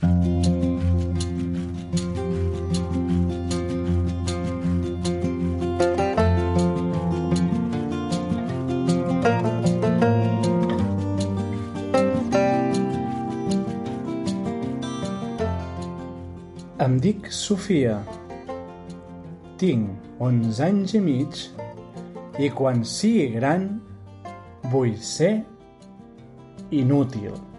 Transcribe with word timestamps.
Em 0.00 0.10
dic 17.02 17.32
Sofia. 17.34 17.98
Tinc 19.58 19.90
11 20.20 20.62
anys 20.62 20.94
i 20.94 21.00
mig 21.02 21.50
i 22.38 22.46
quan 22.54 22.84
sigui 22.86 23.34
gran 23.34 23.80
vull 24.70 24.94
ser 25.02 25.42
inútil. 26.70 27.57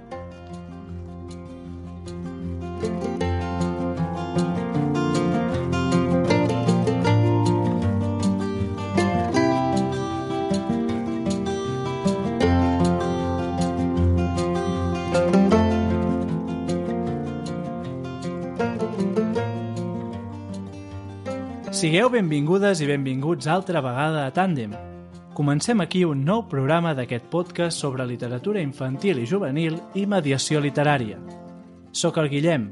Sigueu 22.10 22.24
benvingudes 22.24 22.80
i 22.82 22.88
benvinguts 22.90 23.46
altra 23.46 23.84
vegada 23.86 24.24
a 24.26 24.32
Tàndem. 24.34 24.72
Comencem 25.38 25.78
aquí 25.84 26.00
un 26.10 26.24
nou 26.26 26.40
programa 26.50 26.96
d'aquest 26.98 27.28
podcast 27.30 27.78
sobre 27.78 28.08
literatura 28.10 28.64
infantil 28.66 29.20
i 29.22 29.28
juvenil 29.30 29.76
i 29.94 30.08
mediació 30.10 30.58
literària. 30.58 31.20
Soc 31.94 32.18
el 32.18 32.32
Guillem, 32.32 32.66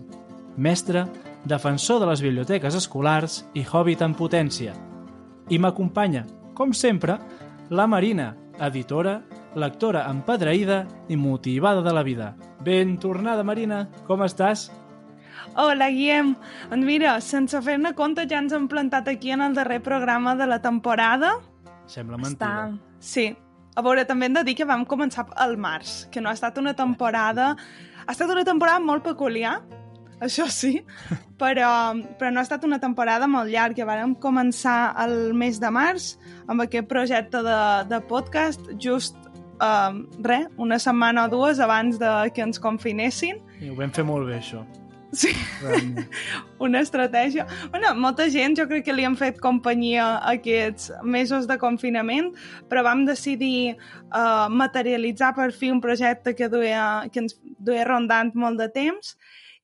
mestre, 0.58 1.04
defensor 1.46 2.02
de 2.02 2.08
les 2.10 2.24
biblioteques 2.26 2.80
escolars 2.82 3.44
i 3.54 3.62
hobbit 3.62 4.02
en 4.02 4.18
potència. 4.18 4.74
I 5.54 5.62
m'acompanya, 5.62 6.26
com 6.58 6.74
sempre, 6.74 7.20
la 7.70 7.86
Marina, 7.86 8.32
editora, 8.58 9.20
lectora 9.54 10.08
empadreïda 10.10 10.82
i 11.14 11.16
motivada 11.28 11.86
de 11.86 11.94
la 11.94 12.02
vida. 12.02 12.34
Ben 12.66 12.98
tornada, 12.98 13.46
Marina, 13.46 13.86
com 14.10 14.26
estàs? 14.26 14.72
Hola, 15.58 15.88
Guillem. 15.90 16.36
Doncs 16.70 16.86
mira, 16.86 17.16
sense 17.26 17.58
fer-ne 17.66 17.90
compte 17.98 18.28
ja 18.30 18.38
ens 18.44 18.54
hem 18.54 18.68
plantat 18.70 19.08
aquí 19.10 19.32
en 19.34 19.42
el 19.42 19.56
darrer 19.58 19.80
programa 19.82 20.36
de 20.38 20.46
la 20.46 20.60
temporada. 20.62 21.32
Sembla 21.90 22.20
mentida. 22.22 22.52
Està... 22.70 23.00
Sí. 23.02 23.32
A 23.78 23.82
veure, 23.82 24.04
també 24.06 24.30
hem 24.30 24.36
de 24.38 24.44
dir 24.46 24.54
que 24.58 24.68
vam 24.70 24.86
començar 24.86 25.26
al 25.34 25.58
març, 25.58 26.06
que 26.14 26.22
no 26.22 26.30
ha 26.30 26.38
estat 26.38 26.62
una 26.62 26.76
temporada... 26.78 27.56
Ha 28.06 28.14
estat 28.14 28.30
una 28.32 28.46
temporada 28.46 28.80
molt 28.80 29.04
peculiar, 29.04 29.58
això 30.24 30.46
sí, 30.48 30.78
però, 31.42 31.72
però 32.22 32.30
no 32.32 32.40
ha 32.40 32.46
estat 32.46 32.64
una 32.64 32.78
temporada 32.80 33.26
molt 33.28 33.50
llarga. 33.50 33.90
Vàrem 33.90 34.14
començar 34.22 34.94
el 35.04 35.34
mes 35.34 35.58
de 35.58 35.74
març 35.74 36.14
amb 36.46 36.70
aquest 36.70 36.86
projecte 36.88 37.42
de, 37.42 37.60
de 37.90 38.06
podcast 38.14 38.70
just 38.78 39.18
uh, 39.58 39.90
res, 40.22 40.46
una 40.56 40.78
setmana 40.78 41.26
o 41.26 41.34
dues 41.34 41.60
abans 41.60 41.98
de 41.98 42.18
que 42.30 42.46
ens 42.46 42.62
confinessin. 42.62 43.42
I 43.58 43.74
ho 43.74 43.82
vam 43.82 43.90
fer 43.90 44.06
molt 44.06 44.30
bé, 44.30 44.38
això. 44.38 44.62
Sí, 45.18 45.32
Realment. 45.64 46.12
una 46.66 46.82
estratègia. 46.86 47.48
Bueno, 47.72 47.96
molta 47.98 48.28
gent 48.30 48.54
jo 48.60 48.68
crec 48.70 48.86
que 48.86 48.94
li 48.94 49.06
han 49.08 49.16
fet 49.18 49.40
companyia 49.42 50.06
aquests 50.30 50.92
mesos 51.02 51.48
de 51.50 51.58
confinament, 51.58 52.30
però 52.70 52.84
vam 52.86 53.02
decidir 53.08 53.74
uh, 53.74 54.46
materialitzar 54.54 55.32
per 55.38 55.50
fi 55.56 55.72
un 55.74 55.82
projecte 55.82 56.36
que, 56.38 56.52
duia, 56.54 57.08
que 57.10 57.24
ens 57.24 57.40
duia 57.42 57.88
rondant 57.88 58.30
molt 58.38 58.62
de 58.62 58.70
temps 58.76 59.16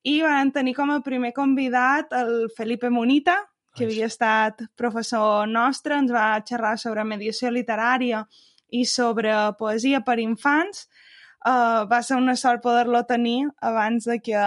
i 0.09 0.17
vam 0.23 0.49
tenir 0.51 0.73
com 0.75 0.89
a 0.91 1.03
primer 1.05 1.31
convidat 1.37 2.11
el 2.17 2.49
Felipe 2.57 2.89
Monita, 2.89 3.37
que 3.77 3.85
havia 3.85 4.09
estat 4.09 4.59
professor 4.77 5.47
nostre, 5.49 5.99
ens 6.01 6.11
va 6.13 6.41
xerrar 6.45 6.75
sobre 6.81 7.05
mediació 7.07 7.51
literària 7.53 8.23
i 8.73 8.83
sobre 8.89 9.33
poesia 9.59 10.01
per 10.01 10.17
infants. 10.21 10.87
Uh, 11.43 11.85
va 11.89 12.01
ser 12.01 12.17
una 12.17 12.35
sort 12.39 12.63
poder-lo 12.63 13.03
tenir 13.05 13.45
abans 13.61 14.09
de 14.09 14.17
que 14.23 14.41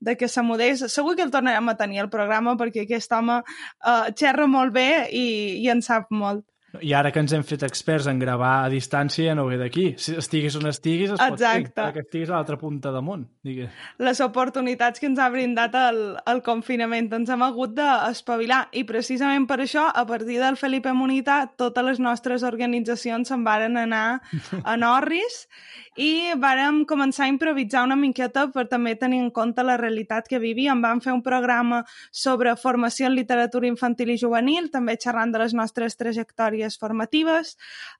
de 0.00 0.16
que 0.16 0.28
se 0.28 0.42
mudés. 0.42 0.84
Segur 0.92 1.14
que 1.16 1.22
el 1.22 1.30
tornarem 1.30 1.68
a 1.68 1.76
tenir 1.76 2.00
al 2.00 2.10
programa 2.10 2.56
perquè 2.60 2.84
aquest 2.86 3.12
home 3.12 3.40
uh, 3.42 4.06
xerra 4.16 4.48
molt 4.50 4.74
bé 4.74 4.90
i, 5.12 5.26
i 5.60 5.68
en 5.72 5.84
sap 5.84 6.10
molt. 6.10 6.44
I 6.78 6.92
ara 6.94 7.10
que 7.10 7.18
ens 7.18 7.32
hem 7.34 7.42
fet 7.42 7.64
experts 7.66 8.06
en 8.10 8.20
gravar 8.22 8.52
a 8.62 8.68
distància 8.70 9.26
ja 9.26 9.34
no 9.34 9.48
ve 9.48 9.56
d'aquí. 9.58 9.88
Si 9.98 10.14
estiguis 10.20 10.54
on 10.58 10.68
estiguis, 10.70 11.10
es 11.10 11.18
pot 11.18 11.34
Exacte. 11.34 11.74
fer, 11.74 11.88
que 11.96 12.04
estiguis 12.04 12.30
a 12.30 12.36
l'altra 12.36 12.58
punta 12.60 12.92
del 12.94 13.02
món. 13.02 13.24
Digues. 13.42 13.72
Les 13.98 14.20
oportunitats 14.22 15.02
que 15.02 15.08
ens 15.10 15.18
ha 15.18 15.26
brindat 15.34 15.74
el, 15.80 16.00
el 16.30 16.42
confinament. 16.46 17.10
Ens 17.18 17.32
hem 17.34 17.42
hagut 17.42 17.74
d'espavilar 17.74 18.62
i 18.78 18.84
precisament 18.86 19.48
per 19.50 19.58
això, 19.64 19.88
a 19.90 20.06
partir 20.06 20.38
del 20.38 20.58
Felipe 20.60 20.94
Monita, 20.94 21.42
totes 21.58 21.86
les 21.88 22.02
nostres 22.02 22.46
organitzacions 22.46 23.32
se'n 23.32 23.42
varen 23.46 23.80
anar 23.80 24.20
a 24.62 24.78
Norris 24.78 25.42
i 25.98 26.30
vàrem 26.38 26.84
començar 26.86 27.24
a 27.24 27.30
improvisar 27.32 27.82
una 27.82 27.96
miqueta 27.98 28.44
per 28.54 28.66
també 28.70 28.92
tenir 28.94 29.18
en 29.24 29.30
compte 29.34 29.62
la 29.66 29.76
realitat 29.76 30.28
que 30.30 30.38
vivíem. 30.38 30.82
Vam 30.82 31.00
fer 31.02 31.12
un 31.12 31.22
programa 31.22 31.80
sobre 32.12 32.54
formació 32.56 33.08
en 33.08 33.16
literatura 33.16 33.66
infantil 33.66 34.12
i 34.14 34.18
juvenil, 34.20 34.70
també 34.70 34.94
xerrant 35.02 35.32
de 35.34 35.42
les 35.42 35.54
nostres 35.54 35.98
trajectòries 35.98 36.78
formatives. 36.78 37.56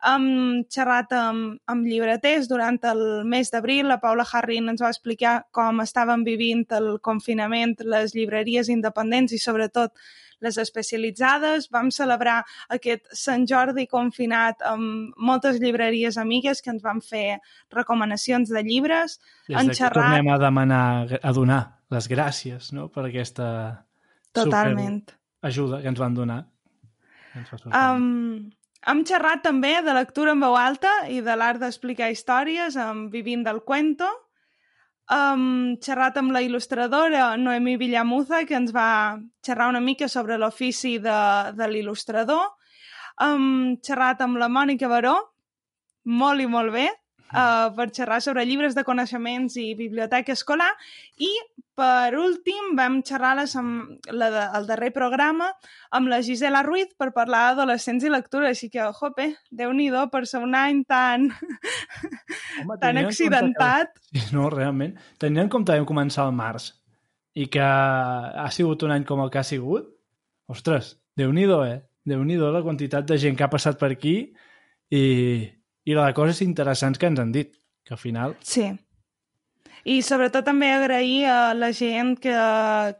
Hem 0.06 0.62
xerrat 0.70 1.12
amb, 1.18 1.58
amb 1.66 1.86
llibreters 1.86 2.48
durant 2.48 2.78
el 2.92 3.04
mes 3.26 3.50
d'abril. 3.50 3.90
La 3.90 3.98
Paula 3.98 4.24
Harrin 4.32 4.70
ens 4.70 4.82
va 4.82 4.94
explicar 4.94 5.40
com 5.50 5.82
estaven 5.82 6.22
vivint 6.24 6.66
el 6.78 7.00
confinament 7.02 7.74
les 7.82 8.14
llibreries 8.14 8.70
independents 8.70 9.34
i 9.34 9.38
sobretot 9.42 9.92
les 10.40 10.58
especialitzades. 10.58 11.68
Vam 11.70 11.90
celebrar 11.90 12.44
aquest 12.68 13.06
Sant 13.16 13.46
Jordi 13.46 13.86
confinat 13.86 14.62
amb 14.66 15.12
moltes 15.16 15.60
llibreries 15.60 16.18
amigues 16.18 16.62
que 16.62 16.70
ens 16.70 16.82
van 16.82 17.00
fer 17.00 17.38
recomanacions 17.70 18.48
de 18.48 18.62
llibres. 18.62 19.18
Des 19.48 19.56
d'aquí 19.56 19.76
xerrat- 19.78 19.94
tornem 20.00 20.28
a 20.32 20.38
demanar, 20.38 21.18
a 21.22 21.32
donar 21.32 21.62
les 21.90 22.08
gràcies 22.08 22.72
no? 22.72 22.88
per 22.88 23.06
aquesta 23.08 23.84
Totalment. 24.32 25.04
ajuda 25.42 25.80
que 25.82 25.88
ens 25.88 25.98
van 25.98 26.14
donar. 26.14 26.44
Ens 27.34 27.50
va. 27.52 27.94
Um, 27.94 28.50
hem 28.86 29.04
xerrat 29.06 29.42
també 29.42 29.76
de 29.84 29.94
lectura 29.94 30.32
en 30.32 30.40
veu 30.42 30.56
alta 30.56 30.90
i 31.10 31.20
de 31.20 31.36
l'art 31.36 31.60
d'explicar 31.62 32.10
històries 32.10 32.76
amb 32.80 33.10
Vivint 33.12 33.44
del 33.46 33.62
Cuento. 33.62 34.08
Um, 35.10 35.74
xerrat 35.82 36.20
amb 36.20 36.30
la 36.30 36.38
il·lustradora 36.46 37.32
Noemí 37.34 37.74
Villamuza, 37.80 38.44
que 38.46 38.54
ens 38.54 38.70
va 38.70 39.18
xerrar 39.42 39.66
una 39.72 39.80
mica 39.82 40.06
sobre 40.06 40.36
l'ofici 40.38 40.98
de, 41.02 41.18
de 41.58 41.66
l'il·lustrador. 41.66 42.44
Um, 43.26 43.74
xerrat 43.82 44.22
amb 44.22 44.38
la 44.38 44.46
Mònica 44.46 44.86
Baró, 44.92 45.16
molt 46.06 46.44
i 46.44 46.46
molt 46.46 46.70
bé, 46.76 46.86
uh, 47.32 47.70
per 47.76 47.88
xerrar 47.94 48.20
sobre 48.24 48.44
llibres 48.46 48.76
de 48.76 48.84
coneixements 48.86 49.56
i 49.60 49.72
biblioteca 49.78 50.34
escolar. 50.36 50.70
I, 51.18 51.30
per 51.78 52.14
últim, 52.18 52.74
vam 52.78 53.00
xerrar 53.06 53.32
amb 53.40 54.10
la 54.12 54.30
de, 54.30 54.44
el 54.58 54.66
darrer 54.68 54.90
programa 54.92 55.50
amb 55.96 56.10
la 56.12 56.20
Gisela 56.22 56.62
Ruiz 56.66 56.92
per 56.98 57.10
parlar 57.16 57.50
d'adolescents 57.50 58.04
i 58.04 58.12
lectura, 58.12 58.50
així 58.50 58.68
que, 58.70 58.84
jope, 58.98 59.30
déu 59.50 59.72
nhi 59.72 59.90
per 60.12 60.26
ser 60.26 60.42
un 60.44 60.54
any 60.54 60.84
tan, 60.84 61.30
Home, 62.60 62.78
tan 62.80 62.98
accidentat. 62.98 63.94
Que... 63.94 64.18
Sí, 64.18 64.34
no, 64.36 64.50
realment. 64.50 64.98
Tenint 65.18 65.46
en 65.46 65.52
compte 65.52 65.72
que 65.72 65.80
vam 65.80 65.88
començar 65.88 66.26
al 66.26 66.34
març 66.36 66.72
i 67.34 67.46
que 67.46 67.62
ha 67.62 68.48
sigut 68.50 68.82
un 68.82 68.90
any 68.90 69.04
com 69.06 69.20
el 69.22 69.30
que 69.30 69.38
ha 69.38 69.46
sigut, 69.46 69.86
ostres, 70.50 70.96
déu-n'hi-do, 71.16 71.62
eh? 71.64 71.78
déu 72.10 72.22
nhi 72.24 72.36
la 72.40 72.62
quantitat 72.64 73.06
de 73.06 73.18
gent 73.18 73.36
que 73.36 73.44
ha 73.44 73.52
passat 73.52 73.78
per 73.78 73.92
aquí 73.92 74.32
i, 74.90 75.02
i 75.84 75.96
la 75.96 76.06
de 76.08 76.16
coses 76.16 76.42
interessants 76.44 77.00
que 77.00 77.10
ens 77.10 77.20
han 77.20 77.32
dit, 77.32 77.52
que 77.84 77.96
al 77.96 78.00
final... 78.00 78.36
Sí. 78.44 78.70
I 79.88 80.02
sobretot 80.04 80.44
també 80.44 80.68
agrair 80.74 81.24
a 81.32 81.54
la 81.56 81.70
gent 81.72 82.12
que, 82.20 82.34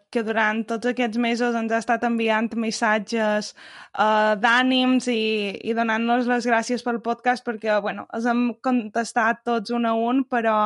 que 0.08 0.22
durant 0.24 0.62
tots 0.64 0.88
aquests 0.88 1.20
mesos 1.20 1.56
ens 1.58 1.74
ha 1.76 1.80
estat 1.82 2.06
enviant 2.08 2.48
missatges 2.56 3.50
uh, 3.52 4.32
d'ànims 4.40 5.10
i, 5.12 5.20
i 5.60 5.74
donant-nos 5.76 6.30
les 6.30 6.48
gràcies 6.48 6.84
pel 6.86 7.02
podcast 7.04 7.44
perquè, 7.44 7.74
bueno, 7.84 8.06
els 8.16 8.24
hem 8.30 8.46
contestat 8.64 9.44
tots 9.44 9.76
un 9.76 9.84
a 9.84 9.92
un, 9.92 10.24
però 10.24 10.56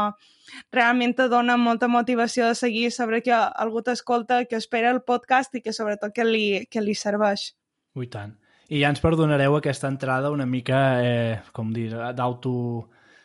realment 0.70 1.16
te 1.18 1.26
dona 1.32 1.58
molta 1.58 1.90
motivació 1.90 2.46
de 2.46 2.54
seguir, 2.62 2.92
saber 2.94 3.24
que 3.26 3.34
algú 3.34 3.82
t'escolta, 3.82 4.44
que 4.46 4.60
espera 4.62 4.94
el 4.94 5.02
podcast 5.02 5.58
i 5.58 5.64
que 5.66 5.74
sobretot 5.74 6.14
que 6.14 6.30
li, 6.30 6.46
que 6.70 6.84
li 6.84 6.94
serveix. 6.94 7.50
Ui, 7.98 8.06
tant. 8.06 8.36
I 8.72 8.80
ja 8.80 8.90
ens 8.92 9.02
perdonareu 9.02 9.58
aquesta 9.58 9.90
entrada 9.92 10.32
una 10.32 10.46
mica, 10.46 10.78
eh, 11.04 11.40
com 11.52 11.72
dir, 11.72 11.90
d'auto 12.16 12.54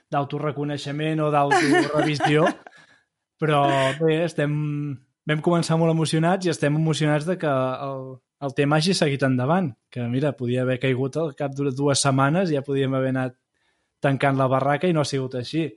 d'autoreconeixement 0.09 1.21
o 1.21 1.30
d'autorevisió, 1.30 2.47
però 3.41 3.59
bé, 4.00 4.24
estem, 4.25 4.56
vam 5.30 5.44
començar 5.45 5.77
molt 5.77 5.94
emocionats 5.94 6.47
i 6.47 6.53
estem 6.53 6.80
emocionats 6.80 7.27
de 7.30 7.38
que 7.38 7.51
el, 7.86 8.07
el 8.41 8.56
tema 8.57 8.80
hagi 8.80 8.95
seguit 8.97 9.24
endavant, 9.27 9.69
que 9.94 10.07
mira, 10.09 10.33
podia 10.38 10.63
haver 10.65 10.80
caigut 10.81 11.19
al 11.21 11.36
cap 11.38 11.53
de 11.56 11.69
dues 11.77 12.01
setmanes 12.01 12.50
i 12.50 12.57
ja 12.57 12.65
podíem 12.65 12.97
haver 12.97 13.13
anat 13.13 13.38
tancant 14.01 14.39
la 14.39 14.50
barraca 14.50 14.89
i 14.89 14.95
no 14.95 15.06
ha 15.06 15.09
sigut 15.09 15.38
així. 15.38 15.68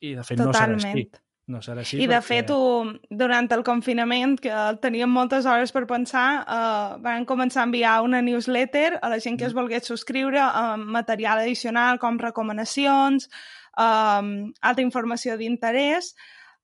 I 0.00 0.14
de 0.16 0.24
fet 0.24 0.40
Totalment. 0.40 0.80
no 0.80 0.80
serà 0.80 0.94
així. 0.94 1.06
No 1.46 1.60
serà 1.62 1.84
així 1.84 2.00
I 2.00 2.08
de 2.10 2.16
perquè... 2.16 2.26
fet, 2.26 2.48
ho, 2.50 3.18
durant 3.22 3.46
el 3.54 3.62
confinament, 3.66 4.34
que 4.42 4.54
teníem 4.82 5.12
moltes 5.14 5.46
hores 5.46 5.70
per 5.74 5.84
pensar, 5.86 6.28
eh, 6.42 6.96
van 7.04 7.26
començar 7.28 7.62
a 7.62 7.68
enviar 7.68 8.00
una 8.02 8.22
newsletter 8.26 8.98
a 8.98 9.10
la 9.12 9.20
gent 9.22 9.38
que 9.38 9.46
es 9.46 9.54
volgués 9.54 9.86
subscriure 9.86 10.42
amb 10.42 10.90
material 10.96 11.44
addicional 11.44 12.00
com 12.02 12.18
recomanacions, 12.18 13.30
eh, 13.78 14.32
altra 14.72 14.86
informació 14.88 15.38
d'interès, 15.38 16.14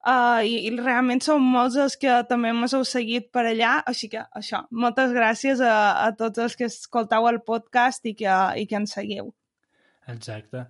Uh, 0.02 0.42
i, 0.42 0.54
i 0.66 0.70
realment 0.74 1.20
som 1.22 1.44
molts 1.46 1.76
els 1.78 1.94
que 1.94 2.10
també 2.26 2.50
ens 2.50 2.72
heu 2.74 2.82
seguit 2.82 3.28
per 3.30 3.44
allà, 3.46 3.76
així 3.86 4.08
que 4.10 4.24
això, 4.34 4.64
moltes 4.74 5.12
gràcies 5.14 5.62
a, 5.62 5.76
a 6.02 6.08
tots 6.18 6.42
els 6.42 6.56
que 6.58 6.66
escoltau 6.66 7.28
el 7.30 7.38
podcast 7.46 8.10
i 8.10 8.16
que, 8.18 8.32
i 8.58 8.66
que 8.66 8.80
ens 8.80 8.96
seguiu. 8.98 9.30
Exacte. 10.10 10.64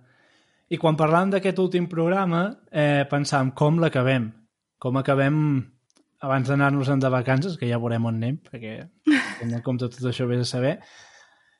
I 0.73 0.79
quan 0.81 0.97
parlàvem 0.97 1.35
d'aquest 1.35 1.59
últim 1.61 1.87
programa, 1.91 2.47
eh, 2.71 3.05
pensàvem 3.11 3.53
com 3.53 3.77
l'acabem. 3.81 4.31
Com 4.81 4.97
acabem 4.97 5.35
abans 6.23 6.49
d'anar-nos 6.49 6.89
de 6.89 7.09
vacances, 7.13 7.57
que 7.59 7.69
ja 7.69 7.77
veurem 7.77 8.05
on 8.09 8.15
anem, 8.15 8.39
perquè 8.47 8.77
tenint 9.39 9.59
en 9.59 9.65
compte 9.65 9.89
tot 9.91 10.09
això 10.09 10.25
vés 10.27 10.41
a 10.41 10.49
saber, 10.49 10.77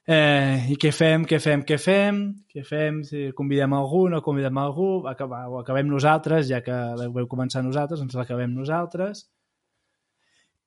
Eh, 0.05 0.67
I 0.67 0.75
què 0.75 0.89
fem, 0.91 1.23
què 1.23 1.37
fem, 1.39 1.61
què 1.63 1.77
fem, 1.79 2.17
què 2.51 2.63
fem, 2.67 2.97
si 3.07 3.29
convidem 3.37 3.71
algú, 3.77 4.01
no 4.11 4.19
convidem 4.21 4.57
algú, 4.59 5.05
acabar, 5.07 5.45
ho 5.47 5.61
acabem 5.61 5.87
nosaltres, 5.87 6.49
ja 6.49 6.59
que 6.61 6.75
la 6.99 7.07
veu 7.07 7.27
començar 7.31 7.63
nosaltres, 7.63 8.01
ens 8.03 8.17
l'acabem 8.19 8.51
nosaltres. 8.51 9.29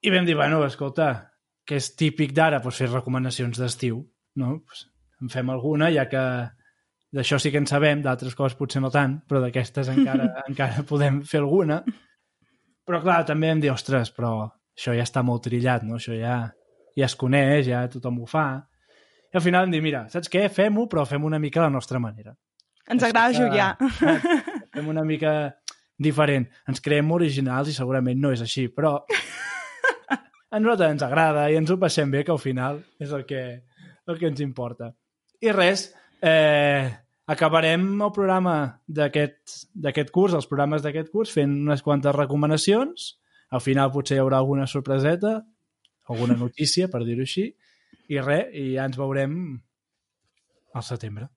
I 0.00 0.12
vam 0.14 0.24
dir, 0.24 0.38
bueno, 0.40 0.62
escolta, 0.64 1.34
que 1.68 1.76
és 1.76 1.90
típic 2.00 2.32
d'ara 2.32 2.62
pues, 2.64 2.80
fer 2.80 2.88
recomanacions 2.88 3.60
d'estiu, 3.60 4.00
no? 4.40 4.54
Pues, 4.64 4.86
en 5.20 5.32
fem 5.32 5.52
alguna, 5.52 5.90
ja 5.92 6.06
que 6.08 6.24
d'això 7.16 7.40
sí 7.40 7.50
que 7.52 7.60
en 7.62 7.66
sabem, 7.68 8.02
d'altres 8.04 8.36
coses 8.36 8.58
potser 8.58 8.82
no 8.84 8.92
tant, 8.92 9.18
però 9.28 9.40
d'aquestes 9.42 9.88
encara, 9.92 10.28
encara 10.50 10.84
podem 10.88 11.22
fer 11.26 11.40
alguna. 11.42 11.80
Però 12.86 13.02
clar, 13.02 13.22
també 13.26 13.50
hem 13.50 13.64
dit, 13.64 13.72
ostres, 13.72 14.12
però 14.14 14.38
això 14.76 14.94
ja 14.94 15.06
està 15.06 15.24
molt 15.26 15.48
trillat, 15.48 15.82
no? 15.88 15.96
Això 15.98 16.14
ja, 16.14 16.38
ja 16.96 17.08
es 17.08 17.16
coneix, 17.18 17.66
ja 17.72 17.86
tothom 17.90 18.20
ho 18.22 18.30
fa 18.30 18.48
i 19.32 19.36
al 19.36 19.42
final 19.42 19.66
em 19.66 19.72
dir, 19.74 19.82
mira, 19.84 20.06
saps 20.08 20.30
què? 20.32 20.46
Fem-ho, 20.48 20.86
però 20.88 21.04
fem 21.04 21.24
una 21.28 21.36
mica 21.42 21.60
a 21.60 21.66
la 21.66 21.74
nostra 21.74 21.98
manera. 22.00 22.34
Ens 22.88 23.02
agrada 23.02 23.32
que, 23.34 23.40
jugar. 23.42 23.76
Fem 24.76 24.88
una 24.88 25.02
mica 25.04 25.32
diferent. 25.98 26.46
Ens 26.70 26.80
creem 26.80 27.10
originals 27.12 27.68
i 27.68 27.74
segurament 27.76 28.20
no 28.22 28.30
és 28.32 28.40
així, 28.44 28.68
però 28.72 28.94
a 30.54 30.60
nosaltres 30.60 30.94
ens 30.94 31.04
agrada 31.04 31.48
i 31.50 31.58
ens 31.58 31.72
ho 31.72 31.78
passem 31.82 32.12
bé, 32.12 32.22
que 32.24 32.32
al 32.32 32.40
final 32.40 32.80
és 33.02 33.12
el 33.12 33.26
que, 33.28 33.42
el 34.06 34.20
que 34.20 34.30
ens 34.30 34.40
importa. 34.44 34.92
I 35.42 35.52
res, 35.52 35.88
eh, 36.22 36.86
acabarem 37.26 37.84
el 38.00 38.12
programa 38.14 38.56
d'aquest 38.86 40.10
curs, 40.14 40.34
els 40.38 40.46
programes 40.46 40.82
d'aquest 40.84 41.10
curs, 41.12 41.32
fent 41.34 41.52
unes 41.66 41.82
quantes 41.82 42.14
recomanacions. 42.14 43.14
Al 43.50 43.62
final 43.62 43.92
potser 43.94 44.18
hi 44.18 44.22
haurà 44.22 44.40
alguna 44.42 44.66
sorpreseta, 44.70 45.40
alguna 46.08 46.36
notícia, 46.38 46.88
per 46.90 47.02
dir-ho 47.06 47.26
així, 47.26 47.48
i 48.08 48.20
res, 48.22 48.52
i 48.54 48.68
ja 48.76 48.86
ens 48.86 48.98
veurem 48.98 49.34
al 50.74 50.86
setembre. 50.86 51.28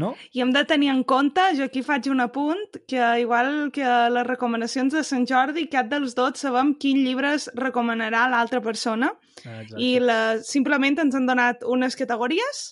No? 0.00 0.12
I 0.32 0.42
hem 0.44 0.52
de 0.54 0.62
tenir 0.64 0.88
en 0.92 1.02
compte, 1.04 1.42
jo 1.58 1.66
aquí 1.66 1.82
faig 1.82 2.06
un 2.10 2.22
apunt, 2.22 2.78
que 2.88 3.02
igual 3.20 3.70
que 3.74 3.86
les 4.14 4.26
recomanacions 4.26 4.94
de 4.94 5.02
Sant 5.04 5.26
Jordi, 5.28 5.66
cap 5.70 5.90
dels 5.90 6.14
dos 6.18 6.42
sabem 6.42 6.72
quin 6.78 7.02
llibres 7.04 7.48
recomanarà 7.58 8.28
l'altra 8.30 8.62
persona. 8.62 9.10
Exacte. 9.42 9.78
I 9.82 9.98
la, 10.02 10.20
simplement 10.46 11.02
ens 11.02 11.18
han 11.18 11.26
donat 11.26 11.66
unes 11.66 11.98
categories 11.98 12.62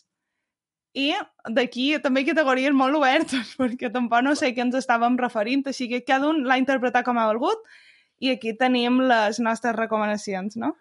i 0.99 1.13
d'aquí 1.55 1.91
també 2.03 2.25
categories 2.27 2.75
molt 2.75 2.99
obertes, 2.99 3.55
perquè 3.61 3.93
tampoc 3.95 4.25
no 4.27 4.35
sé 4.39 4.53
què 4.55 4.65
ens 4.67 4.79
estàvem 4.81 5.19
referint, 5.21 5.65
així 5.71 5.89
que 5.91 6.05
cada 6.07 6.31
un 6.33 6.45
l'ha 6.49 6.59
interpretat 6.61 7.07
com 7.07 7.21
ha 7.21 7.29
volgut 7.31 7.65
i 8.19 8.33
aquí 8.35 8.55
tenim 8.59 9.03
les 9.07 9.39
nostres 9.39 9.77
recomanacions, 9.79 10.59
no? 10.59 10.75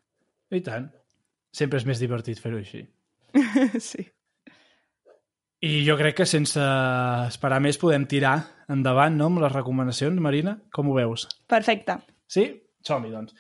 I 0.50 0.64
tant. 0.66 0.90
Sempre 1.54 1.80
és 1.82 1.86
més 1.86 2.02
divertit 2.02 2.40
fer-ho 2.42 2.60
així. 2.60 2.84
sí. 3.92 4.08
I 5.68 5.82
jo 5.88 5.96
crec 5.98 6.20
que 6.20 6.28
sense 6.30 6.62
esperar 6.62 7.58
més 7.66 7.80
podem 7.82 8.06
tirar 8.10 8.36
endavant 8.74 9.16
no, 9.18 9.30
amb 9.32 9.42
les 9.42 9.54
recomanacions, 9.54 10.22
Marina. 10.22 10.58
Com 10.74 10.92
ho 10.92 10.98
veus? 10.98 11.26
Perfecte. 11.50 11.98
Sí? 12.30 12.46
Som-hi, 12.86 13.10
doncs. 13.14 13.34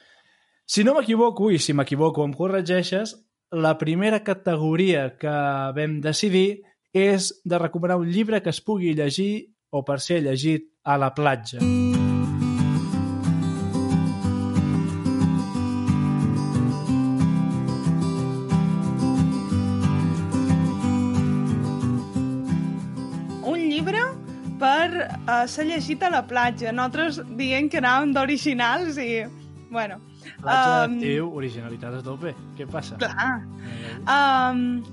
Si 0.67 0.83
no 0.83 0.95
m'equivoco, 0.97 1.51
i 1.53 1.59
si 1.61 1.75
m'equivoco 1.77 2.25
em 2.25 2.33
corregeixes, 2.35 3.13
la 3.51 3.77
primera 3.77 4.23
categoria 4.23 5.13
que 5.19 5.35
vam 5.77 5.99
decidir 6.03 6.63
és 6.93 7.31
de 7.45 7.59
recomanar 7.61 7.99
un 8.01 8.09
llibre 8.11 8.41
que 8.43 8.51
es 8.51 8.61
pugui 8.61 8.95
llegir 8.95 9.53
o 9.71 9.83
per 9.87 9.99
ser 10.03 10.21
llegit 10.25 10.67
a 10.83 10.97
la 10.97 11.13
platja. 11.15 11.61
Mm. 11.61 11.97
uh, 25.27 25.43
s'ha 25.47 25.65
llegit 25.67 26.03
a 26.03 26.11
la 26.13 26.23
platja. 26.27 26.71
Nosaltres 26.71 27.21
dient 27.39 27.69
que 27.71 27.81
anàvem 27.83 28.15
d'originals 28.15 29.01
i... 29.01 29.11
Bueno... 29.69 29.99
Platja 30.41 30.85
um, 30.85 30.97
teu, 31.01 31.29
originalitat 31.35 31.99
a 31.99 32.03
tope. 32.05 32.33
Què 32.57 32.67
passa? 32.69 32.99
Clar. 33.01 33.41
Um, 34.03 34.83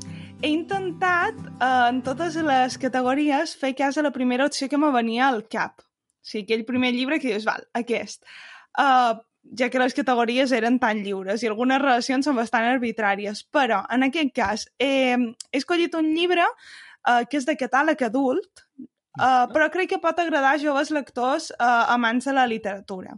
he 0.42 0.50
intentat, 0.52 1.38
uh, 1.56 1.90
en 1.90 2.00
totes 2.06 2.38
les 2.44 2.78
categories, 2.80 3.54
fer 3.60 3.74
cas 3.78 3.98
a 3.98 4.06
la 4.06 4.14
primera 4.14 4.48
opció 4.48 4.68
que 4.68 4.80
me 4.80 4.90
venia 4.94 5.28
al 5.28 5.44
cap. 5.50 5.84
O 5.84 6.26
sigui, 6.26 6.46
aquell 6.46 6.66
primer 6.68 6.94
llibre 6.96 7.20
que 7.20 7.30
dius, 7.32 7.46
val, 7.48 7.66
aquest. 7.76 8.24
Uh, 8.80 9.20
ja 9.58 9.68
que 9.70 9.82
les 9.82 9.94
categories 9.94 10.54
eren 10.56 10.80
tan 10.80 11.02
lliures 11.04 11.42
i 11.44 11.50
algunes 11.50 11.82
relacions 11.82 12.26
són 12.26 12.38
bastant 12.40 12.66
arbitràries. 12.70 13.44
Però, 13.52 13.84
en 13.92 14.08
aquest 14.08 14.34
cas, 14.36 14.66
eh, 14.80 15.14
he 15.52 15.60
escollit 15.60 15.94
un 16.00 16.10
llibre 16.16 16.46
uh, 16.48 17.22
que 17.28 17.38
és 17.40 17.46
de 17.48 17.58
catàleg 17.60 18.06
adult, 18.08 18.64
Uh, 19.14 19.44
però 19.54 19.68
crec 19.70 19.92
que 19.92 20.00
pot 20.02 20.18
agradar 20.18 20.56
a 20.56 20.58
joves 20.58 20.88
lectors 20.90 21.52
uh, 21.54 21.84
amants 21.94 22.26
de 22.26 22.32
la 22.34 22.48
literatura. 22.50 23.12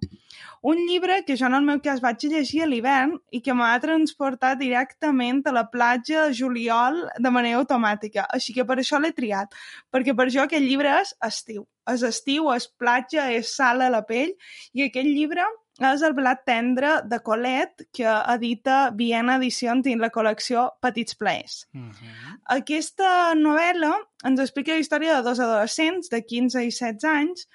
Un 0.67 0.81
llibre 0.89 1.21
que 1.27 1.37
jo 1.39 1.47
en 1.47 1.55
el 1.55 1.67
meu 1.67 1.79
cas 1.83 2.01
vaig 2.03 2.25
llegir 2.27 2.63
a 2.65 2.67
l'hivern 2.67 3.13
i 3.31 3.39
que 3.45 3.55
m'ha 3.55 3.75
transportat 3.83 4.59
directament 4.59 5.45
a 5.47 5.53
la 5.55 5.67
platja 5.71 6.25
de 6.27 6.35
juliol 6.35 6.97
de 7.23 7.31
manera 7.31 7.61
automàtica. 7.61 8.25
Així 8.35 8.55
que 8.57 8.65
per 8.67 8.79
això 8.83 8.99
l'he 8.99 9.13
triat, 9.15 9.55
perquè 9.95 10.17
per 10.19 10.27
jo 10.35 10.43
aquest 10.43 10.65
llibre 10.67 10.97
és 11.03 11.13
estiu. 11.29 11.69
És 11.93 12.03
estiu, 12.03 12.49
és 12.51 12.67
platja, 12.83 13.29
és 13.31 13.53
sal 13.55 13.85
a 13.87 13.93
la 13.95 14.03
pell 14.09 14.33
i 14.75 14.83
aquest 14.89 15.07
llibre 15.07 15.45
és 15.87 16.03
el 16.03 16.15
blat 16.17 16.43
tendre 16.49 16.97
de 17.05 17.19
Colet 17.21 17.85
que 17.95 18.09
edita 18.35 18.79
Viena 18.97 19.37
Edicions 19.37 19.85
dins 19.85 20.01
la 20.01 20.11
col·lecció 20.11 20.71
Petits 20.81 21.15
Plaers. 21.15 21.67
Uh 21.75 21.79
Mhm. 21.79 21.93
-huh. 21.93 22.39
Aquesta 22.57 23.35
novel·la 23.35 23.93
ens 24.25 24.41
explica 24.41 24.73
la 24.73 24.79
història 24.81 25.17
de 25.17 25.23
dos 25.23 25.39
adolescents 25.39 26.09
de 26.09 26.23
15 26.25 26.65
i 26.65 26.71
16 26.71 27.05
anys 27.05 27.47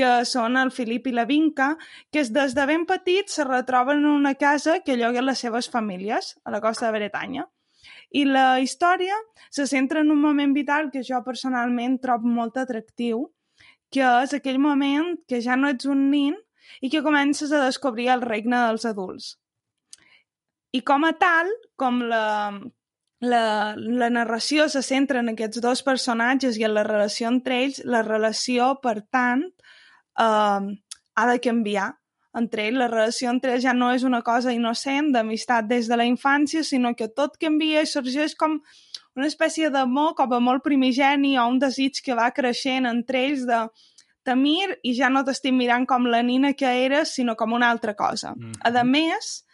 que 0.00 0.10
són 0.24 0.56
el 0.56 0.70
Filip 0.72 1.10
i 1.10 1.12
la 1.12 1.26
Vinca, 1.28 1.74
que 2.12 2.24
des 2.32 2.54
de 2.56 2.66
ben 2.68 2.86
petits 2.88 3.36
se 3.36 3.44
retroben 3.44 4.00
en 4.00 4.10
una 4.10 4.34
casa 4.40 4.78
que 4.84 4.96
lloguen 4.96 5.26
les 5.28 5.42
seves 5.44 5.68
famílies 5.68 6.36
a 6.44 6.54
la 6.54 6.60
costa 6.64 6.86
de 6.86 6.96
Bretanya. 6.96 7.44
I 8.10 8.24
la 8.26 8.60
història 8.64 9.18
se 9.50 9.66
centra 9.68 10.00
en 10.00 10.10
un 10.10 10.20
moment 10.22 10.54
vital 10.56 10.88
que 10.90 11.04
jo 11.06 11.20
personalment 11.26 11.98
trobo 12.00 12.32
molt 12.40 12.56
atractiu, 12.62 13.28
que 13.92 14.06
és 14.24 14.32
aquell 14.34 14.58
moment 14.62 15.18
que 15.28 15.42
ja 15.44 15.58
no 15.58 15.68
ets 15.68 15.86
un 15.90 16.08
nin 16.10 16.34
i 16.80 16.90
que 16.90 17.04
comences 17.04 17.52
a 17.52 17.64
descobrir 17.66 18.08
el 18.14 18.24
regne 18.24 18.64
dels 18.66 18.86
adults. 18.88 19.34
I 20.72 20.80
com 20.86 21.04
a 21.04 21.12
tal, 21.18 21.50
com 21.76 21.98
la, 22.08 22.54
la, 23.20 23.44
la 23.76 24.10
narració 24.10 24.68
se 24.70 24.82
centra 24.86 25.20
en 25.20 25.34
aquests 25.34 25.60
dos 25.60 25.82
personatges 25.82 26.58
i 26.58 26.64
en 26.64 26.76
la 26.76 26.86
relació 26.86 27.28
entre 27.28 27.64
ells, 27.64 27.82
la 27.84 28.04
relació, 28.06 28.76
per 28.82 29.00
tant, 29.02 29.50
eh, 30.18 30.70
ha 31.14 31.26
de 31.32 31.40
canviar 31.40 31.90
entre 32.36 32.68
ells. 32.68 32.78
La 32.78 32.88
relació 32.88 33.30
entre 33.30 33.54
ells 33.54 33.66
ja 33.66 33.74
no 33.74 33.90
és 33.94 34.04
una 34.06 34.22
cosa 34.22 34.54
innocent, 34.54 35.12
d'amistat 35.14 35.68
des 35.70 35.90
de 35.90 35.98
la 35.98 36.06
infància, 36.08 36.62
sinó 36.64 36.94
que 36.94 37.08
tot 37.08 37.38
canvia 37.40 37.82
i 37.82 37.90
sorgeix 37.90 38.36
com 38.38 38.60
una 39.16 39.26
espècie 39.26 39.70
d'amor 39.70 40.14
com 40.18 40.32
a 40.32 40.40
molt 40.40 40.62
primigeni 40.64 41.36
o 41.38 41.46
un 41.50 41.58
desig 41.58 42.02
que 42.04 42.16
va 42.16 42.30
creixent 42.34 42.86
entre 42.86 43.26
ells 43.26 43.46
de 43.48 43.64
Tamir 44.22 44.76
i 44.84 44.92
ja 44.94 45.08
no 45.08 45.22
t'estic 45.24 45.54
mirant 45.56 45.86
com 45.88 46.04
la 46.12 46.20
nina 46.22 46.52
que 46.52 46.68
eres, 46.84 47.14
sinó 47.16 47.34
com 47.36 47.54
una 47.56 47.70
altra 47.70 47.94
cosa. 47.96 48.34
Mm 48.36 48.52
-hmm. 48.52 48.80
A 48.80 48.84
més, 48.84 49.44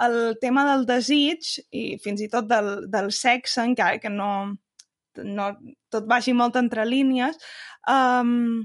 el 0.00 0.36
tema 0.40 0.64
del 0.66 0.86
desig 0.86 1.60
i 1.70 1.98
fins 2.02 2.20
i 2.20 2.28
tot 2.28 2.48
del, 2.48 2.90
del 2.90 3.12
sexe, 3.12 3.62
encara 3.62 3.98
que 3.98 4.10
no, 4.10 4.56
no 5.16 5.46
tot 5.88 6.06
vagi 6.06 6.32
molt 6.32 6.56
entre 6.56 6.84
línies, 6.84 7.36
um, 7.88 8.64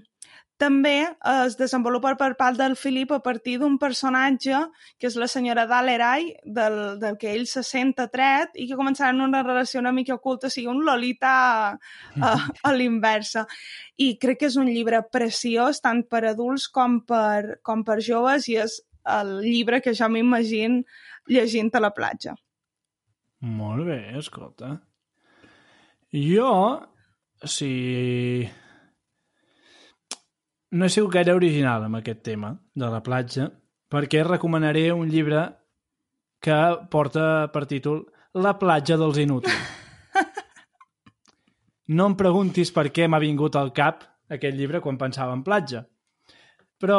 també 0.65 0.95
es 1.31 1.55
desenvolupa 1.59 2.15
per 2.17 2.31
part 2.39 2.57
del 2.57 2.75
Filip 2.79 3.11
a 3.13 3.21
partir 3.23 3.57
d'un 3.61 3.77
personatge 3.81 4.63
que 4.99 5.09
és 5.09 5.17
la 5.21 5.27
senyora 5.29 5.67
Dalerai, 5.69 6.31
del, 6.57 6.77
del 7.01 7.19
que 7.21 7.31
ell 7.35 7.45
se 7.49 7.61
sent 7.65 7.93
atret 8.01 8.57
i 8.57 8.65
que 8.69 8.79
començaran 8.79 9.21
una 9.21 9.43
relació 9.45 9.83
una 9.83 9.93
mica 9.95 10.17
oculta, 10.17 10.49
o 10.49 10.53
sigui, 10.53 10.67
un 10.71 10.81
Lolita 10.87 11.35
a, 11.35 11.69
a, 12.17 12.33
a 12.65 12.73
l'inversa. 12.73 13.45
I 14.01 14.15
crec 14.21 14.41
que 14.41 14.49
és 14.49 14.57
un 14.61 14.71
llibre 14.71 15.03
preciós, 15.13 15.83
tant 15.85 16.03
per 16.09 16.25
adults 16.31 16.67
com 16.73 16.99
per, 17.05 17.61
com 17.65 17.85
per 17.85 18.01
joves, 18.03 18.49
i 18.49 18.57
és 18.65 18.81
el 19.05 19.37
llibre 19.45 19.83
que 19.85 19.93
jo 19.93 20.09
m'imagino 20.09 20.81
llegint 21.29 21.71
a 21.77 21.83
la 21.85 21.93
platja. 21.93 22.33
Molt 23.45 23.85
bé, 23.85 23.99
escolta. 24.17 24.79
Jo, 26.15 26.51
si 27.45 28.47
no 30.75 30.85
he 30.85 30.91
sigut 30.91 31.13
gaire 31.13 31.33
original 31.37 31.85
amb 31.85 32.01
aquest 32.01 32.19
tema 32.27 32.51
de 32.75 32.89
la 32.91 32.99
platja, 33.03 33.47
perquè 33.91 34.25
recomanaré 34.27 34.89
un 34.91 35.07
llibre 35.07 35.45
que 36.43 36.59
porta 36.91 37.47
per 37.53 37.65
títol 37.69 38.03
La 38.35 38.57
platja 38.59 38.97
dels 38.99 39.17
inútils. 39.23 39.55
No 41.95 42.07
em 42.09 42.15
preguntis 42.17 42.71
per 42.73 42.89
què 42.89 43.05
m'ha 43.07 43.21
vingut 43.21 43.55
al 43.55 43.69
cap 43.71 44.01
aquest 44.35 44.57
llibre 44.57 44.81
quan 44.81 44.97
pensava 44.97 45.35
en 45.37 45.43
platja. 45.45 45.83
Però 46.81 46.97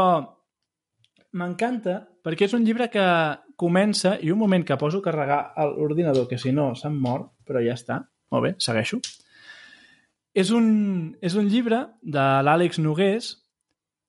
m'encanta 1.36 1.98
perquè 2.24 2.46
és 2.46 2.54
un 2.54 2.64
llibre 2.64 2.86
que 2.88 3.06
comença 3.58 4.14
i 4.22 4.30
un 4.30 4.38
moment 4.38 4.64
que 4.64 4.78
poso 4.80 5.02
a 5.02 5.04
carregar 5.04 5.40
l'ordinador, 5.74 6.28
que 6.30 6.38
si 6.38 6.52
no 6.54 6.70
se'm 6.78 6.96
mor, 7.02 7.32
però 7.44 7.60
ja 7.66 7.74
està. 7.74 7.98
Molt 8.30 8.46
bé, 8.46 8.54
segueixo. 8.62 9.00
És 10.32 10.54
un, 10.54 11.16
és 11.20 11.34
un 11.34 11.50
llibre 11.50 11.82
de 12.02 12.24
l'Àlex 12.46 12.78
Nogués 12.80 13.34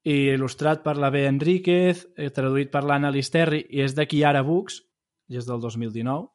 i 0.08 0.16
il·lustrat 0.32 0.84
per 0.86 0.96
la 0.96 1.10
B. 1.12 1.26
Enríquez, 1.28 2.06
eh, 2.16 2.30
traduït 2.32 2.72
per 2.72 2.86
l'Anna 2.88 3.12
Listerri 3.12 3.66
i 3.70 3.82
és 3.84 3.96
de 3.96 4.06
Kiara 4.08 4.44
Books, 4.48 4.80
i 5.28 5.38
és 5.38 5.48
del 5.48 5.60
2019. 5.60 6.30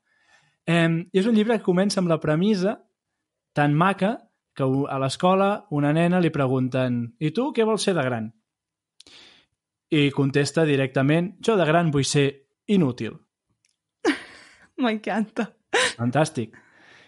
Eh, 0.67 0.89
I 1.13 1.19
és 1.19 1.27
un 1.27 1.35
llibre 1.35 1.57
que 1.59 1.65
comença 1.65 2.01
amb 2.01 2.13
la 2.13 2.21
premissa 2.21 2.77
tan 3.57 3.75
maca 3.75 4.19
que 4.55 4.65
a 4.65 4.99
l'escola 5.01 5.67
una 5.71 5.93
nena 5.97 6.21
li 6.21 6.31
pregunten 6.31 7.17
«I 7.19 7.33
tu 7.33 7.51
què 7.57 7.65
vols 7.65 7.89
ser 7.89 7.95
de 7.97 8.05
gran?» 8.05 8.29
I 9.93 10.11
contesta 10.13 10.67
directament 10.69 11.37
«Jo 11.41 11.57
de 11.57 11.65
gran 11.69 11.91
vull 11.93 12.05
ser 12.05 12.27
inútil». 12.69 13.17
M'encanta. 14.85 15.49
Fantàstic. 15.97 16.53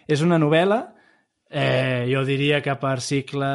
És 0.07 0.21
una 0.25 0.41
novel·la, 0.41 0.81
eh, 1.49 2.09
jo 2.09 2.25
diria 2.25 2.61
que 2.65 2.73
per 2.81 2.97
cicle 3.01 3.51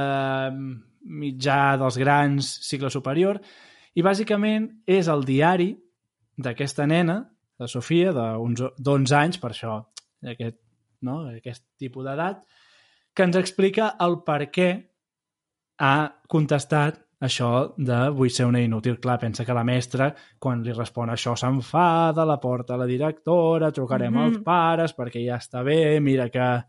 mitjà 1.05 1.77
dels 1.81 1.99
grans, 2.01 2.49
cicle 2.67 2.91
superior, 2.91 3.41
i 3.95 4.03
bàsicament 4.03 4.69
és 4.87 5.09
el 5.09 5.25
diari 5.27 5.73
d'aquesta 6.41 6.87
nena, 6.87 7.21
de 7.61 7.69
Sofia, 7.69 8.13
d'11 8.15 9.17
anys, 9.19 9.39
per 9.41 9.51
això 9.53 9.77
aquest, 10.33 10.57
no? 11.05 11.21
aquest 11.29 11.65
tipus 11.81 12.07
d'edat, 12.07 12.41
que 13.13 13.27
ens 13.27 13.37
explica 13.37 13.95
el 14.01 14.21
per 14.25 14.47
què 14.55 14.71
ha 15.81 15.95
contestat 16.31 17.01
això 17.21 17.51
de 17.77 17.99
vull 18.17 18.31
ser 18.33 18.47
una 18.49 18.63
inútil. 18.65 18.97
Clar, 19.01 19.19
pensa 19.21 19.45
que 19.45 19.57
la 19.57 19.65
mestra, 19.65 20.09
quan 20.41 20.63
li 20.65 20.73
respon 20.73 21.13
això, 21.13 21.35
s'enfada, 21.37 22.25
la 22.25 22.39
porta 22.41 22.75
a 22.75 22.81
la 22.81 22.89
directora, 22.89 23.73
trucarem 23.73 24.13
mm 24.13 24.19
-hmm. 24.19 24.25
als 24.25 24.45
pares 24.45 24.97
perquè 24.97 25.25
ja 25.27 25.37
està 25.37 25.63
bé, 25.65 26.01
mira 26.01 26.31
que 26.31 26.65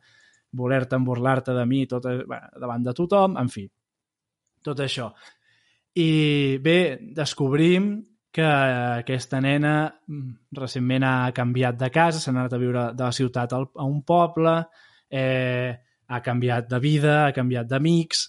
voler-te 0.51 0.97
burlar-te 0.97 1.53
de 1.53 1.65
mi 1.65 1.85
tot, 1.87 2.03
bueno, 2.03 2.47
davant 2.59 2.83
de 2.83 2.93
tothom, 2.93 3.37
en 3.37 3.49
fi, 3.49 3.69
tot 4.63 4.79
això. 4.83 5.11
I 5.99 6.57
bé, 6.63 6.79
descobrim 7.15 7.93
que 8.31 8.47
aquesta 8.47 9.41
nena 9.43 9.75
mm, 9.91 10.51
recentment 10.55 11.03
ha 11.03 11.31
canviat 11.35 11.79
de 11.79 11.89
casa, 11.91 12.19
s'ha 12.19 12.31
anat 12.31 12.53
a 12.55 12.59
viure 12.61 12.85
de 12.95 13.03
la 13.03 13.15
ciutat 13.15 13.53
a 13.57 13.85
un 13.85 14.01
poble, 14.07 14.55
eh, 15.11 15.71
ha 16.07 16.21
canviat 16.23 16.69
de 16.71 16.79
vida, 16.79 17.25
ha 17.25 17.33
canviat 17.35 17.67
d'amics, 17.67 18.23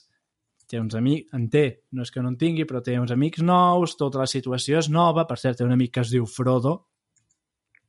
té 0.73 0.81
uns 0.81 0.97
amics, 0.99 1.29
en 1.37 1.49
té, 1.53 1.65
no 1.93 2.03
és 2.07 2.11
que 2.11 2.23
no 2.25 2.33
en 2.33 2.39
tingui, 2.41 2.67
però 2.67 2.81
té 2.83 2.97
uns 2.99 3.12
amics 3.15 3.45
nous, 3.47 3.95
tota 4.01 4.23
la 4.23 4.29
situació 4.31 4.81
és 4.81 4.89
nova, 4.91 5.27
per 5.29 5.39
cert, 5.39 5.61
té 5.61 5.67
un 5.67 5.75
amic 5.75 5.95
que 5.95 6.03
es 6.03 6.11
diu 6.15 6.27
Frodo, 6.27 6.79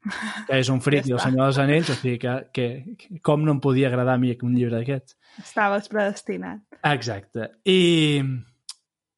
que 0.04 0.60
és 0.60 0.70
un 0.70 0.82
fric 0.84 1.06
ja 1.08 1.14
del 1.14 1.24
Senyor 1.24 1.48
dels 1.48 1.62
Anells, 1.64 1.94
o 1.94 1.96
sigui 1.98 2.18
que, 2.20 2.34
que, 2.54 2.68
que 3.00 3.22
com 3.24 3.46
no 3.46 3.56
em 3.56 3.62
podia 3.64 3.88
agradar 3.88 4.18
a 4.18 4.22
mi 4.22 4.36
un 4.36 4.58
llibre 4.58 4.76
d'aquests. 4.76 5.16
Estaves 5.42 5.90
predestinat. 5.90 6.62
Exacte. 6.84 7.50
I, 7.66 8.22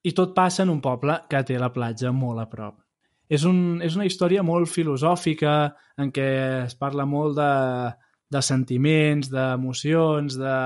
I 0.05 0.15
tot 0.15 0.33
passa 0.35 0.63
en 0.63 0.71
un 0.71 0.81
poble 0.83 1.19
que 1.29 1.43
té 1.47 1.59
la 1.59 1.71
platja 1.73 2.13
molt 2.15 2.43
a 2.43 2.47
prop. 2.51 2.79
És, 3.27 3.43
un, 3.49 3.81
és 3.81 3.95
una 3.97 4.05
història 4.05 4.43
molt 4.45 4.69
filosòfica 4.69 5.55
en 5.97 6.11
què 6.13 6.27
es 6.65 6.75
parla 6.77 7.07
molt 7.09 7.39
de, 7.39 7.51
de 8.31 8.41
sentiments, 8.45 9.31
d'emocions, 9.33 10.37
de, 10.37 10.57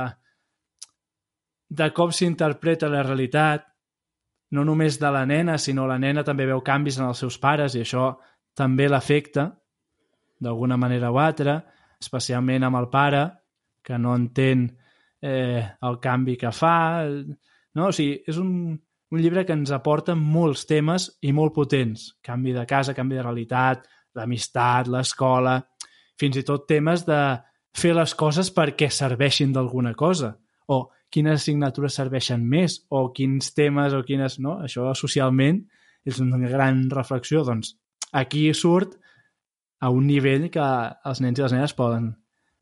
de 1.69 1.89
com 1.95 2.11
s'interpreta 2.11 2.91
la 2.91 3.05
realitat, 3.05 3.65
no 4.51 4.65
només 4.65 4.97
de 4.99 5.11
la 5.13 5.25
nena, 5.29 5.57
sinó 5.61 5.85
la 5.87 5.99
nena 6.01 6.25
també 6.25 6.47
veu 6.49 6.61
canvis 6.65 6.97
en 6.99 7.07
els 7.07 7.21
seus 7.21 7.37
pares 7.37 7.75
i 7.77 7.83
això 7.85 8.11
també 8.57 8.89
l'afecta 8.89 9.45
d'alguna 10.41 10.77
manera 10.79 11.11
o 11.13 11.19
altra, 11.21 11.59
especialment 12.01 12.65
amb 12.65 12.79
el 12.79 12.89
pare, 12.89 13.23
que 13.83 13.97
no 13.99 14.15
entén 14.15 14.69
eh, 15.21 15.63
el 15.81 15.99
canvi 16.03 16.37
que 16.37 16.51
fa... 16.55 17.05
No? 17.75 17.89
O 17.89 17.93
sigui, 17.95 18.19
és 18.27 18.39
un, 18.41 18.51
un 19.11 19.21
llibre 19.21 19.45
que 19.45 19.55
ens 19.55 19.71
aporta 19.75 20.15
molts 20.17 20.65
temes 20.69 21.09
i 21.21 21.33
molt 21.35 21.53
potents. 21.55 22.09
Canvi 22.25 22.53
de 22.55 22.65
casa, 22.69 22.95
canvi 22.97 23.19
de 23.19 23.25
realitat, 23.25 23.85
l'amistat, 24.17 24.89
l'escola, 24.91 25.59
fins 26.19 26.39
i 26.39 26.45
tot 26.45 26.67
temes 26.67 27.05
de 27.07 27.19
fer 27.75 27.93
les 27.95 28.15
coses 28.17 28.49
perquè 28.51 28.89
serveixin 28.91 29.53
d'alguna 29.53 29.93
cosa 29.95 30.33
o 30.69 30.87
quines 31.09 31.41
assignatures 31.41 31.95
serveixen 31.97 32.41
més 32.45 32.79
o 32.89 33.09
quins 33.13 33.53
temes 33.57 33.95
o 33.97 34.03
quines... 34.05 34.39
No? 34.43 34.59
Això 34.65 34.91
socialment 34.97 35.63
és 36.05 36.19
una 36.23 36.39
gran 36.49 36.87
reflexió. 36.93 37.43
Doncs 37.45 37.75
aquí 38.11 38.47
surt 38.53 38.97
a 39.79 39.89
un 39.93 40.07
nivell 40.09 40.49
que 40.53 40.65
els 41.09 41.21
nens 41.23 41.39
i 41.39 41.45
les 41.45 41.55
nenes 41.55 41.75
poden 41.77 42.11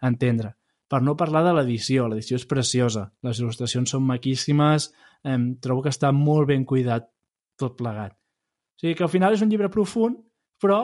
entendre. 0.04 0.57
Per 0.88 1.02
no 1.04 1.18
parlar 1.20 1.44
de 1.44 1.54
l'edició, 1.58 2.08
l'edició 2.08 2.38
és 2.40 2.46
preciosa, 2.48 3.10
les 3.28 3.42
il·lustracions 3.42 3.92
són 3.92 4.06
maquíssimes, 4.08 4.92
eh, 5.24 5.38
trobo 5.64 5.84
que 5.84 5.92
està 5.92 6.14
molt 6.16 6.48
ben 6.48 6.64
cuidat 6.66 7.10
tot 7.60 7.76
plegat. 7.80 8.16
O 8.16 8.80
sigui 8.82 8.96
que 8.96 9.04
al 9.04 9.12
final 9.12 9.34
és 9.36 9.44
un 9.44 9.52
llibre 9.52 9.70
profund, 9.74 10.20
però 10.62 10.82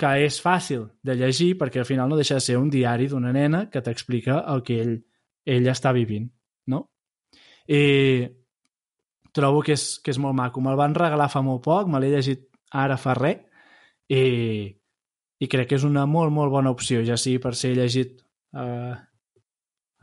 que 0.00 0.10
és 0.24 0.38
fàcil 0.40 0.86
de 1.04 1.16
llegir 1.18 1.54
perquè 1.60 1.82
al 1.82 1.88
final 1.88 2.08
no 2.08 2.16
deixa 2.16 2.38
de 2.38 2.44
ser 2.44 2.56
un 2.56 2.70
diari 2.72 3.08
d'una 3.08 3.32
nena 3.36 3.66
que 3.72 3.82
t'explica 3.84 4.40
el 4.52 4.62
que 4.64 4.78
ell, 4.80 4.94
ell 5.44 5.68
està 5.68 5.92
vivint, 5.92 6.30
no? 6.72 6.86
I 7.68 7.82
trobo 9.36 9.60
que 9.66 9.76
és, 9.76 9.98
que 10.00 10.14
és 10.14 10.18
molt 10.18 10.36
maco. 10.38 10.62
Me'l 10.64 10.78
van 10.78 10.96
regalar 10.96 11.28
fa 11.32 11.42
molt 11.44 11.62
poc, 11.66 11.88
me 11.88 12.00
l'he 12.00 12.10
llegit 12.14 12.46
ara 12.70 12.96
fa 13.00 13.14
res, 13.18 13.44
i, 14.10 14.22
i 15.38 15.48
crec 15.50 15.70
que 15.70 15.78
és 15.78 15.84
una 15.86 16.06
molt, 16.10 16.32
molt 16.34 16.50
bona 16.52 16.72
opció, 16.74 17.04
ja 17.06 17.18
sigui 17.20 17.38
per 17.42 17.54
ser 17.58 17.74
llegit 17.76 18.18
eh, 18.56 18.94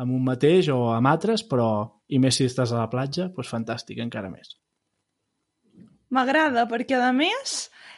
amb 0.02 0.14
un 0.14 0.24
mateix 0.26 0.70
o 0.74 0.80
amb 0.94 1.10
altres, 1.10 1.44
però 1.44 1.70
i 2.08 2.20
més 2.24 2.38
si 2.38 2.48
estàs 2.48 2.72
a 2.74 2.82
la 2.84 2.90
platja, 2.92 3.30
doncs 3.34 3.52
fantàstic, 3.54 4.02
encara 4.04 4.32
més. 4.32 4.56
M'agrada, 6.14 6.64
perquè 6.72 7.00
a 7.04 7.12
més 7.12 7.56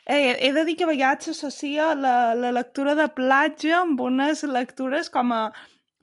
eh, 0.10 0.34
he 0.39 0.53
de 0.56 0.63
dir 0.65 0.75
que 0.79 0.88
a 0.88 0.89
vegades 0.89 1.29
s'associa 1.29 1.91
la, 1.94 2.34
la 2.34 2.53
lectura 2.56 2.96
de 2.98 3.06
platja 3.13 3.84
amb 3.84 4.00
unes 4.01 4.41
lectures 4.50 5.12
com 5.13 5.36
a 5.36 5.44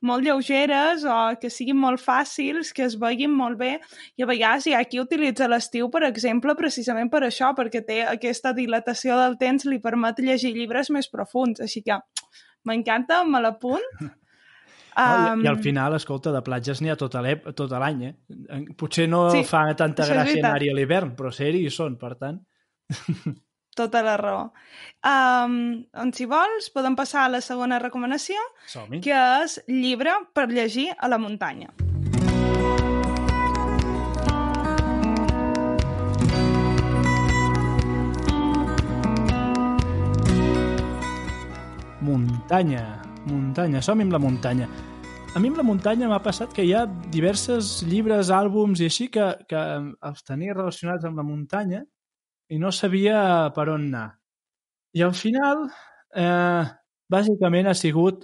molt 0.07 0.23
lleugeres 0.23 1.03
o 1.09 1.15
que 1.41 1.49
siguin 1.49 1.79
molt 1.81 1.99
fàcils, 1.99 2.69
que 2.71 2.85
es 2.85 2.95
veguin 3.01 3.33
molt 3.33 3.57
bé 3.59 3.73
i 4.15 4.23
a 4.23 4.29
vegades 4.29 4.67
hi 4.69 4.75
ha 4.77 4.83
qui 4.85 5.01
utilitza 5.01 5.49
l'estiu, 5.49 5.89
per 5.89 6.03
exemple, 6.07 6.55
precisament 6.55 7.09
per 7.11 7.23
això, 7.25 7.49
perquè 7.57 7.81
té 7.85 8.03
aquesta 8.05 8.53
dilatació 8.53 9.17
del 9.19 9.35
temps 9.41 9.65
li 9.65 9.81
permet 9.81 10.21
llegir 10.21 10.53
llibres 10.55 10.93
més 10.93 11.09
profuns, 11.09 11.59
així 11.65 11.83
que 11.83 11.97
m'encanta, 12.63 13.23
me 13.25 13.43
l'apunt. 13.43 13.91
Um... 14.97 15.43
I, 15.43 15.45
I 15.45 15.49
al 15.51 15.59
final, 15.61 15.93
escolta, 15.93 16.31
de 16.33 16.41
platges 16.41 16.81
n'hi 16.81 16.89
ha 16.89 16.97
tot 16.97 17.13
l'any, 17.21 18.05
eh? 18.09 18.13
Potser 18.77 19.05
no 19.11 19.27
sí, 19.29 19.43
fa 19.45 19.67
tanta 19.77 20.07
gràcia 20.09 20.41
anar-hi 20.41 20.71
a 20.71 20.77
l'hivern, 20.77 21.13
però 21.17 21.29
ser-hi 21.29 21.67
hi 21.67 21.73
són, 21.73 21.99
per 22.01 22.15
tant... 22.17 22.41
tota 23.77 24.01
la 24.01 24.15
raó. 24.17 24.47
Um, 25.05 25.85
doncs, 25.93 26.17
si 26.17 26.25
vols, 26.25 26.71
podem 26.73 26.97
passar 26.97 27.27
a 27.27 27.33
la 27.35 27.43
segona 27.45 27.77
recomanació, 27.77 28.41
que 29.05 29.19
és 29.43 29.59
llibre 29.69 30.17
per 30.33 30.49
llegir 30.49 30.89
a 30.97 31.11
la 31.11 31.21
muntanya. 31.21 31.69
Muntanya, 42.07 42.85
muntanya, 43.27 43.81
som 43.85 43.99
amb 44.03 44.13
la 44.15 44.19
muntanya. 44.23 44.67
A 45.35 45.39
mi 45.39 45.49
amb 45.51 45.59
la 45.59 45.65
muntanya 45.67 46.07
m'ha 46.09 46.21
passat 46.23 46.53
que 46.55 46.63
hi 46.65 46.71
ha 46.73 46.85
diversos 47.13 47.83
llibres, 47.85 48.31
àlbums 48.33 48.79
i 48.81 48.87
així 48.87 49.09
que, 49.13 49.27
que 49.49 49.59
els 50.09 50.23
tenia 50.25 50.55
relacionats 50.55 51.05
amb 51.05 51.19
la 51.19 51.25
muntanya 51.27 51.83
i 52.49 52.57
no 52.57 52.71
sabia 52.71 53.51
per 53.53 53.67
on 53.73 53.89
anar. 53.91 54.07
I 54.97 55.03
al 55.05 55.13
final, 55.13 55.67
eh, 56.15 56.63
bàsicament 57.11 57.67
ha 57.69 57.75
sigut 57.77 58.23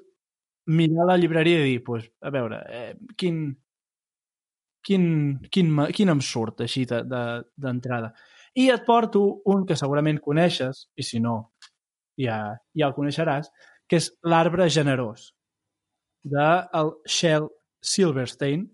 mirar 0.74 1.06
la 1.12 1.18
llibreria 1.20 1.60
i 1.60 1.74
dir, 1.74 1.84
pues, 1.84 2.08
a 2.24 2.32
veure, 2.32 2.62
eh, 2.72 2.94
quin, 3.20 3.44
quin, 4.84 5.06
quin, 5.52 5.74
quin 5.96 6.10
em 6.14 6.22
surt 6.24 6.62
així 6.66 6.86
de- 6.90 7.04
de- 7.04 7.44
d'entrada. 7.56 8.14
I 8.56 8.70
et 8.70 8.86
porto 8.86 9.42
un 9.46 9.66
que 9.66 9.76
segurament 9.76 10.20
coneixes, 10.22 10.88
i 10.96 11.04
si 11.04 11.20
no, 11.20 11.54
ja, 12.18 12.56
ja 12.78 12.88
el 12.88 12.94
coneixeràs, 12.96 13.50
que 13.90 14.00
és 14.00 14.10
L'arbre 14.24 14.70
generós, 14.72 15.32
de 16.24 16.48
el 16.80 16.94
Shel 17.06 17.50
Silverstein, 17.84 18.66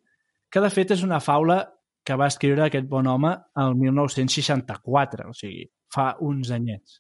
que 0.50 0.62
de 0.64 0.72
fet 0.74 0.96
és 0.96 1.04
una 1.06 1.20
faula 1.22 1.62
que 2.06 2.18
va 2.18 2.30
escriure 2.32 2.66
aquest 2.66 2.88
bon 2.90 3.08
home 3.08 3.36
el 3.62 3.76
1964, 3.78 5.30
o 5.30 5.38
sigui, 5.38 5.66
fa 5.94 6.12
uns 6.26 6.52
anyets. 6.56 7.00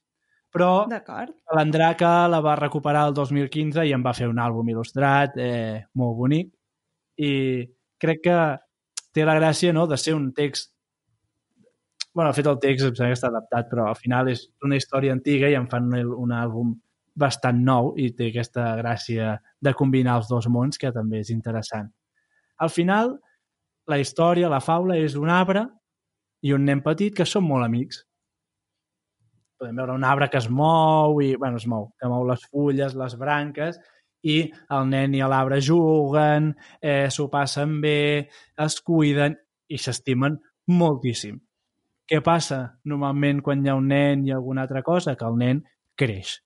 Però 0.49 0.87
l'Andraca 0.89 2.27
la 2.29 2.39
va 2.41 2.55
recuperar 2.57 3.05
el 3.09 3.13
2015 3.17 3.85
i 3.85 3.93
en 3.93 4.05
va 4.05 4.15
fer 4.17 4.29
un 4.29 4.41
àlbum 4.41 4.71
il·lustrat 4.73 5.37
eh, 5.37 5.85
molt 6.01 6.17
bonic 6.17 6.49
i 7.21 7.31
crec 8.01 8.23
que 8.25 8.39
té 9.13 9.25
la 9.27 9.37
gràcia 9.37 9.73
no, 9.75 9.85
de 9.89 9.97
ser 9.97 10.15
un 10.17 10.31
text 10.33 10.71
bueno, 12.13 12.33
fet 12.33 12.49
el 12.49 12.57
text 12.63 12.87
em 12.87 12.95
sembla 12.95 13.11
que 13.11 13.17
està 13.19 13.29
adaptat 13.29 13.69
però 13.69 13.85
al 13.89 13.97
final 13.99 14.31
és 14.31 14.47
una 14.65 14.79
història 14.79 15.13
antiga 15.13 15.51
i 15.51 15.57
en 15.59 15.69
fan 15.69 15.85
un, 15.93 16.13
un 16.25 16.33
àlbum 16.33 16.73
bastant 17.19 17.59
nou 17.65 17.93
i 17.99 18.09
té 18.15 18.29
aquesta 18.31 18.71
gràcia 18.79 19.35
de 19.61 19.73
combinar 19.75 20.19
els 20.19 20.29
dos 20.31 20.47
mons 20.47 20.79
que 20.79 20.93
també 20.95 21.21
és 21.23 21.31
interessant. 21.35 21.89
Al 22.59 22.71
final, 22.71 23.17
la 23.89 23.99
història, 23.99 24.51
la 24.51 24.63
faula, 24.63 24.97
és 24.97 25.15
un 25.19 25.29
arbre 25.29 25.65
i 26.41 26.53
un 26.55 26.65
nen 26.65 26.83
petit 26.85 27.15
que 27.15 27.27
són 27.27 27.45
molt 27.47 27.67
amics 27.67 28.03
podem 29.59 29.75
veure 29.75 29.95
un 29.97 30.05
arbre 30.07 30.29
que 30.31 30.39
es 30.39 30.47
mou 30.49 31.19
i, 31.21 31.33
bueno, 31.35 31.59
es 31.59 31.67
mou, 31.67 31.89
que 31.99 32.07
mou 32.07 32.23
les 32.27 32.45
fulles, 32.47 32.95
les 32.95 33.15
branques 33.19 33.79
i 34.23 34.39
el 34.75 34.87
nen 34.87 35.15
i 35.15 35.21
l'arbre 35.23 35.59
juguen, 35.63 36.53
eh, 36.81 37.07
s'ho 37.11 37.27
passen 37.31 37.79
bé, 37.83 38.29
es 38.65 38.79
cuiden 38.81 39.35
i 39.67 39.77
s'estimen 39.77 40.39
moltíssim. 40.79 41.39
Què 42.09 42.23
passa 42.25 42.79
normalment 42.89 43.43
quan 43.45 43.63
hi 43.63 43.69
ha 43.69 43.77
un 43.77 43.91
nen 43.91 44.25
i 44.27 44.33
alguna 44.33 44.63
altra 44.65 44.81
cosa? 44.81 45.15
Que 45.15 45.27
el 45.27 45.37
nen 45.37 45.61
creix. 45.95 46.39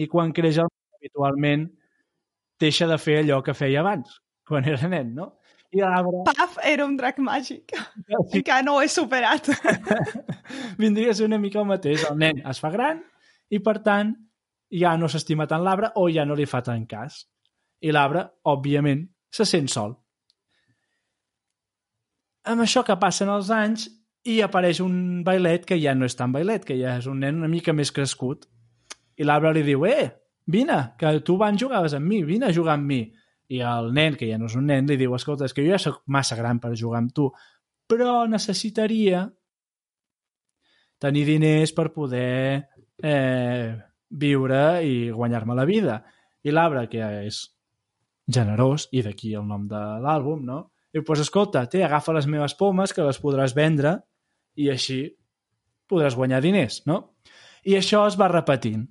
I 0.00 0.08
quan 0.08 0.32
creix 0.36 0.60
el 0.62 0.70
nen, 0.70 0.96
habitualment 1.00 1.68
deixa 2.60 2.88
de 2.88 2.96
fer 3.00 3.20
allò 3.20 3.40
que 3.44 3.56
feia 3.56 3.82
abans, 3.84 4.16
quan 4.48 4.66
era 4.68 4.88
nen, 4.88 5.14
no? 5.16 5.34
I 5.70 5.84
l'arbre... 5.84 6.24
Paf, 6.26 6.56
era 6.66 6.84
un 6.86 6.96
drac 6.98 7.20
màgic. 7.22 7.76
Sí, 7.76 8.40
Encara 8.40 8.64
no 8.66 8.76
ho 8.76 8.82
he 8.82 8.88
superat. 8.90 9.52
vindria 10.82 11.12
a 11.12 11.14
ser 11.14 11.28
una 11.28 11.38
mica 11.38 11.60
el 11.62 11.68
mateix. 11.68 12.08
El 12.10 12.18
nen 12.18 12.42
es 12.50 12.60
fa 12.62 12.72
gran 12.74 13.04
i, 13.50 13.60
per 13.62 13.76
tant, 13.86 14.10
ja 14.82 14.96
no 14.98 15.10
s'estima 15.10 15.46
tant 15.50 15.62
l'arbre 15.66 15.92
o 16.00 16.08
ja 16.10 16.26
no 16.26 16.34
li 16.38 16.46
fa 16.50 16.62
tant 16.66 16.86
cas. 16.90 17.22
I 17.86 17.94
l'arbre, 17.94 18.26
òbviament, 18.50 19.06
se 19.30 19.46
sent 19.46 19.70
sol. 19.70 19.94
Amb 22.50 22.64
això 22.64 22.82
que 22.86 22.98
passen 22.98 23.30
els 23.30 23.50
anys 23.54 23.86
i 24.26 24.40
apareix 24.44 24.80
un 24.82 25.22
bailet 25.24 25.64
que 25.68 25.78
ja 25.80 25.94
no 25.94 26.08
és 26.08 26.16
tan 26.18 26.32
bailet, 26.34 26.66
que 26.66 26.76
ja 26.80 26.96
és 26.98 27.06
un 27.08 27.22
nen 27.22 27.38
una 27.40 27.52
mica 27.52 27.72
més 27.76 27.92
crescut. 27.94 28.48
I 29.20 29.26
l'arbre 29.28 29.52
li 29.52 29.64
diu, 29.66 29.84
eh, 29.84 30.08
vine, 30.48 30.78
que 30.98 31.18
tu 31.26 31.36
abans 31.36 31.60
jugaves 31.60 31.94
amb 31.96 32.08
mi, 32.08 32.22
vine 32.24 32.48
a 32.48 32.54
jugar 32.56 32.78
amb 32.78 32.88
mi. 32.88 33.02
I 33.50 33.60
el 33.66 33.90
nen, 33.92 34.16
que 34.16 34.28
ja 34.30 34.38
no 34.38 34.48
és 34.48 34.56
un 34.56 34.68
nen, 34.70 34.88
li 34.88 34.96
diu, 34.96 35.14
escolta, 35.16 35.44
és 35.44 35.54
que 35.54 35.64
jo 35.66 35.74
ja 35.74 35.80
sóc 35.82 36.00
massa 36.06 36.38
gran 36.38 36.60
per 36.62 36.72
jugar 36.78 37.02
amb 37.02 37.12
tu, 37.14 37.28
però 37.90 38.24
necessitaria 38.30 39.26
tenir 41.00 41.24
diners 41.26 41.72
per 41.76 41.90
poder 41.92 42.68
eh, 43.02 43.76
viure 44.10 44.62
i 44.86 45.10
guanyar-me 45.10 45.56
la 45.56 45.66
vida. 45.68 46.00
I 46.44 46.54
l'arbre, 46.54 46.86
que 46.92 47.02
és 47.26 47.40
generós, 48.30 48.86
i 48.92 49.02
d'aquí 49.04 49.34
el 49.34 49.48
nom 49.48 49.66
de 49.68 49.80
l'àlbum, 50.04 50.44
no? 50.46 50.60
Diu, 50.94 51.04
pues 51.06 51.22
escolta, 51.22 51.64
té, 51.70 51.82
agafa 51.86 52.14
les 52.16 52.26
meves 52.30 52.54
pomes 52.58 52.94
que 52.94 53.04
les 53.06 53.18
podràs 53.22 53.54
vendre 53.54 53.98
i 54.58 54.70
així 54.70 55.02
podràs 55.90 56.16
guanyar 56.18 56.40
diners, 56.42 56.82
no? 56.86 57.16
I 57.66 57.76
això 57.78 58.04
es 58.08 58.16
va 58.18 58.30
repetint. 58.30 58.86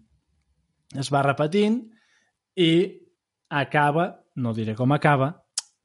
Es 0.97 1.11
va 1.13 1.21
repetint 1.25 1.81
i 2.57 2.71
acaba, 3.49 4.09
no 4.41 4.53
diré 4.53 4.75
com 4.75 4.91
acaba, 4.95 5.31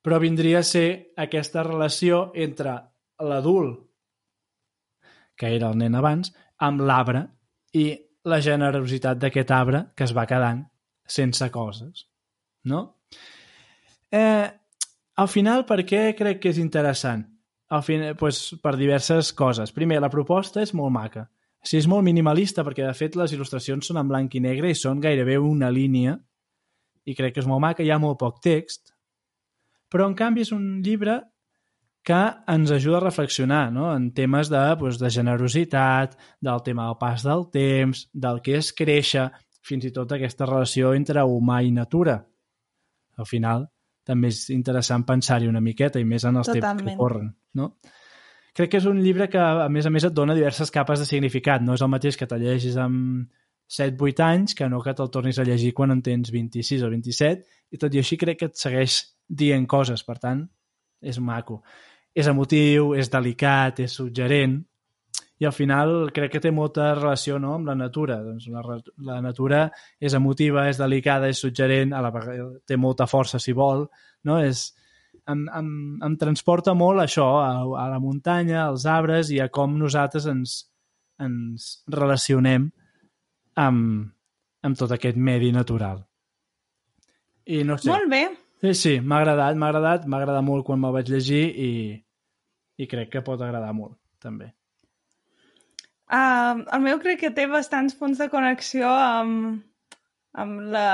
però 0.05 0.21
vindria 0.21 0.61
a 0.61 0.69
ser 0.69 1.15
aquesta 1.17 1.65
relació 1.65 2.31
entre 2.35 2.77
l'adult 3.25 3.83
que 5.37 5.51
era 5.57 5.71
el 5.73 5.79
nen 5.79 5.95
abans, 5.99 6.33
amb 6.63 6.85
l'arbre 6.87 7.25
i 7.75 7.89
la 8.31 8.41
generositat 8.41 9.19
d'aquest 9.21 9.51
arbre 9.51 9.81
que 9.97 10.07
es 10.07 10.15
va 10.17 10.27
quedant 10.31 10.63
sense 11.05 11.51
coses. 11.53 12.07
No? 12.71 12.85
Eh, 14.11 14.47
al 15.21 15.29
final, 15.29 15.65
per 15.67 15.83
què 15.85 16.15
crec 16.17 16.41
que 16.43 16.53
és 16.55 16.61
interessant? 16.63 17.25
Al 17.75 17.83
final, 17.83 18.15
pues, 18.17 18.55
per 18.63 18.77
diverses 18.79 19.33
coses. 19.37 19.73
Primer, 19.75 20.01
la 20.01 20.13
proposta 20.13 20.63
és 20.63 20.73
molt 20.77 20.95
maca. 20.95 21.27
Sigui, 21.65 21.81
és 21.81 21.89
molt 21.89 22.05
minimalista 22.05 22.65
perquè, 22.65 22.85
de 22.85 22.97
fet, 22.97 23.17
les 23.17 23.33
il·lustracions 23.33 23.89
són 23.89 24.01
en 24.01 24.09
blanc 24.09 24.35
i 24.37 24.43
negre 24.45 24.71
i 24.71 24.77
són 24.77 25.01
gairebé 25.01 25.39
una 25.41 25.71
línia 25.73 26.19
i 27.09 27.15
crec 27.17 27.35
que 27.35 27.43
és 27.45 27.49
molt 27.49 27.63
maca, 27.65 27.85
hi 27.85 27.93
ha 27.93 28.01
molt 28.01 28.19
poc 28.21 28.41
text, 28.45 28.95
però, 29.93 30.09
en 30.09 30.17
canvi, 30.19 30.43
és 30.43 30.53
un 30.53 30.83
llibre 30.83 31.21
que 32.05 32.21
ens 32.53 32.71
ajuda 32.75 32.99
a 32.99 33.05
reflexionar 33.05 33.71
no? 33.73 33.89
en 33.95 34.11
temes 34.13 34.51
de, 34.53 34.61
doncs, 34.81 34.99
de 35.01 35.11
generositat, 35.11 36.17
del 36.43 36.63
tema 36.67 36.89
del 36.89 36.99
pas 37.01 37.25
del 37.25 37.47
temps, 37.55 38.05
del 38.13 38.43
que 38.45 38.59
és 38.61 38.73
créixer, 38.77 39.29
fins 39.65 39.87
i 39.89 39.93
tot 39.95 40.13
aquesta 40.13 40.49
relació 40.51 40.93
entre 40.99 41.25
humà 41.25 41.63
i 41.65 41.73
natura. 41.73 42.19
Al 43.17 43.29
final, 43.31 43.65
també 44.05 44.29
és 44.35 44.49
interessant 44.53 45.07
pensar-hi 45.09 45.49
una 45.49 45.63
miqueta, 45.65 46.03
i 46.03 46.05
més 46.05 46.27
en 46.29 46.43
els 46.43 46.51
temps 46.51 46.59
que 46.59 46.67
Totalment. 46.67 46.99
corren. 46.99 47.31
No? 47.57 47.71
Crec 48.55 48.71
que 48.71 48.79
és 48.79 48.87
un 48.87 49.01
llibre 49.03 49.27
que, 49.31 49.41
a 49.41 49.69
més 49.73 49.87
a 49.87 49.91
més, 49.91 50.05
et 50.07 50.15
dona 50.15 50.37
diverses 50.37 50.71
capes 50.71 51.01
de 51.03 51.09
significat. 51.09 51.63
No 51.63 51.75
és 51.75 51.83
el 51.83 51.91
mateix 51.91 52.17
que 52.17 52.29
te 52.31 52.39
llegis 52.39 52.77
amb 52.79 53.27
7-8 53.75 54.23
anys 54.23 54.55
que 54.55 54.69
no 54.71 54.83
que 54.85 54.95
te'l 54.95 55.11
tornis 55.11 55.41
a 55.41 55.47
llegir 55.49 55.73
quan 55.75 55.91
en 55.91 56.03
tens 56.05 56.31
26 56.31 56.85
o 56.87 56.93
27, 56.93 57.43
i 57.75 57.81
tot 57.81 57.95
i 57.95 58.03
així 58.03 58.21
crec 58.21 58.39
que 58.43 58.51
et 58.53 58.61
segueix 58.61 59.01
dient 59.27 59.67
coses, 59.67 60.05
per 60.07 60.21
tant, 60.23 60.45
és 61.03 61.19
maco 61.19 61.63
és 62.15 62.31
emotiu, 62.31 62.95
és 62.95 63.11
delicat, 63.11 63.83
és 63.83 63.99
suggerent, 63.99 64.61
i 65.43 65.47
al 65.49 65.53
final 65.53 66.13
crec 66.15 66.37
que 66.37 66.41
té 66.41 66.53
molta 66.55 66.93
relació 66.95 67.41
no, 67.43 67.57
amb 67.59 67.67
la 67.67 67.75
natura. 67.75 68.21
Doncs 68.23 68.47
la, 68.55 68.79
la 69.09 69.19
natura 69.25 69.65
és 69.99 70.15
emotiva, 70.15 70.69
és 70.71 70.79
delicada, 70.79 71.29
és 71.29 71.43
suggerent, 71.43 71.93
a 71.93 72.03
la 72.05 72.13
vegada 72.15 72.53
té 72.65 72.79
molta 72.79 73.09
força 73.11 73.43
si 73.43 73.53
vol, 73.53 73.89
no? 74.31 74.39
És, 74.39 74.69
em, 75.31 75.45
em, 75.59 75.69
em 76.05 76.17
transporta 76.21 76.75
molt 76.77 77.03
això, 77.03 77.27
a, 77.43 77.51
a 77.85 77.89
la 77.93 78.01
muntanya, 78.03 78.65
als 78.67 78.87
arbres 78.91 79.31
i 79.33 79.41
a 79.41 79.49
com 79.53 79.77
nosaltres 79.81 80.27
ens, 80.31 80.57
ens 81.23 81.69
relacionem 81.91 82.71
amb, 83.61 84.11
amb 84.65 84.81
tot 84.81 84.95
aquest 84.97 85.17
medi 85.17 85.53
natural. 85.55 86.03
I 87.45 87.63
no 87.69 87.77
sé, 87.79 87.91
Molt 87.91 88.09
bé. 88.11 88.25
Sí, 88.65 88.73
sí, 88.81 88.93
m'ha 89.01 89.21
agradat, 89.21 89.57
m'ha 89.61 89.69
agradat, 89.69 90.07
m'ha 90.09 90.23
agradat 90.23 90.45
molt 90.45 90.65
quan 90.65 90.81
me'l 90.81 90.95
vaig 90.95 91.11
llegir 91.13 91.45
i, 91.61 91.73
i 92.81 92.87
crec 92.89 93.11
que 93.13 93.25
pot 93.25 93.43
agradar 93.45 93.75
molt, 93.77 93.99
també. 94.25 94.55
Uh, 96.05 96.63
el 96.73 96.81
meu 96.85 97.01
crec 97.03 97.21
que 97.21 97.33
té 97.35 97.45
bastants 97.51 97.97
punts 97.99 98.21
de 98.21 98.31
connexió 98.33 98.89
amb, 98.89 99.61
amb, 100.35 100.61
la, 100.75 100.87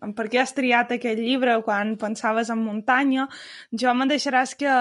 amb 0.00 0.16
per 0.16 0.26
què 0.32 0.40
has 0.42 0.54
triat 0.56 0.92
aquest 0.96 1.20
llibre 1.20 1.58
quan 1.66 1.94
pensaves 2.00 2.50
en 2.50 2.62
muntanya. 2.64 3.28
Jo 3.72 3.94
me 3.94 4.08
deixaràs 4.10 4.54
que, 4.58 4.72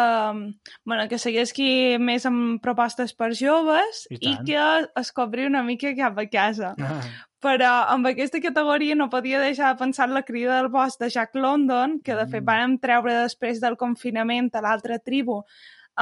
bueno, 0.85 1.07
que 1.11 1.19
segueixi 1.21 1.97
més 1.99 2.25
amb 2.29 2.61
propostes 2.63 3.13
per 3.13 3.33
joves 3.37 4.05
I 4.11 4.19
i, 4.21 4.35
que 4.47 4.59
es 5.03 5.11
cobri 5.11 5.47
una 5.47 5.63
mica 5.63 5.93
cap 5.97 6.17
a 6.17 6.27
casa. 6.31 6.75
Ah, 6.79 7.01
Però 7.37 7.69
amb 7.93 8.07
aquesta 8.09 8.39
categoria 8.41 8.95
no 8.97 9.11
podia 9.13 9.37
deixar 9.39 9.69
de 9.69 9.77
pensar 9.77 10.07
en 10.07 10.15
la 10.15 10.23
crida 10.25 10.55
del 10.57 10.71
bosc 10.73 10.97
de 10.99 11.11
Jack 11.13 11.35
London, 11.37 11.99
que 12.01 12.15
de 12.17 12.25
fet 12.25 12.41
Mm. 12.41 12.47
vàrem 12.47 12.77
treure 12.81 13.13
després 13.13 13.61
del 13.61 13.77
confinament 13.77 14.49
a 14.55 14.61
l'altra 14.65 14.97
tribu 14.97 15.43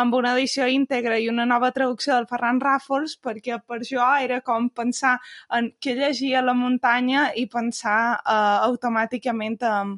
amb 0.02 0.16
una 0.18 0.34
edició 0.36 0.68
íntegra 0.72 1.18
i 1.20 1.30
una 1.32 1.46
nova 1.50 1.72
traducció 1.76 2.16
del 2.16 2.28
Ferran 2.30 2.60
Ràfols, 2.64 3.16
perquè 3.24 3.60
per 3.64 3.82
jo 3.88 4.04
era 4.22 4.42
com 4.46 4.70
pensar 4.70 5.16
en 5.58 5.72
què 5.82 5.96
llegia 5.98 6.44
la 6.44 6.56
muntanya 6.58 7.30
i 7.36 7.48
pensar 7.52 8.00
uh, 8.18 8.68
automàticament 8.68 9.62
en, 9.70 9.96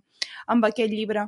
en 0.54 0.64
aquell 0.70 0.94
llibre. 0.94 1.28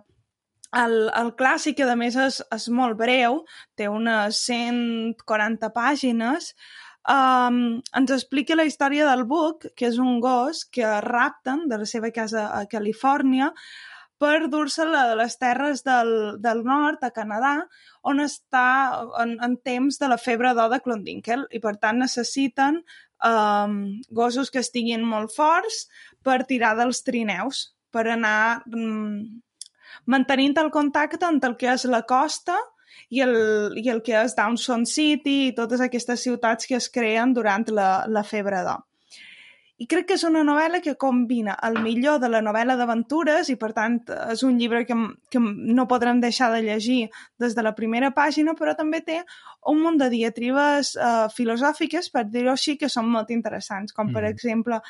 El, 0.77 1.10
el 1.17 1.32
clàssic, 1.34 1.82
a 1.82 1.95
més 1.97 2.15
és, 2.19 2.43
és 2.53 2.67
molt 2.69 2.97
breu, 2.99 3.41
té 3.75 3.88
unes 3.89 4.43
140 4.45 5.71
pàgines, 5.73 6.51
um, 7.10 7.79
ens 7.97 8.13
explica 8.13 8.58
la 8.58 8.67
història 8.69 9.08
del 9.10 9.25
Buck, 9.25 9.71
que 9.73 9.89
és 9.89 9.97
un 9.97 10.19
gos 10.21 10.67
que 10.69 10.99
rapten 11.08 11.65
de 11.71 11.82
la 11.82 11.89
seva 11.89 12.13
casa 12.13 12.51
a 12.53 12.67
Califòrnia 12.69 13.49
per 14.19 14.49
dur-se'l 14.51 14.95
a 14.99 15.03
les 15.15 15.38
terres 15.39 15.84
del, 15.88 16.12
del 16.43 16.63
nord, 16.67 17.03
a 17.03 17.12
Canadà, 17.15 17.53
on 18.03 18.19
està 18.23 18.65
en, 19.23 19.38
en 19.45 19.55
temps 19.63 19.99
de 20.01 20.10
la 20.12 20.19
febre 20.19 20.51
de 20.58 20.79
Klondinkel 20.84 21.45
i 21.55 21.62
per 21.63 21.77
tant 21.79 22.01
necessiten 22.03 22.82
um, 23.25 23.77
gossos 24.12 24.51
que 24.51 24.60
estiguin 24.63 25.05
molt 25.08 25.32
forts 25.36 25.86
per 26.23 26.43
tirar 26.49 26.75
dels 26.79 27.03
trineus, 27.08 27.69
per 27.91 28.10
anar 28.12 28.62
um, 28.73 29.39
mantenint 30.05 30.60
el 30.60 30.71
contacte 30.71 31.25
entre 31.25 31.53
el 31.53 31.58
que 31.58 31.71
és 31.71 31.88
la 31.88 32.03
costa 32.03 32.58
i 33.10 33.23
el, 33.23 33.34
i 33.79 33.88
el 33.89 34.03
que 34.05 34.19
és 34.19 34.36
Downson 34.38 34.86
City 34.89 35.39
i 35.47 35.55
totes 35.58 35.82
aquestes 35.86 36.27
ciutats 36.27 36.67
que 36.67 36.77
es 36.77 36.89
creen 36.91 37.34
durant 37.34 37.65
la, 37.71 37.89
la 38.08 38.23
febre 38.27 38.62
d'or. 38.67 38.88
I 39.79 39.85
crec 39.87 40.09
que 40.09 40.15
és 40.19 40.25
una 40.27 40.41
novel·la 40.43 40.81
que 40.83 40.97
combina 40.99 41.53
el 41.63 41.77
millor 41.79 42.17
de 42.19 42.27
la 42.27 42.41
novel·la 42.43 42.75
d'aventures 42.75 43.47
i, 43.47 43.55
per 43.59 43.69
tant, 43.77 43.95
és 44.33 44.41
un 44.43 44.57
llibre 44.59 44.81
que, 44.87 44.97
que 45.31 45.39
no 45.39 45.85
podrem 45.87 46.19
deixar 46.19 46.49
de 46.51 46.59
llegir 46.65 47.05
des 47.39 47.55
de 47.55 47.63
la 47.63 47.71
primera 47.77 48.09
pàgina, 48.15 48.57
però 48.59 48.73
també 48.75 48.99
té 49.07 49.21
un 49.71 49.79
munt 49.79 49.99
de 50.01 50.09
diatribes 50.11 50.91
uh, 50.99 51.29
filosòfiques, 51.31 52.11
per 52.11 52.25
dir-ho 52.27 52.51
així, 52.51 52.75
que 52.79 52.91
són 52.91 53.07
molt 53.13 53.31
interessants, 53.31 53.95
com, 53.95 54.11
per 54.11 54.25
mm. 54.25 54.33
exemple, 54.33 54.81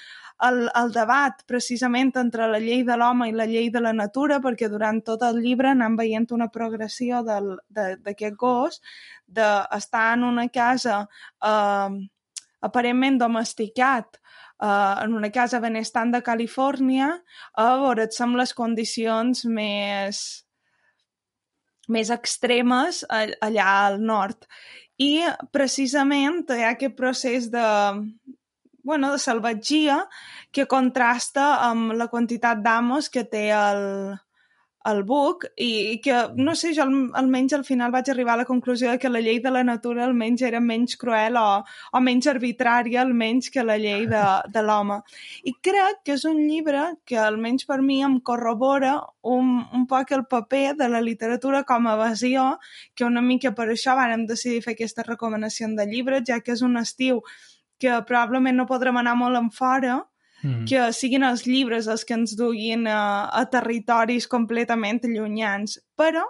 el, 0.49 0.61
el 0.81 0.93
debat 0.95 1.43
precisament 1.45 2.15
entre 2.17 2.47
la 2.49 2.61
llei 2.63 2.81
de 2.87 2.97
l'home 2.97 3.29
i 3.29 3.35
la 3.35 3.45
llei 3.49 3.69
de 3.69 3.81
la 3.85 3.93
natura, 3.93 4.39
perquè 4.41 4.71
durant 4.73 5.03
tot 5.05 5.25
el 5.27 5.41
llibre 5.43 5.69
anem 5.69 5.97
veient 5.99 6.29
una 6.33 6.49
progressió 6.49 7.21
d'aquest 7.21 8.39
gos, 8.41 8.81
d'estar 9.27 10.07
en 10.15 10.25
una 10.31 10.47
casa 10.49 11.03
eh, 11.45 11.99
aparentment 12.65 13.19
domesticat, 13.21 14.18
uh, 14.59 14.99
en 15.03 15.15
una 15.17 15.31
casa 15.31 15.59
benestant 15.63 16.13
de 16.13 16.21
Califòrnia 16.25 17.09
a 17.55 17.69
veure 17.83 18.07
amb 18.25 18.39
les 18.39 18.53
condicions 18.53 19.45
més 19.45 20.21
més 21.89 22.11
extremes 22.13 23.01
allà 23.09 23.69
al 23.87 23.97
nord. 24.01 24.45
I 25.01 25.25
precisament 25.55 26.43
hi 26.53 26.61
ha 26.61 26.75
aquest 26.75 26.93
procés 26.95 27.47
de, 27.49 27.65
bueno, 28.83 29.11
de 29.11 29.17
salvatgia 29.17 30.03
que 30.51 30.67
contrasta 30.69 31.47
amb 31.65 31.95
la 31.97 32.09
quantitat 32.11 32.61
d'amos 32.61 33.09
que 33.09 33.23
té 33.25 33.47
el, 33.55 33.81
el 34.91 35.03
buc 35.07 35.45
i, 35.55 35.99
que, 36.03 36.15
no 36.35 36.55
sé, 36.57 36.71
jo 36.77 36.85
almenys 37.19 37.55
al 37.57 37.65
final 37.67 37.93
vaig 37.93 38.09
arribar 38.11 38.35
a 38.35 38.41
la 38.41 38.47
conclusió 38.47 38.91
de 38.91 38.99
que 38.99 39.11
la 39.11 39.21
llei 39.23 39.39
de 39.43 39.51
la 39.53 39.63
natura 39.63 40.05
almenys 40.05 40.43
era 40.47 40.59
menys 40.59 40.97
cruel 41.01 41.37
o, 41.39 41.45
o 41.93 42.01
menys 42.03 42.29
arbitrària 42.31 43.01
almenys 43.01 43.49
que 43.53 43.63
la 43.63 43.77
llei 43.81 44.07
de, 44.09 44.23
de 44.53 44.63
l'home. 44.65 44.99
I 45.43 45.55
crec 45.61 46.03
que 46.05 46.17
és 46.17 46.25
un 46.29 46.41
llibre 46.47 46.85
que 47.05 47.19
almenys 47.21 47.67
per 47.69 47.81
mi 47.85 48.01
em 48.05 48.19
corrobora 48.19 48.97
un, 49.21 49.55
un 49.73 49.85
poc 49.87 50.11
el 50.15 50.25
paper 50.29 50.75
de 50.79 50.89
la 50.89 51.01
literatura 51.01 51.63
com 51.63 51.87
a 51.87 51.95
evasió, 51.99 52.49
que 52.95 53.07
una 53.07 53.21
mica 53.21 53.53
per 53.55 53.69
això 53.69 53.95
vàrem 53.99 54.25
decidir 54.29 54.63
fer 54.65 54.75
aquesta 54.77 55.05
recomanació 55.07 55.67
de 55.75 55.85
llibres, 55.85 56.23
ja 56.27 56.39
que 56.39 56.55
és 56.55 56.61
un 56.65 56.77
estiu 56.79 57.23
que 57.79 58.01
probablement 58.07 58.57
no 58.59 58.67
podrem 58.67 58.97
anar 58.99 59.15
molt 59.19 59.39
en 59.39 59.49
fora, 59.55 59.99
-hmm. 60.43 60.65
que 60.65 60.93
siguin 60.93 61.23
els 61.23 61.45
llibres 61.45 61.87
els 61.87 62.05
que 62.05 62.13
ens 62.13 62.35
duguin 62.37 62.87
a, 62.87 63.29
a 63.31 63.45
territoris 63.45 64.27
completament 64.27 65.01
llunyans, 65.03 65.79
però 65.95 66.25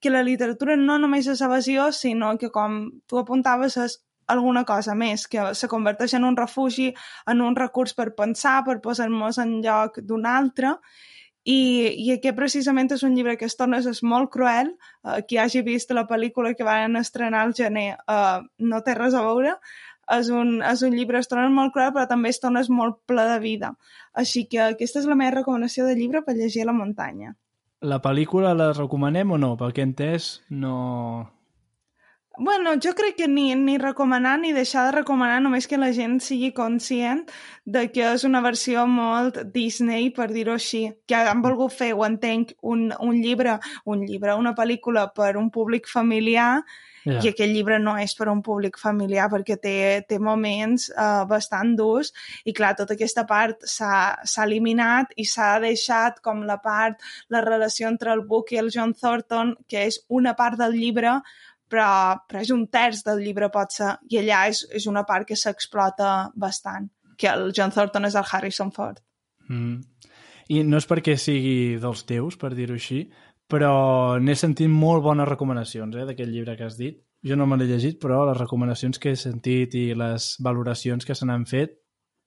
que 0.00 0.10
la 0.10 0.22
literatura 0.22 0.76
no 0.76 0.98
només 0.98 1.26
és 1.26 1.40
evasió, 1.40 1.92
sinó 1.92 2.36
que, 2.38 2.50
com 2.50 2.90
tu 3.06 3.18
apuntaves, 3.18 3.76
és 3.76 4.00
alguna 4.26 4.64
cosa 4.64 4.94
més, 4.94 5.28
que 5.28 5.54
se 5.54 5.68
converteix 5.68 6.14
en 6.14 6.24
un 6.24 6.36
refugi, 6.36 6.92
en 7.26 7.40
un 7.40 7.56
recurs 7.56 7.94
per 7.94 8.14
pensar, 8.14 8.64
per 8.64 8.80
posar-nos 8.80 9.38
en 9.38 9.60
lloc 9.62 10.00
d'un 10.02 10.26
altre, 10.26 10.74
i, 11.44 11.58
i 11.98 12.12
aquest 12.14 12.36
precisament 12.38 12.92
és 12.94 13.02
un 13.02 13.16
llibre 13.16 13.34
que 13.38 13.48
estones 13.50 13.86
és 13.90 14.02
molt 14.06 14.30
cruel, 14.34 14.72
uh, 15.02 15.18
qui 15.26 15.40
hagi 15.42 15.64
vist 15.66 15.90
la 15.90 16.06
pel·lícula 16.06 16.54
que 16.54 16.66
van 16.66 16.98
estrenar 17.00 17.42
al 17.42 17.54
gener 17.58 17.96
uh, 18.06 18.44
no 18.58 18.82
té 18.86 18.94
res 18.94 19.16
a 19.18 19.24
veure, 19.26 19.56
és 20.10 20.30
un, 20.34 20.56
és 20.66 20.82
un 20.82 20.96
llibre 20.96 21.20
estones 21.22 21.52
molt 21.54 21.72
cruel, 21.74 21.92
però 21.94 22.06
també 22.10 22.32
estones 22.32 22.70
molt 22.70 22.98
ple 23.06 23.24
de 23.28 23.38
vida. 23.42 23.74
Així 24.12 24.46
que 24.50 24.60
aquesta 24.64 25.00
és 25.00 25.06
la 25.08 25.18
meva 25.18 25.38
recomanació 25.38 25.86
de 25.86 25.94
llibre 25.98 26.22
per 26.26 26.36
llegir 26.36 26.64
a 26.64 26.72
la 26.72 26.76
muntanya. 26.76 27.36
La 27.82 27.98
pel·lícula 28.02 28.54
la 28.54 28.72
recomanem 28.72 29.32
o 29.34 29.38
no? 29.38 29.54
Pel 29.58 29.72
que 29.74 29.82
he 29.82 29.88
entès, 29.90 30.34
no... 30.50 31.30
Bueno, 32.38 32.70
jo 32.80 32.94
crec 32.96 33.16
que 33.18 33.26
ni, 33.28 33.50
ni 33.54 33.76
recomanar 33.76 34.38
ni 34.40 34.54
deixar 34.56 34.86
de 34.86 34.92
recomanar, 34.94 35.42
només 35.44 35.66
que 35.68 35.76
la 35.76 35.90
gent 35.92 36.14
sigui 36.24 36.48
conscient 36.56 37.26
de 37.68 37.82
que 37.92 38.06
és 38.14 38.24
una 38.24 38.40
versió 38.40 38.86
molt 38.88 39.42
Disney, 39.52 40.08
per 40.16 40.30
dir-ho 40.32 40.54
així, 40.56 40.86
que 41.06 41.18
han 41.18 41.42
volgut 41.44 41.74
fer, 41.76 41.90
ho 41.92 42.06
entenc, 42.08 42.54
un, 42.62 42.88
un 43.04 43.20
llibre, 43.20 43.58
un 43.84 44.06
llibre, 44.08 44.38
una 44.40 44.54
pel·lícula 44.56 45.10
per 45.12 45.34
un 45.36 45.50
públic 45.52 45.90
familiar 45.92 46.62
Yeah. 47.04 47.18
I 47.24 47.30
aquest 47.32 47.50
llibre 47.50 47.80
no 47.82 47.96
és 47.98 48.14
per 48.14 48.28
a 48.28 48.32
un 48.32 48.42
públic 48.46 48.76
familiar 48.78 49.26
perquè 49.32 49.56
té, 49.58 49.76
té 50.06 50.18
moments 50.22 50.88
uh, 50.92 51.24
bastant 51.26 51.74
durs 51.78 52.12
i 52.46 52.54
clar, 52.54 52.76
tota 52.78 52.94
aquesta 52.94 53.24
part 53.26 53.64
s'ha 53.66 54.44
eliminat 54.44 55.10
i 55.18 55.26
s'ha 55.26 55.56
deixat 55.64 56.20
com 56.22 56.44
la 56.46 56.60
part, 56.62 57.02
la 57.34 57.42
relació 57.42 57.90
entre 57.90 58.12
el 58.14 58.22
Book 58.28 58.52
i 58.54 58.60
el 58.62 58.70
John 58.70 58.94
Thornton, 58.94 59.56
que 59.66 59.88
és 59.88 59.98
una 60.14 60.36
part 60.38 60.60
del 60.60 60.78
llibre 60.78 61.18
però, 61.72 62.20
però 62.28 62.42
és 62.44 62.52
un 62.54 62.66
terç 62.70 63.02
del 63.06 63.22
llibre 63.24 63.50
pot 63.52 63.74
ser 63.74 63.96
i 64.12 64.20
allà 64.20 64.44
és, 64.52 64.62
és 64.70 64.86
una 64.90 65.06
part 65.08 65.26
que 65.28 65.38
s'explota 65.38 66.30
bastant 66.36 66.90
que 67.18 67.30
el 67.32 67.50
John 67.56 67.72
Thornton 67.74 68.08
és 68.08 68.18
el 68.18 68.28
Harrison 68.28 68.72
Ford 68.74 69.02
mm. 69.48 70.08
i 70.54 70.62
no 70.68 70.78
és 70.78 70.88
perquè 70.90 71.16
sigui 71.18 71.80
dels 71.82 72.06
teus, 72.08 72.38
per 72.38 72.52
dir-ho 72.58 72.78
així 72.78 73.06
però 73.52 74.16
n'he 74.22 74.36
sentit 74.38 74.70
molt 74.72 75.04
bones 75.04 75.28
recomanacions 75.28 75.98
eh, 75.98 76.06
d'aquest 76.08 76.32
llibre 76.32 76.56
que 76.56 76.64
has 76.68 76.78
dit. 76.80 77.02
Jo 77.22 77.36
no 77.36 77.46
me 77.46 77.58
l'he 77.60 77.68
llegit, 77.68 78.00
però 78.02 78.24
les 78.30 78.40
recomanacions 78.40 78.98
que 78.98 79.12
he 79.12 79.18
sentit 79.18 79.76
i 79.78 79.84
les 79.98 80.32
valoracions 80.42 81.04
que 81.06 81.14
se 81.14 81.28
n'han 81.28 81.44
fet, 81.46 81.76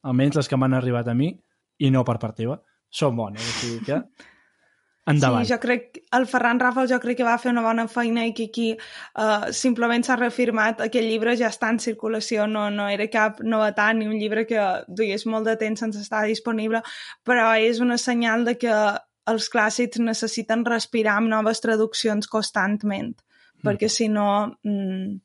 almenys 0.05 0.37
les 0.39 0.51
que 0.51 0.59
m'han 0.59 0.77
arribat 0.77 1.09
a 1.09 1.17
mi, 1.17 1.33
i 1.81 1.91
no 1.91 2.05
per 2.07 2.19
part 2.21 2.37
teva, 2.37 2.61
són 2.93 3.17
bones. 3.17 3.41
O 3.41 3.57
sigui 3.57 3.81
que 3.87 3.97
endavant. 5.11 5.47
Sí, 5.47 5.51
jo 5.51 5.57
crec 5.63 5.89
que 5.95 6.03
el 6.17 6.27
Ferran 6.29 6.61
Ràfol 6.61 6.87
jo 6.89 7.01
crec 7.01 7.19
que 7.19 7.27
va 7.27 7.39
fer 7.41 7.51
una 7.51 7.65
bona 7.65 7.87
feina 7.91 8.27
i 8.29 8.33
que 8.37 8.47
aquí 8.51 8.67
uh, 8.75 9.49
simplement 9.53 10.05
s'ha 10.05 10.19
reafirmat 10.21 10.85
aquest 10.85 11.09
llibre 11.09 11.35
ja 11.41 11.49
està 11.53 11.73
en 11.73 11.81
circulació, 11.81 12.45
no, 12.47 12.67
no 12.73 12.87
era 12.93 13.09
cap 13.11 13.41
novetat 13.41 13.97
ni 13.97 14.07
un 14.09 14.15
llibre 14.21 14.45
que 14.49 14.69
duies 14.87 15.25
molt 15.25 15.49
de 15.49 15.57
temps 15.61 15.83
sense 15.83 16.05
estar 16.05 16.23
disponible, 16.29 16.85
però 17.25 17.51
és 17.57 17.81
una 17.83 17.97
senyal 18.01 18.45
de 18.45 18.57
que 18.61 18.77
els 19.31 19.47
clàssics 19.51 20.01
necessiten 20.01 20.65
respirar 20.67 21.17
amb 21.19 21.31
noves 21.31 21.61
traduccions 21.63 22.29
constantment, 22.31 23.13
mm. 23.15 23.63
perquè 23.65 23.89
si 23.89 24.07
no 24.11 24.27
mm, 24.65 25.15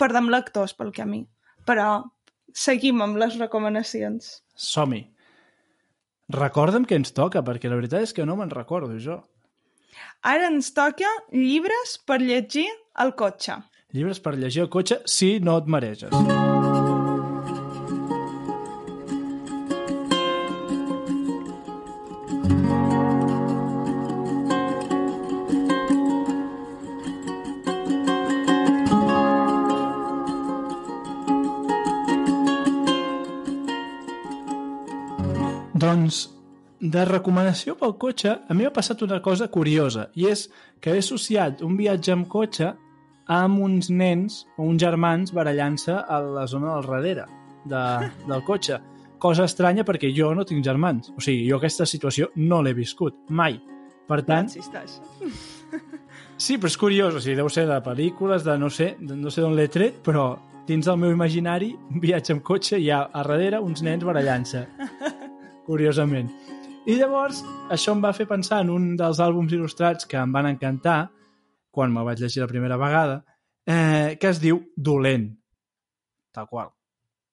perdem 0.00 0.30
lectors 0.32 0.76
pel 0.76 0.92
camí. 0.96 1.24
Però 1.66 2.04
seguim 2.56 3.02
amb 3.04 3.18
les 3.20 3.38
recomanacions. 3.40 4.36
Som-hi. 4.54 5.04
Recorda'm 6.36 6.86
què 6.88 6.98
ens 6.98 7.14
toca, 7.14 7.42
perquè 7.46 7.70
la 7.70 7.78
veritat 7.78 8.08
és 8.08 8.14
que 8.16 8.26
no 8.26 8.36
me'n 8.38 8.50
recordo, 8.50 8.98
jo. 8.98 9.20
Ara 10.26 10.50
ens 10.50 10.72
toca 10.76 11.08
llibres 11.32 11.96
per 12.06 12.18
llegir 12.24 12.66
al 12.94 13.14
cotxe. 13.16 13.60
Llibres 13.96 14.20
per 14.20 14.34
llegir 14.36 14.66
al 14.66 14.72
cotxe 14.72 15.00
si 15.08 15.36
no 15.40 15.56
et 15.62 15.70
mareges. 15.70 16.10
Doncs 16.10 16.55
de 36.92 37.04
recomanació 37.08 37.74
pel 37.80 37.94
cotxe, 38.00 38.32
a 38.48 38.54
mi 38.54 38.66
m'ha 38.66 38.74
passat 38.74 39.02
una 39.06 39.20
cosa 39.22 39.48
curiosa, 39.52 40.08
i 40.14 40.28
és 40.30 40.46
que 40.80 40.92
he 40.92 41.00
associat 41.02 41.62
un 41.66 41.76
viatge 41.78 42.12
amb 42.14 42.28
cotxe 42.30 42.72
amb 43.26 43.62
uns 43.64 43.90
nens 43.90 44.44
o 44.56 44.68
uns 44.70 44.82
germans 44.82 45.32
barallant-se 45.34 45.96
a 45.96 46.20
la 46.22 46.46
zona 46.46 46.76
del 46.76 46.86
darrere 46.86 47.26
de, 47.64 47.82
del 48.30 48.44
cotxe. 48.46 48.78
Cosa 49.18 49.46
estranya 49.48 49.84
perquè 49.88 50.12
jo 50.14 50.32
no 50.36 50.44
tinc 50.46 50.64
germans. 50.64 51.10
O 51.16 51.24
sigui, 51.24 51.46
jo 51.48 51.58
aquesta 51.58 51.86
situació 51.88 52.30
no 52.36 52.60
l'he 52.62 52.74
viscut, 52.76 53.16
mai. 53.28 53.60
Per 54.06 54.22
tant... 54.22 54.50
Sí, 56.36 56.58
però 56.60 56.68
és 56.68 56.74
curiós, 56.76 57.14
o 57.16 57.20
sigui, 57.24 57.38
deu 57.38 57.48
ser 57.48 57.62
de 57.64 57.78
pel·lícules, 57.80 58.42
de 58.44 58.58
no 58.60 58.68
sé, 58.68 58.90
de 59.00 59.14
no 59.16 59.30
sé 59.32 59.40
d'on 59.40 59.54
l'he 59.56 59.70
tret, 59.72 60.02
però 60.04 60.34
dins 60.68 60.84
del 60.84 60.98
meu 61.00 61.14
imaginari, 61.14 61.70
un 61.88 62.02
viatge 62.02 62.34
amb 62.36 62.44
cotxe, 62.44 62.76
hi 62.76 62.90
ha 62.92 63.06
a 63.06 63.22
darrere 63.22 63.62
uns 63.64 63.80
nens 63.86 64.04
barallant-se. 64.04 64.66
Curiosament. 65.66 66.28
I 66.86 66.94
llavors, 66.94 67.40
això 67.74 67.96
em 67.96 68.02
va 68.04 68.12
fer 68.14 68.28
pensar 68.30 68.60
en 68.62 68.68
un 68.70 68.84
dels 68.98 69.18
àlbums 69.18 69.50
il·lustrats 69.50 70.06
que 70.06 70.20
em 70.20 70.30
van 70.30 70.46
encantar, 70.52 71.08
quan 71.74 71.90
me'l 71.90 72.06
vaig 72.06 72.22
llegir 72.22 72.44
la 72.44 72.50
primera 72.52 72.78
vegada, 72.78 73.16
eh, 73.66 74.14
que 74.20 74.30
es 74.30 74.38
diu 74.38 74.60
Dolent. 74.76 75.32
Tal 76.30 76.46
qual. 76.46 76.70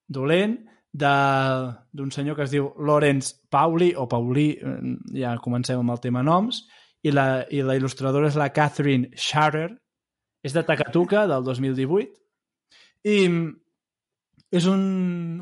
Dolent, 0.09 0.57
d'un 0.89 2.11
senyor 2.17 2.35
que 2.35 2.47
es 2.47 2.51
diu 2.55 2.71
Lawrence 2.81 3.45
Pauli, 3.53 3.93
o 3.93 4.07
Paulí, 4.09 4.49
eh, 4.57 4.75
ja 5.21 5.37
comencem 5.37 5.85
amb 5.85 5.93
el 5.93 6.01
tema 6.01 6.25
noms, 6.25 6.63
i 7.05 7.13
la, 7.13 7.45
i 7.53 7.61
la 7.61 7.77
il·lustradora 7.77 8.33
és 8.33 8.41
la 8.41 8.49
Catherine 8.49 9.13
Scharer, 9.13 9.69
és 10.41 10.57
de 10.57 10.65
Takatuka, 10.65 11.27
del 11.29 11.45
2018, 11.45 12.09
i 13.05 13.17
és 14.53 14.65
un, 14.65 14.85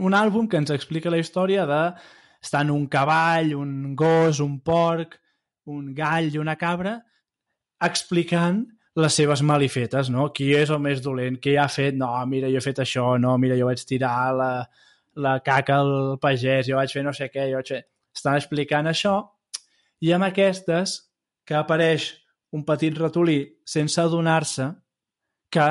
un 0.04 0.15
àlbum 0.19 0.52
que 0.52 0.60
ens 0.60 0.76
explica 0.76 1.12
la 1.13 1.19
història 1.24 1.63
de 1.69 1.86
estar 2.41 2.63
en 2.65 2.71
un 2.73 2.88
cavall, 2.88 3.54
un 3.56 3.95
gos, 3.95 4.39
un 4.41 4.60
porc, 4.65 5.19
un 5.69 5.93
gall 5.95 6.32
i 6.34 6.41
una 6.41 6.58
cabra, 6.58 6.97
explicant 7.82 8.63
les 8.95 9.15
seves 9.15 9.41
malifetes, 9.47 10.10
no? 10.12 10.30
Qui 10.36 10.51
és 10.58 10.71
el 10.73 10.82
més 10.84 11.01
dolent? 11.04 11.38
Qui 11.39 11.56
ha 11.58 11.67
fet? 11.71 11.95
No, 11.95 12.12
mira, 12.27 12.49
jo 12.51 12.60
he 12.60 12.65
fet 12.65 12.82
això, 12.84 13.13
no, 13.21 13.38
mira, 13.39 13.56
jo 13.60 13.69
vaig 13.69 13.84
tirar 13.88 14.15
la, 14.36 14.51
la 15.15 15.38
caca 15.45 15.80
al 15.80 16.17
pagès, 16.21 16.67
jo 16.67 16.80
vaig 16.80 16.91
fer 16.91 17.06
no 17.06 17.13
sé 17.15 17.30
què, 17.32 17.47
jo 17.51 17.62
vaig 17.62 17.75
fer... 17.75 17.86
Estan 18.12 18.36
explicant 18.36 18.89
això 18.89 19.13
i 20.04 20.10
amb 20.12 20.25
aquestes 20.27 20.97
que 21.47 21.56
apareix 21.56 22.10
un 22.51 22.65
petit 22.67 22.97
ratolí 22.97 23.38
sense 23.63 24.01
adonar-se 24.01 24.67
que 25.51 25.67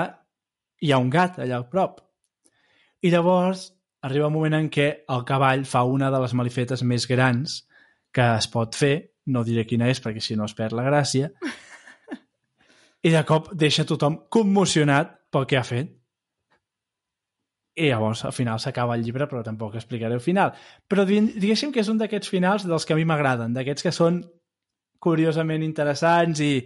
hi 0.80 0.92
ha 0.92 1.00
un 1.02 1.10
gat 1.12 1.36
allà 1.42 1.58
al 1.58 1.68
prop. 1.68 2.00
I 3.04 3.12
llavors 3.12 3.66
arriba 4.02 4.28
un 4.28 4.34
moment 4.34 4.56
en 4.56 4.68
què 4.72 4.88
el 5.12 5.24
cavall 5.28 5.66
fa 5.68 5.84
una 5.84 6.10
de 6.12 6.20
les 6.22 6.34
malifetes 6.36 6.82
més 6.82 7.06
grans 7.08 7.60
que 8.12 8.26
es 8.36 8.48
pot 8.50 8.74
fer, 8.74 8.94
no 9.30 9.44
diré 9.46 9.66
quina 9.68 9.90
és 9.90 10.00
perquè 10.02 10.22
si 10.24 10.36
no 10.36 10.48
es 10.48 10.56
perd 10.58 10.74
la 10.74 10.86
gràcia, 10.86 11.30
i 13.06 13.12
de 13.12 13.22
cop 13.28 13.52
deixa 13.54 13.86
tothom 13.88 14.22
commocionat 14.32 15.16
pel 15.30 15.46
que 15.46 15.58
ha 15.60 15.66
fet. 15.66 15.92
I 17.80 17.92
llavors 17.92 18.24
al 18.26 18.34
final 18.34 18.58
s'acaba 18.60 18.96
el 18.98 19.04
llibre, 19.06 19.28
però 19.30 19.44
tampoc 19.46 19.76
explicaré 19.78 20.16
el 20.16 20.24
final. 20.24 20.52
Però 20.90 21.06
diguéssim 21.06 21.70
que 21.72 21.80
és 21.84 21.88
un 21.88 22.00
d'aquests 22.00 22.28
finals 22.28 22.66
dels 22.68 22.84
que 22.84 22.96
a 22.96 22.98
mi 22.98 23.06
m'agraden, 23.08 23.54
d'aquests 23.56 23.86
que 23.86 23.94
són 23.94 24.18
curiosament 25.00 25.62
interessants 25.64 26.42
i, 26.44 26.58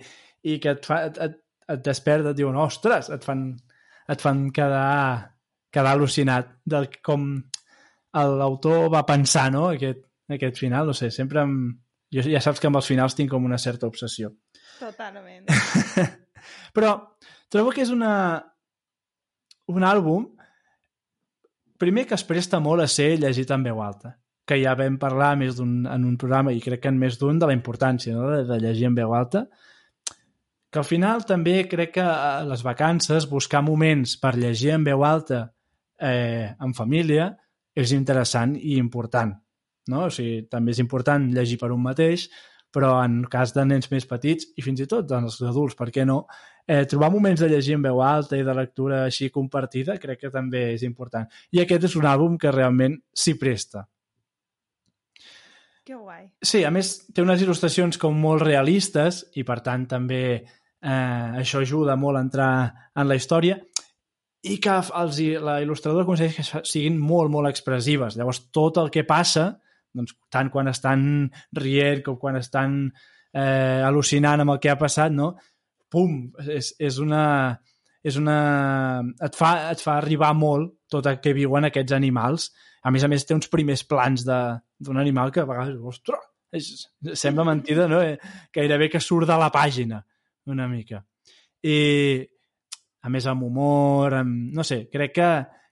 i 0.42 0.56
que 0.62 0.72
et, 0.74 0.88
fa, 0.88 1.04
et, 1.10 1.20
et, 1.22 1.36
et 1.70 1.84
desperta, 1.84 2.32
et 2.32 2.40
diuen, 2.40 2.56
ostres, 2.58 3.12
et 3.14 3.26
fan, 3.26 3.50
et 4.10 4.24
fan 4.24 4.48
quedar, 4.56 5.33
quedar 5.74 5.96
al·lucinat 5.96 6.54
del 6.64 6.88
com 7.04 7.28
l'autor 8.14 8.88
va 8.92 9.02
pensar 9.06 9.48
no? 9.52 9.66
aquest, 9.74 10.04
aquest 10.30 10.60
final, 10.62 10.86
no 10.86 10.94
sé, 10.94 11.10
sempre 11.10 11.42
em... 11.42 11.54
jo 12.14 12.22
ja 12.30 12.42
saps 12.42 12.62
que 12.62 12.70
amb 12.70 12.78
els 12.78 12.90
finals 12.90 13.18
tinc 13.18 13.32
com 13.34 13.44
una 13.44 13.58
certa 13.58 13.90
obsessió. 13.90 14.30
Totalment. 14.78 15.50
Però 16.76 16.94
trobo 17.50 17.72
que 17.74 17.82
és 17.82 17.90
una 17.94 18.14
un 19.72 19.84
àlbum 19.86 20.26
primer 21.80 22.04
que 22.06 22.16
es 22.16 22.24
presta 22.28 22.60
molt 22.60 22.84
a 22.84 22.90
ser 22.90 23.14
llegit 23.20 23.50
en 23.54 23.64
veu 23.64 23.80
alta 23.82 24.18
que 24.44 24.58
ja 24.60 24.74
vam 24.76 24.98
parlar 25.00 25.34
més 25.40 25.60
un, 25.62 25.86
en 25.88 26.04
un 26.04 26.18
programa 26.20 26.52
i 26.52 26.60
crec 26.60 26.82
que 26.84 26.92
en 26.92 26.98
més 27.00 27.16
d'un 27.20 27.38
de 27.40 27.48
la 27.48 27.56
importància 27.56 28.12
no? 28.12 28.28
de, 28.30 28.42
de 28.48 28.58
llegir 28.60 28.90
en 28.90 28.98
veu 28.98 29.14
alta 29.16 29.46
que 30.70 30.82
al 30.82 30.88
final 30.88 31.24
també 31.24 31.62
crec 31.70 31.94
que 31.96 32.04
a 32.04 32.42
les 32.44 32.64
vacances 32.66 33.28
buscar 33.30 33.62
moments 33.64 34.18
per 34.20 34.34
llegir 34.36 34.74
en 34.74 34.84
veu 34.84 35.04
alta 35.06 35.46
eh, 36.00 36.50
en 36.60 36.74
família 36.74 37.30
és 37.74 37.92
interessant 37.92 38.54
i 38.56 38.78
important. 38.78 39.34
No? 39.90 40.06
O 40.06 40.10
sigui, 40.12 40.44
també 40.50 40.72
és 40.72 40.80
important 40.82 41.26
llegir 41.34 41.58
per 41.60 41.72
un 41.74 41.82
mateix, 41.84 42.28
però 42.74 42.96
en 43.04 43.22
cas 43.30 43.52
de 43.54 43.64
nens 43.68 43.90
més 43.92 44.06
petits 44.10 44.48
i 44.58 44.64
fins 44.64 44.82
i 44.82 44.88
tot 44.90 45.06
dels 45.06 45.38
adults, 45.46 45.76
per 45.78 45.90
què 45.94 46.06
no, 46.08 46.24
eh, 46.66 46.84
trobar 46.90 47.12
moments 47.14 47.42
de 47.44 47.48
llegir 47.52 47.76
en 47.76 47.84
veu 47.84 48.00
alta 48.02 48.38
i 48.38 48.46
de 48.46 48.54
lectura 48.56 49.04
així 49.06 49.30
compartida 49.30 49.98
crec 50.02 50.24
que 50.24 50.32
també 50.34 50.72
és 50.74 50.82
important. 50.86 51.28
I 51.52 51.62
aquest 51.62 51.90
és 51.90 51.96
un 52.00 52.08
àlbum 52.10 52.38
que 52.40 52.54
realment 52.54 52.98
s'hi 53.14 53.36
presta. 53.38 53.86
Que 55.84 55.94
guai. 55.94 56.30
Sí, 56.40 56.64
a 56.64 56.70
més 56.72 56.96
té 57.12 57.22
unes 57.22 57.42
il·lustracions 57.44 58.00
com 58.00 58.16
molt 58.16 58.42
realistes 58.42 59.20
i 59.36 59.44
per 59.44 59.58
tant 59.60 59.84
també 59.86 60.24
eh, 60.40 61.28
això 61.42 61.60
ajuda 61.60 61.96
molt 62.00 62.16
a 62.16 62.24
entrar 62.24 62.52
en 62.96 63.10
la 63.10 63.18
història 63.20 63.60
i 64.44 64.58
que 64.60 64.76
els, 64.76 65.20
la 65.40 65.58
il·lustradora 65.64 66.04
aconsegueix 66.04 66.36
que 66.36 66.62
siguin 66.68 66.98
molt, 67.00 67.32
molt 67.32 67.48
expressives. 67.48 68.18
Llavors, 68.18 68.44
tot 68.52 68.80
el 68.82 68.90
que 68.92 69.06
passa, 69.08 69.48
doncs, 69.94 70.16
tant 70.32 70.50
quan 70.52 70.68
estan 70.68 71.30
rient 71.56 72.02
com 72.04 72.18
quan 72.20 72.36
estan 72.36 72.76
eh, 73.32 73.80
al·lucinant 73.86 74.44
amb 74.44 74.56
el 74.56 74.60
que 74.60 74.72
ha 74.72 74.80
passat, 74.80 75.14
no? 75.14 75.32
pum, 75.94 76.18
és, 76.48 76.74
és 76.82 76.98
una... 77.02 77.24
És 78.04 78.18
una... 78.20 78.36
Et, 79.24 79.36
fa, 79.38 79.54
et 79.72 79.80
fa 79.80 79.94
arribar 79.96 80.34
molt 80.36 80.74
tot 80.92 81.06
el 81.08 81.22
que 81.24 81.32
viuen 81.36 81.64
aquests 81.70 81.94
animals. 81.96 82.50
A 82.84 82.92
més 82.92 83.06
a 83.06 83.08
més, 83.08 83.24
té 83.24 83.32
uns 83.32 83.48
primers 83.48 83.80
plans 83.88 84.26
d'un 84.28 85.00
animal 85.00 85.32
que 85.32 85.40
a 85.40 85.48
vegades, 85.48 85.78
ostres, 85.80 86.26
és, 86.52 86.68
sembla 87.16 87.46
mentida, 87.48 87.86
no? 87.88 88.02
Eh, 88.04 88.18
gairebé 88.52 88.90
que 88.92 89.00
surt 89.00 89.30
de 89.30 89.38
la 89.40 89.48
pàgina 89.54 90.02
una 90.52 90.68
mica. 90.68 91.00
I, 91.64 91.78
a 93.04 93.12
més, 93.12 93.26
amb 93.28 93.44
humor, 93.44 94.16
amb... 94.16 94.50
no 94.56 94.64
sé, 94.64 94.86
crec 94.92 95.14
que, 95.18 95.30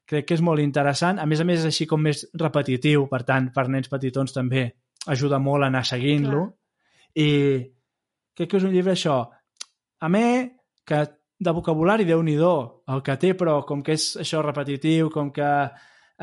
crec 0.09 0.29
que 0.29 0.37
és 0.37 0.45
molt 0.45 0.61
interessant. 0.61 1.21
A 1.23 1.27
més 1.29 1.40
a 1.40 1.47
més, 1.49 1.62
és 1.62 1.71
així 1.71 1.88
com 1.88 2.03
més 2.05 2.27
repetitiu, 2.38 3.07
per 3.09 3.23
tant, 3.29 3.49
per 3.55 3.68
nens 3.73 3.88
petitons 3.92 4.37
també 4.37 4.66
ajuda 5.12 5.40
molt 5.42 5.64
a 5.64 5.71
anar 5.73 5.85
seguint-lo. 5.88 6.45
I 7.16 7.31
crec 8.37 8.51
que 8.51 8.61
és 8.61 8.68
un 8.68 8.75
llibre, 8.75 8.92
això, 8.92 9.23
a 10.03 10.11
mi, 10.12 10.27
que 10.85 11.01
de 11.42 11.55
vocabulari, 11.57 12.05
déu 12.07 12.23
nhi 12.23 12.37
el 12.37 13.03
que 13.03 13.16
té, 13.16 13.33
però 13.35 13.62
com 13.66 13.83
que 13.83 13.97
és 13.97 14.12
això 14.21 14.42
repetitiu, 14.42 15.11
com 15.11 15.33
que 15.33 15.49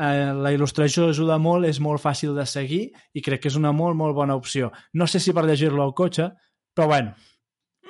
eh, 0.00 0.32
la 0.32 0.52
il·lustració 0.54 1.10
ajuda 1.10 1.38
molt, 1.38 1.66
és 1.66 1.80
molt 1.80 2.00
fàcil 2.00 2.34
de 2.36 2.46
seguir 2.46 2.86
i 3.12 3.20
crec 3.20 3.42
que 3.42 3.48
és 3.48 3.56
una 3.56 3.72
molt, 3.72 3.96
molt 3.96 4.14
bona 4.14 4.36
opció. 4.36 4.70
No 4.94 5.06
sé 5.06 5.20
si 5.20 5.34
per 5.36 5.44
llegir-lo 5.44 5.82
al 5.82 5.94
cotxe, 5.94 6.30
però 6.74 6.88
bueno, 6.88 7.14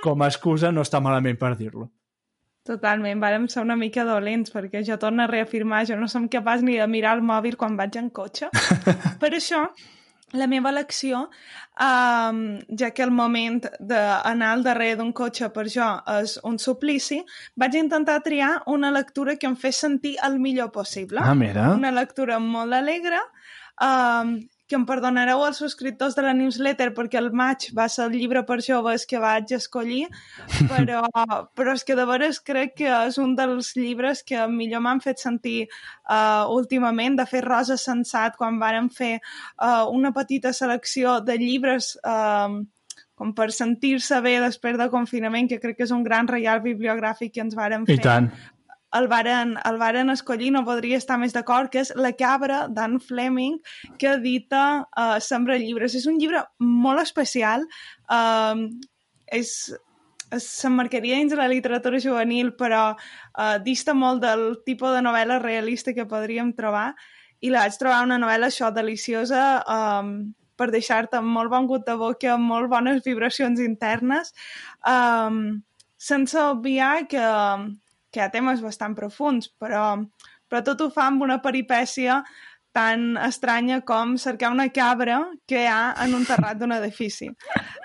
com 0.02 0.22
a 0.22 0.30
excusa 0.33 0.72
no 0.72 0.83
està 0.83 1.00
malament 1.00 1.38
per 1.38 1.56
dir-lo. 1.56 1.90
Totalment, 2.68 3.20
vàrem 3.22 3.46
ser 3.48 3.62
una 3.64 3.76
mica 3.76 4.04
dolents, 4.04 4.52
perquè 4.52 4.82
jo 4.84 4.98
torno 5.00 5.24
a 5.24 5.30
reafirmar, 5.30 5.86
jo 5.88 5.96
no 5.96 6.08
som 6.12 6.28
capaç 6.28 6.60
ni 6.66 6.76
de 6.76 6.86
mirar 6.86 7.16
el 7.16 7.24
mòbil 7.24 7.56
quan 7.56 7.78
vaig 7.78 7.96
en 7.96 8.10
cotxe. 8.12 8.50
per 9.22 9.30
això, 9.32 9.62
la 10.36 10.46
meva 10.46 10.70
elecció, 10.70 11.22
um, 11.80 12.42
ja 12.78 12.90
que 12.94 13.02
el 13.02 13.10
moment 13.10 13.64
d'anar 13.80 14.52
al 14.52 14.62
darrere 14.66 15.00
d'un 15.00 15.12
cotxe 15.16 15.48
per 15.54 15.66
jo 15.72 15.88
és 16.20 16.36
un 16.46 16.60
suplici, 16.62 17.22
vaig 17.56 17.80
intentar 17.80 18.20
triar 18.26 18.52
una 18.70 18.92
lectura 18.94 19.36
que 19.40 19.48
em 19.48 19.56
fes 19.56 19.80
sentir 19.86 20.16
el 20.26 20.38
millor 20.38 20.70
possible. 20.70 21.24
Ah, 21.24 21.34
mira. 21.34 21.70
Una 21.74 21.90
lectura 21.96 22.38
molt 22.44 22.76
alegre, 22.76 23.24
um, 23.82 24.36
que 24.70 24.78
em 24.78 24.87
perdonareu 24.87 25.42
els 25.44 25.59
subscriptors 25.61 26.14
de 26.16 26.22
la 26.24 26.35
newsletter 26.37 26.90
perquè 26.96 27.18
el 27.20 27.30
maig 27.37 27.66
va 27.76 27.88
ser 27.90 28.06
el 28.06 28.14
llibre 28.14 28.44
per 28.46 28.61
joves 28.64 29.06
que 29.11 29.20
vaig 29.22 29.50
escollir, 29.56 30.04
però, 30.70 31.02
però 31.59 31.74
és 31.74 31.85
que 31.87 31.96
de 31.98 32.06
veres 32.09 32.38
crec 32.46 32.76
que 32.80 32.90
és 33.11 33.18
un 33.18 33.35
dels 33.38 33.72
llibres 33.78 34.22
que 34.26 34.46
millor 34.52 34.85
m'han 34.87 35.02
fet 35.02 35.22
sentir 35.22 35.64
uh, 35.66 36.46
últimament. 36.54 37.18
De 37.18 37.26
fer 37.26 37.42
Rosa 37.44 37.76
Sensat, 37.80 38.38
quan 38.38 38.61
vàrem 38.62 38.88
fer 38.94 39.16
uh, 39.18 39.90
una 39.90 40.14
petita 40.14 40.54
selecció 40.56 41.18
de 41.26 41.37
llibres 41.40 41.96
uh, 42.06 42.62
com 43.20 43.35
per 43.37 43.50
sentir-se 43.52 44.16
bé 44.24 44.38
després 44.40 44.78
del 44.80 44.88
confinament, 44.94 45.50
que 45.50 45.61
crec 45.61 45.76
que 45.76 45.85
és 45.85 45.92
un 45.92 46.06
gran 46.06 46.30
reial 46.30 46.62
bibliogràfic 46.64 47.35
que 47.35 47.44
ens 47.44 47.59
vàrem 47.59 47.85
fer. 47.90 47.98
I 47.98 48.06
tant 48.06 48.33
el 48.96 49.07
varen, 49.09 49.55
el 49.64 49.79
varen 49.79 50.11
escollir, 50.11 50.50
no 50.55 50.64
podria 50.66 50.98
estar 50.98 51.18
més 51.20 51.35
d'acord, 51.37 51.70
que 51.70 51.83
és 51.85 51.92
La 51.96 52.12
cabra 52.18 52.64
d'Anne 52.68 53.00
Fleming, 53.03 53.61
que 53.98 54.14
edita 54.16 54.64
uh, 54.83 55.18
Sembra 55.22 55.59
llibres. 55.61 55.94
És 55.94 56.09
un 56.11 56.18
llibre 56.18 56.42
molt 56.59 57.03
especial, 57.03 57.66
uh, 58.11 58.66
és, 59.31 59.55
s'emmarcaria 60.31 61.18
dins 61.18 61.33
de 61.33 61.38
la 61.38 61.48
literatura 61.50 62.00
juvenil, 62.03 62.53
però 62.59 62.90
uh, 62.94 63.57
dista 63.62 63.94
molt 63.94 64.22
del 64.22 64.44
tipus 64.66 64.94
de 64.94 65.03
novel·la 65.07 65.40
realista 65.42 65.94
que 65.94 66.07
podríem 66.11 66.53
trobar, 66.59 66.92
i 67.40 67.50
la 67.50 67.64
vaig 67.64 67.79
trobar 67.81 68.05
una 68.05 68.18
novel·la 68.20 68.50
això 68.50 68.68
deliciosa, 68.74 69.44
um, 69.64 70.12
per 70.61 70.68
deixar-te 70.74 71.22
molt 71.24 71.50
bon 71.50 71.66
gut 71.66 71.87
de 71.87 71.96
boca, 71.96 72.37
molt 72.37 72.68
bones 72.68 73.00
vibracions 73.07 73.62
internes, 73.64 74.35
um, 74.85 75.62
sense 75.96 76.37
obviar 76.53 77.07
que, 77.09 77.24
que 78.10 78.20
hi 78.20 78.24
ha 78.26 78.30
temes 78.34 78.62
bastant 78.64 78.94
profuns, 78.98 79.50
però, 79.60 79.96
però 80.50 80.62
tot 80.66 80.84
ho 80.84 80.90
fa 80.94 81.08
amb 81.08 81.26
una 81.26 81.40
peripècia 81.42 82.20
tan 82.72 83.16
estranya 83.18 83.80
com 83.82 84.14
cercar 84.18 84.52
una 84.54 84.68
cabra 84.70 85.18
que 85.46 85.64
hi 85.64 85.66
ha 85.66 85.94
en 86.04 86.14
un 86.14 86.26
terrat 86.26 86.58
d'un 86.60 86.72
edifici. 86.76 87.30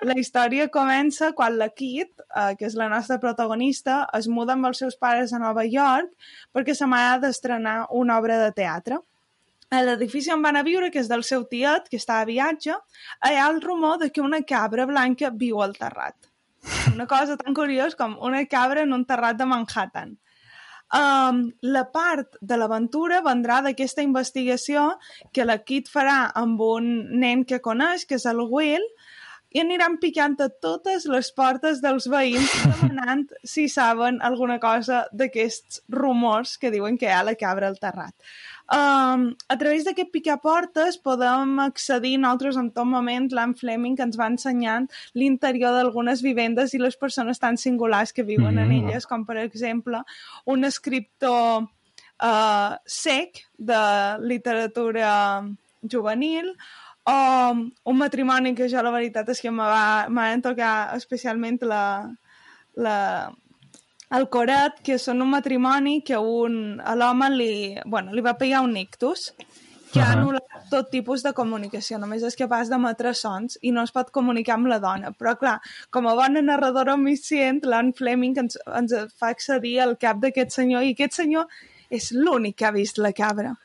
La 0.06 0.18
història 0.22 0.68
comença 0.74 1.32
quan 1.38 1.58
la 1.58 1.72
Kit, 1.74 2.12
eh, 2.22 2.54
que 2.60 2.68
és 2.70 2.78
la 2.78 2.90
nostra 2.92 3.18
protagonista, 3.22 4.04
es 4.14 4.30
muda 4.30 4.54
amb 4.54 4.70
els 4.70 4.84
seus 4.84 4.98
pares 5.02 5.34
a 5.34 5.42
Nova 5.42 5.66
York 5.66 6.14
perquè 6.54 6.78
sa 6.78 6.90
mare 6.92 7.16
ha 7.16 7.20
d'estrenar 7.26 7.78
una 7.90 8.20
obra 8.22 8.38
de 8.44 8.52
teatre. 8.54 9.02
A 9.74 9.82
l'edifici 9.82 10.30
on 10.32 10.44
van 10.46 10.60
a 10.60 10.64
viure, 10.64 10.92
que 10.94 11.02
és 11.02 11.10
del 11.10 11.24
seu 11.26 11.48
tiet, 11.50 11.90
que 11.90 11.98
està 11.98 12.20
a 12.22 12.30
viatge, 12.30 12.78
hi 13.26 13.40
ha 13.42 13.50
el 13.50 13.62
rumor 13.64 13.98
de 13.98 14.12
que 14.14 14.22
una 14.22 14.44
cabra 14.46 14.86
blanca 14.86 15.34
viu 15.34 15.64
al 15.66 15.74
terrat. 15.74 16.35
Una 16.94 17.08
cosa 17.08 17.38
tan 17.38 17.54
curiosa 17.54 17.98
com 18.00 18.16
una 18.22 18.46
cabra 18.50 18.86
en 18.86 18.94
un 18.94 19.06
terrat 19.06 19.38
de 19.38 19.48
Manhattan. 19.50 20.16
Um, 20.96 21.50
la 21.66 21.84
part 21.92 22.38
de 22.42 22.58
l'aventura 22.62 23.24
vendrà 23.26 23.58
d'aquesta 23.66 24.04
investigació 24.06 24.92
que 25.34 25.46
la 25.48 25.58
Kit 25.66 25.90
farà 25.92 26.30
amb 26.38 26.62
un 26.62 26.90
nen 27.20 27.44
que 27.44 27.60
coneix, 27.60 28.06
que 28.06 28.20
és 28.20 28.28
el 28.30 28.44
Will, 28.46 28.86
i 29.56 29.62
aniran 29.64 29.96
picant 30.04 30.36
a 30.44 30.50
totes 30.62 31.08
les 31.08 31.32
portes 31.36 31.82
dels 31.84 32.10
veïns 32.12 32.54
demanant 32.70 33.26
si 33.48 33.70
saben 33.72 34.20
alguna 34.22 34.60
cosa 34.60 35.06
d'aquests 35.16 35.82
rumors 35.96 36.58
que 36.62 36.72
diuen 36.74 37.00
que 37.00 37.08
hi 37.08 37.16
ha 37.16 37.24
la 37.24 37.38
cabra 37.40 37.72
al 37.72 37.80
terrat. 37.80 38.14
Um, 38.66 39.36
a 39.48 39.56
través 39.62 39.84
d'aquest 39.86 40.10
picaportes 40.10 40.96
podem 40.98 41.60
accedir 41.62 42.16
nosaltres 42.18 42.58
en 42.58 42.72
tot 42.74 42.88
moment 42.90 43.28
l'Anne 43.30 43.54
Fleming 43.60 43.94
que 43.94 44.02
ens 44.08 44.18
va 44.18 44.26
ensenyant 44.32 44.88
l'interior 45.14 45.76
d'algunes 45.76 46.24
vivendes 46.26 46.74
i 46.74 46.82
les 46.82 46.98
persones 46.98 47.38
tan 47.38 47.60
singulars 47.62 48.10
que 48.10 48.26
viuen 48.26 48.58
mm. 48.58 48.64
en 48.64 48.90
elles, 48.90 49.06
com 49.06 49.22
per 49.28 49.38
exemple 49.44 50.02
un 50.50 50.66
escriptor 50.66 51.68
uh, 51.68 52.74
sec 52.90 53.46
de 53.54 53.84
literatura 54.26 55.14
juvenil 55.86 56.50
o 57.06 57.18
un 57.54 57.98
matrimoni 58.02 58.56
que 58.58 58.66
jo 58.66 58.82
la 58.82 58.98
veritat 58.98 59.30
és 59.30 59.46
que 59.46 59.54
m'ha 59.54 60.28
tocat 60.42 60.98
especialment 60.98 61.62
la, 61.70 61.86
la, 62.82 62.98
el 64.18 64.30
Corat, 64.34 64.80
que 64.86 64.98
són 65.02 65.22
un 65.24 65.32
matrimoni 65.32 66.00
que 66.06 66.18
un, 66.18 66.80
a 66.80 66.96
l'home 66.96 67.30
li, 67.34 67.54
bueno, 67.86 68.14
li 68.16 68.24
va 68.26 68.36
pegar 68.40 68.64
un 68.66 68.76
ictus 68.78 69.32
que 69.38 70.00
uh 70.00 70.04
-huh. 70.04 70.10
ha 70.10 70.14
anul·lat 70.16 70.70
tot 70.70 70.90
tipus 70.92 71.24
de 71.24 71.34
comunicació, 71.34 71.98
només 71.98 72.24
és 72.24 72.36
capaç 72.36 72.70
d'emetre 72.70 73.14
sons 73.14 73.58
i 73.62 73.72
no 73.72 73.84
es 73.84 73.92
pot 73.92 74.12
comunicar 74.12 74.56
amb 74.56 74.68
la 74.68 74.80
dona. 74.80 75.12
Però, 75.12 75.38
clar, 75.38 75.60
com 75.90 76.08
a 76.08 76.16
bona 76.16 76.42
narradora 76.42 76.94
omniscient, 76.94 77.62
l'Anne 77.64 77.94
Fleming 77.94 78.38
ens, 78.38 78.58
ens 78.66 78.94
fa 79.20 79.28
accedir 79.30 79.80
al 79.80 79.98
cap 79.98 80.18
d'aquest 80.18 80.52
senyor 80.52 80.84
i 80.84 80.92
aquest 80.92 81.14
senyor 81.14 81.48
és 81.90 82.12
l'únic 82.12 82.58
que 82.58 82.66
ha 82.66 82.72
vist 82.72 82.98
la 82.98 83.14
cabra. 83.14 83.56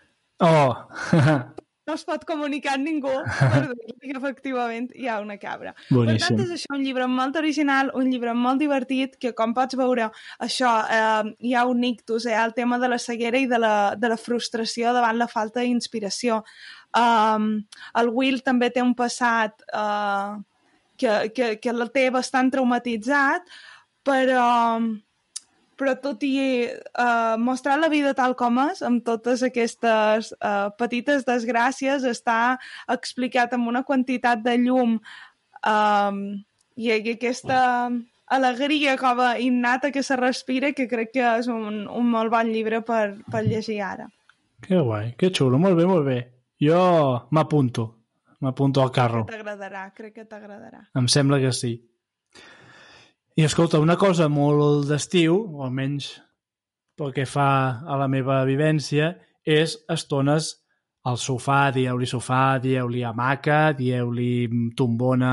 Oh! 0.41 0.75
no 1.91 1.99
es 1.99 2.07
pot 2.07 2.25
comunicar 2.29 2.77
amb 2.77 2.87
ningú 2.87 3.13
per 3.53 3.63
dir 3.75 3.97
que 4.01 4.17
efectivament 4.17 4.91
hi 4.95 5.09
ha 5.11 5.19
una 5.23 5.37
cabra. 5.43 5.75
Boníssim. 5.91 6.21
Per 6.21 6.29
tant, 6.39 6.43
és 6.47 6.55
això 6.57 6.77
un 6.77 6.85
llibre 6.87 7.09
molt 7.11 7.39
original, 7.41 7.91
un 7.99 8.11
llibre 8.13 8.35
molt 8.37 8.63
divertit, 8.63 9.17
que 9.21 9.35
com 9.37 9.55
pots 9.57 9.79
veure, 9.79 10.11
això, 10.47 10.75
eh, 10.99 11.33
hi 11.51 11.55
ha 11.55 11.65
un 11.69 11.83
ictus, 11.91 12.29
ha 12.31 12.45
el 12.47 12.55
tema 12.57 12.79
de 12.83 12.93
la 12.93 13.01
ceguera 13.03 13.41
i 13.41 13.49
de 13.51 13.59
la, 13.61 13.75
de 13.99 14.13
la 14.13 14.21
frustració 14.21 14.95
davant 14.97 15.19
la 15.19 15.29
falta 15.31 15.65
d'inspiració. 15.65 16.45
Um, 16.97 17.53
el 17.99 18.09
Will 18.15 18.41
també 18.47 18.71
té 18.75 18.83
un 18.83 18.97
passat 18.99 19.63
uh, 19.71 20.41
que, 20.99 21.31
que, 21.35 21.53
que 21.63 21.71
el 21.71 21.87
té 21.95 22.09
bastant 22.15 22.51
traumatitzat, 22.55 23.47
però 24.07 24.49
però 25.81 25.97
tot 26.03 26.23
i 26.27 26.37
uh, 26.69 27.41
mostrar 27.41 27.79
la 27.81 27.89
vida 27.93 28.13
tal 28.19 28.37
com 28.37 28.61
és, 28.67 28.83
amb 28.85 29.01
totes 29.07 29.43
aquestes 29.47 30.31
uh, 30.37 30.69
petites 30.77 31.25
desgràcies, 31.29 32.05
està 32.05 32.59
explicat 32.93 33.57
amb 33.57 33.73
una 33.73 33.83
quantitat 33.89 34.45
de 34.45 34.59
llum 34.61 34.99
um, 35.01 36.23
i, 36.77 36.93
i 36.93 37.15
aquesta 37.17 37.61
alegria 38.31 38.97
com 39.01 39.21
a 39.25 39.33
innata 39.43 39.91
que 39.91 40.05
se 40.07 40.17
respira 40.21 40.73
que 40.73 40.87
crec 40.89 41.15
que 41.17 41.27
és 41.41 41.49
un, 41.51 41.87
un 41.89 42.11
molt 42.13 42.31
bon 42.33 42.53
llibre 42.53 42.85
per, 42.87 43.17
per 43.31 43.43
llegir 43.49 43.81
ara. 43.83 44.07
Que 44.61 44.79
guai, 44.79 45.15
que 45.19 45.33
xulo, 45.35 45.59
molt 45.59 45.77
bé, 45.81 45.89
molt 45.89 46.07
bé. 46.07 46.19
Jo 46.61 46.81
m'apunto, 47.33 47.87
m'apunto 48.45 48.85
al 48.85 48.93
carro. 48.95 49.25
T'agradarà, 49.29 49.89
crec 49.97 50.21
que 50.21 50.27
t'agradarà. 50.29 50.85
Em 51.01 51.09
sembla 51.09 51.41
que 51.41 51.53
sí. 51.57 51.79
I 53.39 53.45
escolta, 53.47 53.79
una 53.79 53.97
cosa 53.97 54.27
molt 54.29 54.89
d'estiu, 54.91 55.37
o 55.55 55.63
almenys 55.63 56.11
pel 56.99 57.13
que 57.15 57.27
fa 57.31 57.51
a 57.87 57.99
la 58.01 58.09
meva 58.11 58.43
vivència, 58.45 59.15
és 59.47 59.77
estones 59.89 60.57
al 61.09 61.17
sofà, 61.17 61.71
dieu-li 61.73 62.09
sofà, 62.11 62.59
dieu-li 62.61 63.05
hamaca, 63.07 63.73
dieu-li 63.79 64.73
tombona 64.77 65.31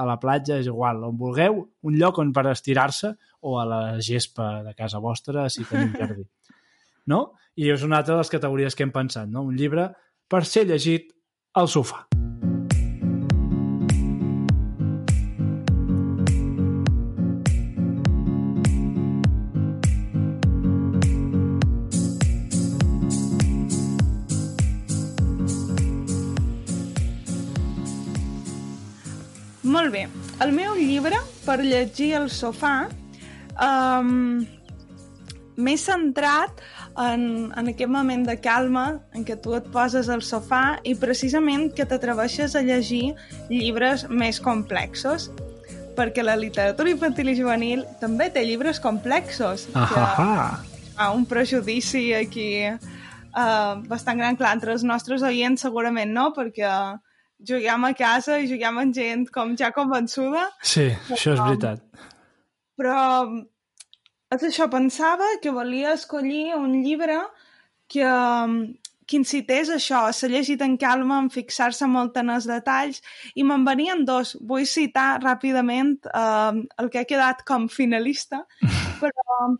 a 0.00 0.06
la 0.08 0.16
platja, 0.22 0.60
és 0.62 0.70
igual, 0.70 1.02
on 1.04 1.18
vulgueu, 1.20 1.60
un 1.82 1.98
lloc 2.00 2.22
on 2.22 2.32
per 2.32 2.46
estirar-se 2.54 3.12
o 3.42 3.58
a 3.60 3.66
la 3.68 3.82
gespa 4.00 4.62
de 4.64 4.72
casa 4.78 5.02
vostra, 5.02 5.48
si 5.50 5.66
tenim 5.68 5.92
jardí. 6.00 6.24
No? 7.10 7.32
I 7.58 7.74
és 7.74 7.84
una 7.84 8.00
altra 8.00 8.14
de 8.14 8.22
les 8.22 8.32
categories 8.32 8.78
que 8.78 8.86
hem 8.86 8.94
pensat, 8.94 9.28
no? 9.28 9.44
Un 9.44 9.58
llibre 9.58 9.90
per 10.30 10.46
ser 10.48 10.64
llegit 10.70 11.10
al 11.58 11.68
sofà. 11.68 12.06
Molt 29.92 30.08
bé. 30.08 30.24
El 30.40 30.52
meu 30.56 30.72
llibre 30.78 31.18
per 31.44 31.58
llegir 31.60 32.14
al 32.16 32.30
sofà 32.32 32.86
um, 33.60 34.40
m'he 35.60 35.74
centrat 35.76 36.62
en, 36.96 37.52
en 37.52 37.68
aquest 37.68 37.92
moment 37.92 38.24
de 38.24 38.38
calma 38.40 38.86
en 39.12 39.26
què 39.28 39.36
tu 39.44 39.52
et 39.58 39.68
poses 39.74 40.08
al 40.08 40.24
sofà 40.24 40.78
i 40.88 40.94
precisament 40.96 41.68
que 41.76 41.84
t'atreveixes 41.84 42.56
a 42.56 42.64
llegir 42.64 43.12
llibres 43.50 44.06
més 44.08 44.40
complexos 44.40 45.28
perquè 45.92 46.24
la 46.24 46.38
literatura 46.40 46.88
infantil 46.88 47.34
i 47.34 47.36
juvenil 47.36 47.84
també 48.00 48.30
té 48.32 48.46
llibres 48.48 48.80
complexos 48.80 49.68
ah 49.76 49.86
que 49.92 51.02
ha 51.02 51.12
un 51.12 51.28
prejudici 51.28 52.14
aquí 52.16 52.50
uh, 52.64 53.76
bastant 53.92 54.24
gran, 54.24 54.40
clar, 54.40 54.56
entre 54.56 54.72
els 54.72 54.88
nostres 54.88 55.20
oients 55.20 55.60
segurament 55.60 56.16
no, 56.16 56.30
perquè 56.32 56.64
juguem 57.48 57.88
a 57.88 57.92
casa 57.98 58.38
i 58.40 58.48
juguem 58.50 58.78
amb 58.82 58.94
gent 58.96 59.26
com 59.34 59.56
ja 59.58 59.72
convençuda. 59.74 60.48
Sí, 60.60 60.88
però, 61.08 61.16
això 61.16 61.34
és 61.34 61.42
veritat. 61.42 61.82
Però 62.78 62.98
és 64.32 64.46
això, 64.48 64.68
pensava 64.72 65.26
que 65.42 65.52
volia 65.52 65.96
escollir 65.96 66.54
un 66.56 66.78
llibre 66.84 67.18
que, 67.92 68.12
que 69.06 69.18
incités 69.18 69.72
això, 69.74 70.06
a 70.08 70.14
ser 70.16 70.30
llegit 70.32 70.62
en 70.64 70.78
calma, 70.80 71.18
en 71.20 71.28
fixar-se 71.32 71.88
molt 71.90 72.16
en 72.22 72.32
els 72.32 72.48
detalls, 72.48 73.02
i 73.36 73.44
me'n 73.44 73.66
venien 73.68 74.06
dos. 74.08 74.36
Vull 74.40 74.64
citar 74.68 75.20
ràpidament 75.20 75.98
eh, 76.08 76.62
el 76.80 76.88
que 76.92 77.02
ha 77.02 77.10
quedat 77.10 77.44
com 77.48 77.68
finalista, 77.68 78.44
però 79.02 79.52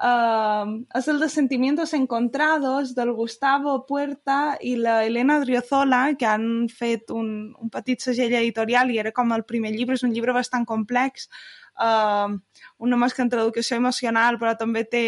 Uh, 0.00 0.86
es 0.94 1.08
el 1.08 1.20
de 1.20 1.28
Sentimientos 1.28 1.92
Encontrados 1.92 2.94
del 2.94 3.12
Gustavo 3.12 3.84
Puerta 3.84 4.56
i 4.62 4.76
la 4.76 5.04
Elena 5.04 5.38
Driozola, 5.40 6.14
que 6.16 6.24
han 6.24 6.70
fet 6.72 7.10
un, 7.12 7.52
un 7.60 7.68
petit 7.68 8.00
segell 8.00 8.32
editorial 8.38 8.88
i 8.88 8.96
era 9.02 9.12
com 9.12 9.34
el 9.36 9.44
primer 9.44 9.74
llibre, 9.74 9.98
és 9.98 10.04
un 10.06 10.14
llibre 10.16 10.32
bastant 10.32 10.64
complex, 10.64 11.28
uh, 11.76 12.32
una 12.80 13.00
mescla 13.02 13.26
entre 13.26 13.44
educació 13.44 13.76
emocional, 13.76 14.40
però 14.40 14.54
també 14.56 14.86
té, 14.88 15.04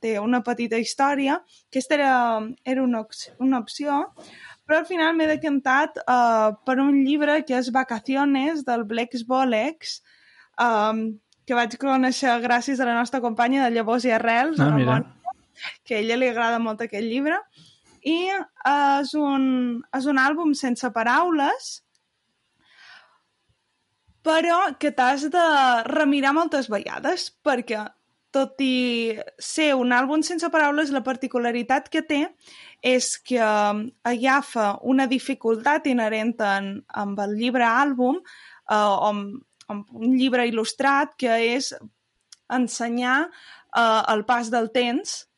té 0.00 0.16
una 0.16 0.40
petita 0.40 0.80
història. 0.80 1.36
Aquesta 1.68 1.98
era, 2.00 2.16
era 2.64 2.88
una, 2.88 3.04
una 3.36 3.60
opció, 3.60 4.00
però 4.64 4.80
al 4.80 4.88
final 4.88 5.12
m'he 5.12 5.28
decantat 5.28 6.00
uh, 6.06 6.56
per 6.64 6.78
un 6.80 7.04
llibre 7.04 7.42
que 7.44 7.60
és 7.60 7.68
Vacaciones, 7.68 8.64
del 8.64 8.88
Blex 8.88 9.28
Bolex, 9.28 9.98
um, 10.56 11.10
que 11.46 11.54
vaig 11.54 11.76
conèixer 11.78 12.34
gràcies 12.42 12.80
a 12.80 12.88
la 12.88 12.96
nostra 12.98 13.22
companya 13.22 13.64
de 13.64 13.74
Llavors 13.74 14.04
i 14.04 14.12
Arrels, 14.14 14.60
ah, 14.60 14.72
mira. 14.74 15.00
que 15.86 15.96
a 15.96 16.02
ella 16.02 16.18
li 16.18 16.28
agrada 16.28 16.58
molt 16.60 16.82
aquest 16.84 17.06
llibre, 17.06 17.38
i 18.06 18.28
és 18.30 19.12
un, 19.18 19.44
és 19.96 20.06
un 20.06 20.18
àlbum 20.22 20.54
sense 20.58 20.90
paraules, 20.94 21.70
però 24.26 24.58
que 24.78 24.90
t'has 24.90 25.28
de 25.30 25.46
remirar 25.86 26.34
moltes 26.34 26.68
vegades, 26.70 27.30
perquè 27.46 27.84
tot 28.34 28.60
i 28.60 29.16
ser 29.40 29.70
un 29.78 29.94
àlbum 29.96 30.22
sense 30.26 30.48
paraules, 30.52 30.92
la 30.92 31.04
particularitat 31.06 31.88
que 31.92 32.02
té 32.04 32.24
és 32.84 33.14
que 33.22 33.40
agafa 33.40 34.66
una 34.84 35.06
dificultat 35.08 35.86
inherent 35.88 36.34
en, 36.44 36.72
amb 37.02 37.22
el 37.22 37.36
llibre 37.38 37.64
àlbum, 37.66 38.18
eh, 38.20 38.94
on 39.08 39.22
un 39.72 40.16
llibre 40.16 40.46
il·lustrat 40.48 41.16
que 41.18 41.38
és 41.56 41.72
ensenyar 42.52 43.18
uh, 43.26 44.02
el 44.12 44.24
pas 44.24 44.50
del 44.50 44.70
temps, 44.70 45.28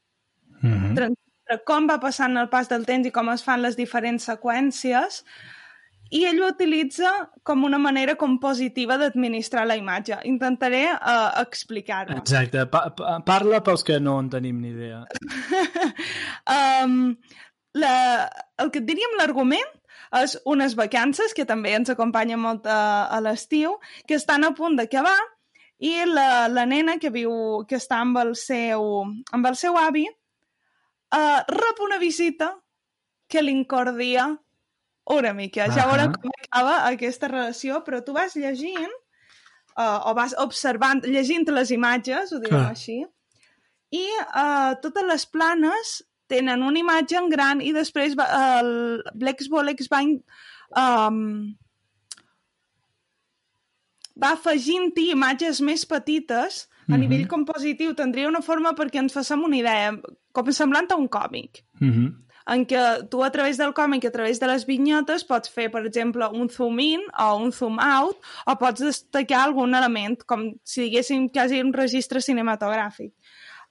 mm 0.61 0.75
-hmm. 0.75 1.15
com 1.65 1.87
va 1.89 1.99
passant 2.01 2.37
el 2.37 2.49
pas 2.49 2.69
del 2.69 2.85
temps 2.85 3.07
i 3.07 3.11
com 3.11 3.29
es 3.31 3.43
fan 3.43 3.63
les 3.63 3.77
diferents 3.77 4.29
seqüències 4.29 5.25
i 6.11 6.25
ell 6.25 6.41
ho 6.41 6.49
utilitza 6.49 7.11
com 7.45 7.65
una 7.65 7.79
manera 7.79 8.15
compositiva 8.17 8.97
d'administrar 8.97 9.67
la 9.67 9.77
imatge. 9.77 10.17
Intentaré 10.25 10.87
uh, 10.93 11.41
explicar-ho. 11.43 12.17
Exacte. 12.17 12.65
Pa 12.73 12.95
pa 12.97 13.19
parla 13.25 13.61
pels 13.65 13.85
que 13.85 13.99
no 14.01 14.19
en 14.21 14.31
tenim 14.31 14.61
ni 14.61 14.69
idea. 14.69 15.05
um, 16.57 17.17
la, 17.75 17.93
el 18.57 18.71
que 18.71 18.81
et 18.81 18.89
diríem 18.89 19.19
l'argument 19.19 19.78
és 20.23 20.39
unes 20.49 20.75
vacances, 20.79 21.35
que 21.35 21.45
també 21.45 21.75
ens 21.77 21.91
acompanyen 21.91 22.41
molt 22.41 22.67
a, 22.67 23.09
a 23.13 23.21
l'estiu, 23.21 23.77
que 24.07 24.17
estan 24.17 24.45
a 24.45 24.55
punt 24.57 24.79
d'acabar 24.79 25.19
i 25.79 25.93
la, 26.07 26.49
la 26.49 26.65
nena 26.67 26.99
que 26.99 27.11
viu, 27.15 27.33
que 27.69 27.79
està 27.79 28.01
amb 28.03 28.19
el 28.19 28.35
seu, 28.37 29.05
amb 29.33 29.47
el 29.47 29.57
seu 29.57 29.77
avi, 29.79 30.07
uh, 31.15 31.41
rep 31.49 31.85
una 31.85 31.99
visita 32.03 32.55
que 33.29 33.43
l'incordia 33.45 34.31
una 35.09 35.33
mica. 35.33 35.67
Uh 35.67 35.71
-huh. 35.71 35.97
Ja 35.97 36.13
com 36.13 36.31
acaba 36.43 36.87
aquesta 36.87 37.29
relació, 37.29 37.85
però 37.85 38.03
tu 38.05 38.13
vas 38.13 38.35
llegint 38.37 38.93
uh, 39.79 40.11
o 40.11 40.15
vas 40.15 40.35
observant, 40.39 41.05
llegint 41.05 41.49
les 41.49 41.71
imatges, 41.71 42.33
ho 42.33 42.39
diguem 42.39 42.67
així, 42.67 43.07
i 43.91 44.07
uh, 44.21 44.75
totes 44.83 45.05
les 45.05 45.27
planes 45.27 46.03
tenen 46.29 46.63
una 46.63 46.79
imatge 46.81 47.17
en 47.19 47.31
gran 47.33 47.63
i 47.65 47.73
després 47.77 48.17
va, 48.19 48.29
el 48.61 48.71
Blex 49.15 49.49
Bolex 49.53 49.91
va 49.93 50.03
um, 50.05 51.23
va 54.19 54.35
afegint-hi 54.35 55.11
imatges 55.15 55.61
més 55.63 55.87
petites 55.87 56.65
a 56.65 56.69
mm 56.69 56.95
-hmm. 56.95 57.01
nivell 57.01 57.27
compositiu. 57.29 57.95
Tindria 57.95 58.29
una 58.29 58.43
forma 58.43 58.73
perquè 58.73 58.99
ens 58.99 59.13
fassem 59.13 59.43
una 59.45 59.57
idea, 59.57 59.93
com 60.33 60.53
semblant 60.53 60.91
a 60.91 60.97
un 60.97 61.09
còmic. 61.09 61.65
Mm 61.81 61.93
-hmm 61.93 62.29
en 62.49 62.65
què 62.69 62.83
tu 63.13 63.23
a 63.25 63.31
través 63.31 63.59
del 63.61 63.75
còmic, 63.77 64.07
a 64.09 64.11
través 64.11 64.41
de 64.41 64.49
les 64.49 64.65
vinyetes, 64.69 65.25
pots 65.29 65.51
fer, 65.53 65.69
per 65.73 65.85
exemple, 65.85 66.29
un 66.33 66.49
zoom-in 66.49 67.05
o 67.21 67.29
un 67.43 67.53
zoom-out, 67.53 68.17
o 68.47 68.57
pots 68.61 68.85
destacar 68.85 69.43
algun 69.45 69.77
element, 69.77 70.25
com 70.27 70.49
si 70.65 70.87
diguéssim 70.87 71.29
quasi 71.29 71.61
un 71.61 71.75
registre 71.77 72.23
cinematogràfic. 72.25 73.13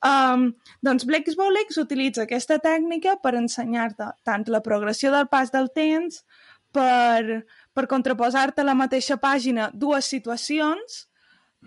Um, 0.05 0.51
doncs 0.85 1.07
Blex 1.09 1.33
Bolex 1.35 1.79
utilitza 1.81 2.27
aquesta 2.27 2.59
tècnica 2.61 3.15
per 3.21 3.33
ensenyar-te 3.39 4.11
tant 4.27 4.45
la 4.53 4.61
progressió 4.61 5.09
del 5.13 5.25
pas 5.31 5.49
del 5.53 5.71
temps, 5.73 6.21
per, 6.71 7.43
per 7.73 7.87
contraposar-te 7.89 8.61
a 8.61 8.67
la 8.67 8.77
mateixa 8.77 9.17
pàgina 9.17 9.71
dues 9.73 10.05
situacions, 10.05 11.07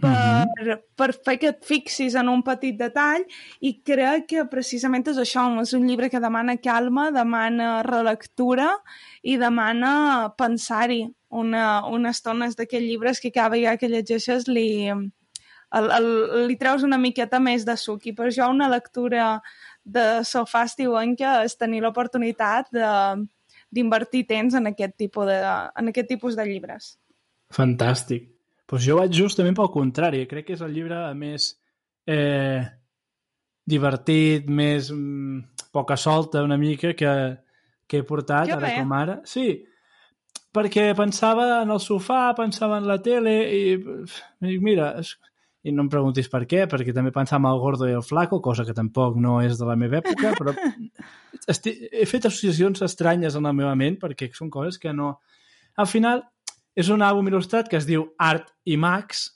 per, 0.00 0.10
uh 0.10 0.70
-huh. 0.70 0.78
per 0.96 1.12
fer 1.12 1.38
que 1.38 1.48
et 1.48 1.64
fixis 1.64 2.14
en 2.14 2.28
un 2.28 2.42
petit 2.42 2.76
detall 2.78 3.24
i 3.60 3.82
crec 3.82 4.26
que 4.28 4.44
precisament 4.44 5.08
és 5.08 5.18
això, 5.18 5.60
és 5.60 5.72
un 5.72 5.86
llibre 5.86 6.08
que 6.10 6.20
demana 6.20 6.56
calma, 6.56 7.10
demana 7.10 7.82
relectura 7.82 8.70
i 9.22 9.36
demana 9.36 10.32
pensar-hi 10.36 11.12
una, 11.28 11.86
una 11.86 12.10
estona 12.10 12.48
d'aquells 12.48 12.86
llibres 12.86 13.20
que 13.20 13.32
cada 13.32 13.48
vegada 13.48 13.76
que 13.76 13.88
llegeixes 13.88 14.46
li, 14.48 14.92
el, 15.78 15.90
el, 15.96 16.08
li 16.48 16.56
treus 16.60 16.84
una 16.86 16.98
miqueta 16.98 17.40
més 17.42 17.66
de 17.66 17.76
suc 17.78 18.08
i 18.10 18.14
per 18.16 18.28
això 18.28 18.48
una 18.50 18.68
lectura 18.70 19.36
de 19.84 20.24
sofà 20.26 20.64
estiuenca 20.68 21.40
és 21.46 21.56
tenir 21.58 21.82
l'oportunitat 21.84 22.72
de 22.74 22.90
d'invertir 23.70 24.24
temps 24.26 24.56
en 24.58 24.66
aquest, 24.66 24.96
tipus 24.98 25.28
de, 25.28 25.38
en 25.78 25.90
aquest 25.92 26.08
tipus 26.10 26.34
de 26.34 26.42
llibres. 26.42 26.96
Fantàstic. 27.54 28.26
Pues 28.66 28.82
jo 28.82 28.96
vaig 28.98 29.14
justament 29.14 29.54
pel 29.54 29.70
contrari. 29.70 30.24
Crec 30.30 30.48
que 30.48 30.56
és 30.56 30.64
el 30.66 30.74
llibre 30.74 30.98
més 31.18 31.52
eh, 32.10 32.66
divertit, 33.70 34.50
més 34.50 34.90
mm, 34.90 35.70
poca 35.74 35.96
solta 35.98 36.42
una 36.46 36.58
mica 36.58 36.92
que, 36.98 37.14
que 37.86 38.02
he 38.02 38.06
portat, 38.06 38.50
que 38.50 38.58
ara 38.58 38.68
bé. 38.68 38.76
com 38.78 38.94
ara. 38.94 39.18
Sí, 39.26 39.48
perquè 40.54 40.90
pensava 40.98 41.48
en 41.60 41.70
el 41.70 41.82
sofà, 41.82 42.22
pensava 42.38 42.78
en 42.82 42.86
la 42.90 42.98
tele 43.02 43.36
i, 43.54 43.62
i 43.78 44.46
dic, 44.46 44.62
mira, 44.66 44.92
i 45.62 45.72
no 45.74 45.84
em 45.84 45.90
preguntis 45.92 46.30
per 46.32 46.44
què, 46.48 46.64
perquè 46.70 46.94
també 46.96 47.12
pensava 47.12 47.42
en 47.42 47.50
el 47.52 47.60
gordo 47.60 47.88
i 47.88 47.92
el 47.96 48.04
flaco, 48.06 48.40
cosa 48.40 48.64
que 48.64 48.76
tampoc 48.76 49.18
no 49.20 49.40
és 49.44 49.58
de 49.60 49.68
la 49.68 49.76
meva 49.76 50.00
època, 50.00 50.32
però 50.38 50.54
esti... 51.46 51.74
he 51.92 52.06
fet 52.08 52.28
associacions 52.30 52.80
estranyes 52.86 53.36
en 53.36 53.48
la 53.48 53.52
meva 53.56 53.74
ment 53.76 53.98
perquè 54.00 54.30
són 54.36 54.52
coses 54.52 54.80
que 54.80 54.94
no... 54.96 55.18
Al 55.80 55.88
final, 55.88 56.24
és 56.76 56.88
un 56.92 57.04
àlbum 57.04 57.28
il·lustrat 57.28 57.68
que 57.68 57.78
es 57.78 57.86
diu 57.88 58.08
Art 58.18 58.48
i 58.64 58.78
Max, 58.80 59.26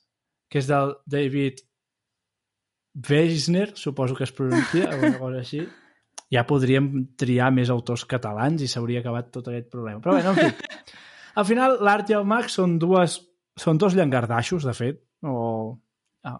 que 0.48 0.62
és 0.62 0.68
del 0.70 0.96
David 1.10 1.60
Weisner, 3.08 3.72
suposo 3.76 4.16
que 4.16 4.24
es 4.24 4.32
pronuncia, 4.32 4.88
o 4.94 4.98
una 5.02 5.18
cosa 5.20 5.42
així. 5.42 5.64
Ja 6.32 6.46
podríem 6.48 6.90
triar 7.20 7.50
més 7.52 7.70
autors 7.70 8.06
catalans 8.08 8.64
i 8.64 8.70
s'hauria 8.70 9.04
acabat 9.04 9.28
tot 9.34 9.52
aquest 9.52 9.68
problema. 9.70 10.00
Però 10.02 10.16
bé, 10.16 10.24
no, 10.24 10.32
en 10.32 10.40
fi. 10.40 10.98
Al 11.34 11.46
final, 11.46 11.78
l'Art 11.84 12.10
i 12.10 12.16
el 12.16 12.26
Max 12.26 12.56
són 12.56 12.78
dues 12.80 13.20
són 13.60 13.78
dos 13.78 13.94
llangardaixos, 13.94 14.66
de 14.66 14.74
fet, 14.74 15.00
o 15.22 15.78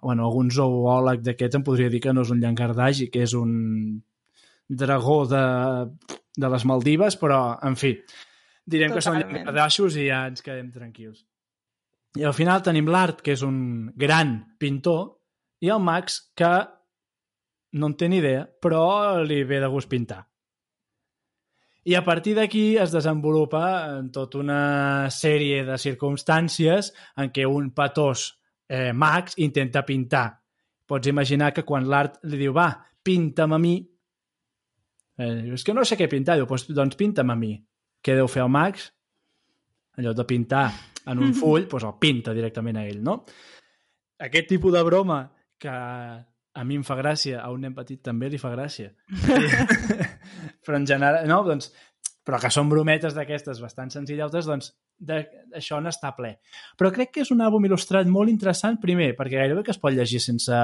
bueno, 0.02 0.26
algun 0.26 0.50
zoòleg 0.54 1.22
d'aquests 1.24 1.58
em 1.58 1.64
podria 1.66 1.92
dir 1.92 2.00
que 2.00 2.12
no 2.16 2.24
és 2.24 2.32
un 2.32 2.40
llangardaix 2.40 3.04
i 3.04 3.10
que 3.12 3.24
és 3.26 3.34
un 3.36 3.52
dragó 4.68 5.24
de, 5.28 5.44
de 6.36 6.50
les 6.54 6.64
Maldives, 6.64 7.18
però, 7.20 7.58
en 7.62 7.76
fi, 7.76 7.92
direm 8.64 8.94
Totalment. 8.94 8.96
que 8.96 9.04
són 9.04 9.20
llangardaixos 9.20 9.98
i 10.00 10.08
ja 10.08 10.24
ens 10.30 10.44
quedem 10.44 10.70
tranquils. 10.72 11.24
I 12.16 12.24
al 12.24 12.36
final 12.36 12.62
tenim 12.62 12.88
l'Art, 12.88 13.20
que 13.26 13.34
és 13.34 13.42
un 13.42 13.90
gran 13.98 14.36
pintor, 14.58 15.18
i 15.60 15.72
el 15.74 15.82
Max, 15.82 16.20
que 16.36 16.52
no 17.74 17.90
en 17.90 17.96
té 17.98 18.08
ni 18.08 18.20
idea, 18.22 18.44
però 18.46 19.20
li 19.26 19.42
ve 19.44 19.58
de 19.60 19.68
gust 19.68 19.90
pintar. 19.90 20.22
I 21.84 21.96
a 21.98 22.04
partir 22.04 22.32
d'aquí 22.38 22.78
es 22.80 22.94
desenvolupa 22.94 23.64
en 23.98 24.08
tota 24.12 24.38
una 24.40 25.10
sèrie 25.12 25.66
de 25.66 25.76
circumstàncies 25.76 26.94
en 27.20 27.28
què 27.34 27.44
un 27.44 27.74
patós 27.76 28.30
eh, 28.68 28.92
Max 28.92 29.38
intenta 29.38 29.84
pintar. 29.84 30.26
Pots 30.86 31.08
imaginar 31.08 31.52
que 31.54 31.64
quan 31.64 31.86
l'art 31.88 32.20
li 32.28 32.38
diu 32.40 32.52
va, 32.56 32.68
pinta'm 33.04 33.54
a 33.56 33.60
mi, 33.60 33.76
eh, 35.18 35.54
és 35.54 35.64
que 35.64 35.74
no 35.76 35.84
sé 35.84 35.96
què 36.00 36.08
pintar, 36.10 36.36
diu, 36.36 36.48
doncs, 36.48 36.68
doncs 36.74 36.98
pinta'm 37.00 37.32
a 37.32 37.38
mi. 37.38 37.54
Què 38.04 38.16
deu 38.18 38.28
fer 38.28 38.44
el 38.44 38.52
Max? 38.52 38.90
Lloc 39.96 40.16
de 40.18 40.26
pintar 40.28 40.66
en 41.06 41.20
un 41.22 41.34
full, 41.40 41.68
doncs 41.70 41.88
el 41.88 41.98
pinta 42.00 42.34
directament 42.36 42.80
a 42.80 42.86
ell, 42.88 43.00
no? 43.04 43.22
Aquest 44.24 44.48
tipus 44.50 44.72
de 44.74 44.82
broma 44.86 45.24
que 45.60 45.72
a 46.54 46.62
mi 46.64 46.76
em 46.78 46.84
fa 46.86 46.96
gràcia, 46.98 47.40
a 47.42 47.50
un 47.50 47.64
nen 47.64 47.74
petit 47.74 48.00
també 48.04 48.28
li 48.30 48.38
fa 48.38 48.52
gràcia. 48.52 48.92
però 50.64 50.78
en 50.78 50.86
general, 50.86 51.24
no, 51.30 51.40
doncs, 51.46 51.72
però 52.24 52.40
que 52.40 52.50
són 52.52 52.70
brometes 52.72 53.14
d'aquestes 53.16 53.60
bastant 53.60 53.92
senzilletes, 53.92 54.48
doncs 54.48 54.72
d'això 54.96 55.80
n'està 55.84 56.14
ple. 56.16 56.34
Però 56.80 56.90
crec 56.94 57.12
que 57.14 57.24
és 57.24 57.32
un 57.34 57.44
àlbum 57.44 57.68
il·lustrat 57.68 58.08
molt 58.08 58.32
interessant, 58.32 58.80
primer, 58.80 59.12
perquè 59.18 59.36
gairebé 59.42 59.64
que 59.66 59.74
es 59.74 59.80
pot 59.80 59.92
llegir 59.92 60.22
sense, 60.24 60.60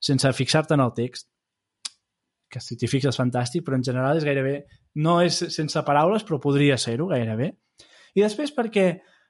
sense 0.00 0.32
fixar-te 0.38 0.74
en 0.78 0.84
el 0.84 0.94
text, 0.96 1.28
que 2.48 2.62
si 2.62 2.78
t'hi 2.78 2.88
fixes 2.88 3.18
fantàstic, 3.18 3.64
però 3.66 3.76
en 3.78 3.84
general 3.86 4.20
és 4.20 4.26
gairebé... 4.26 4.62
No 4.94 5.18
és 5.26 5.40
sense 5.50 5.80
paraules, 5.82 6.22
però 6.22 6.38
podria 6.38 6.76
ser-ho 6.78 7.08
gairebé. 7.10 7.48
I 8.14 8.22
després 8.22 8.52
perquè 8.54 8.84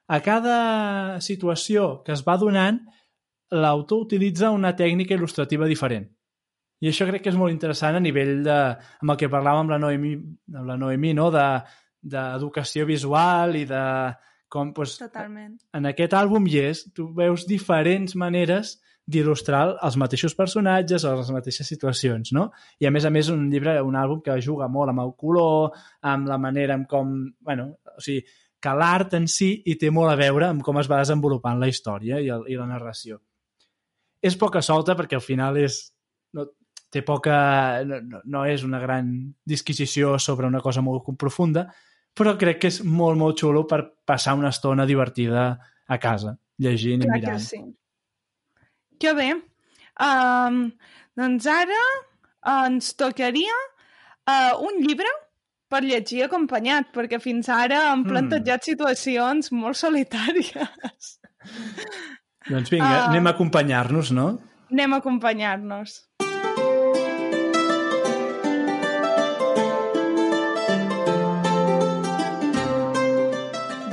a 0.05 0.19
cada 0.21 0.57
situació 1.25 2.03
que 2.05 2.13
es 2.13 2.21
va 2.27 2.37
donant 2.37 2.77
l'autor 3.49 4.03
utilitza 4.05 4.51
una 4.53 4.75
tècnica 4.77 5.15
il·lustrativa 5.17 5.65
diferent. 5.65 6.05
I 6.83 6.91
això 6.91 7.07
crec 7.07 7.23
que 7.23 7.31
és 7.31 7.39
molt 7.39 7.53
interessant 7.53 7.97
a 7.97 8.03
nivell 8.03 8.41
de... 8.45 8.59
amb 9.01 9.13
el 9.13 9.19
que 9.19 9.31
parlàvem 9.31 9.65
amb 9.65 9.75
la 9.75 9.81
Noemi, 9.81 10.15
amb 10.53 10.69
la 10.69 10.77
Noemi 10.79 11.13
no? 11.17 11.29
d'educació 11.33 12.83
de, 12.83 12.89
visual 12.91 13.55
i 13.55 13.63
de 13.69 13.83
com... 14.51 14.73
Doncs, 14.75 14.97
Totalment. 15.01 15.55
En 15.75 15.87
aquest 15.89 16.15
àlbum 16.17 16.49
hi 16.49 16.59
és, 16.65 16.83
tu 16.95 17.07
veus 17.15 17.47
diferents 17.49 18.15
maneres 18.19 18.75
d'il·lustrar 19.05 19.75
els 19.85 19.97
mateixos 20.01 20.33
personatges 20.33 21.03
o 21.05 21.11
les 21.19 21.29
mateixes 21.33 21.67
situacions, 21.69 22.31
no? 22.33 22.47
I 22.81 22.87
a 22.89 22.91
més 22.93 23.05
a 23.05 23.11
més 23.13 23.29
un 23.29 23.43
llibre, 23.51 23.75
un 23.85 23.97
àlbum 23.99 24.23
que 24.25 24.39
juga 24.41 24.67
molt 24.71 24.91
amb 24.91 25.03
el 25.03 25.13
color, 25.19 25.75
amb 26.01 26.31
la 26.31 26.39
manera 26.41 26.77
en 26.77 26.87
com... 26.89 27.13
Bueno, 27.45 27.69
o 27.93 28.01
sigui, 28.01 28.25
que 28.65 28.73
l'art 28.73 29.13
en 29.13 29.27
si 29.29 29.51
hi 29.61 29.75
té 29.77 29.91
molt 29.93 30.09
a 30.09 30.17
veure 30.17 30.49
amb 30.49 30.63
com 30.65 30.79
es 30.81 30.89
va 30.89 31.03
desenvolupant 31.03 31.59
la 31.61 31.69
història 31.69 32.17
i, 32.17 32.31
el, 32.33 32.47
i 32.49 32.57
la 32.57 32.65
narració. 32.69 33.19
És 34.25 34.37
poca 34.41 34.63
solta 34.65 34.97
perquè 34.97 35.19
al 35.19 35.25
final 35.25 35.59
és... 35.61 35.83
Té 36.93 37.01
poca... 37.03 37.37
No, 37.87 37.99
no, 38.01 38.21
no 38.23 38.43
és 38.47 38.63
una 38.63 38.79
gran 38.79 39.11
disquisició 39.43 40.15
sobre 40.21 40.47
una 40.47 40.61
cosa 40.63 40.83
molt 40.85 41.07
profunda, 41.19 41.67
però 42.15 42.35
crec 42.39 42.61
que 42.63 42.71
és 42.71 42.81
molt, 42.83 43.19
molt 43.19 43.41
xulo 43.41 43.65
per 43.67 43.81
passar 44.07 44.37
una 44.39 44.53
estona 44.53 44.85
divertida 44.87 45.49
a 45.87 45.97
casa, 46.01 46.37
llegint 46.61 47.03
Clar 47.03 47.17
i 47.17 47.19
mirant. 47.19 47.41
Que 47.41 47.49
sí. 47.49 47.61
Que 49.01 49.13
bé. 49.17 49.29
Um, 49.99 50.69
doncs 51.19 51.47
ara 51.51 51.81
ens 52.55 52.93
tocaria 52.99 53.55
uh, 54.29 54.55
un 54.63 54.81
llibre 54.83 55.11
per 55.71 55.81
llegir 55.83 56.25
acompanyat, 56.25 56.91
perquè 56.95 57.19
fins 57.19 57.49
ara 57.51 57.89
hem 57.91 58.05
plantejat 58.07 58.61
mm. 58.61 58.67
situacions 58.71 59.51
molt 59.55 59.79
solitàries. 59.79 61.15
Doncs 62.45 62.71
vinga, 62.71 62.91
uh, 62.91 63.07
anem 63.09 63.27
a 63.27 63.35
acompanyar-nos, 63.35 64.11
no? 64.15 64.27
Anem 64.71 64.95
a 64.95 65.01
acompanyar-nos. 65.01 65.97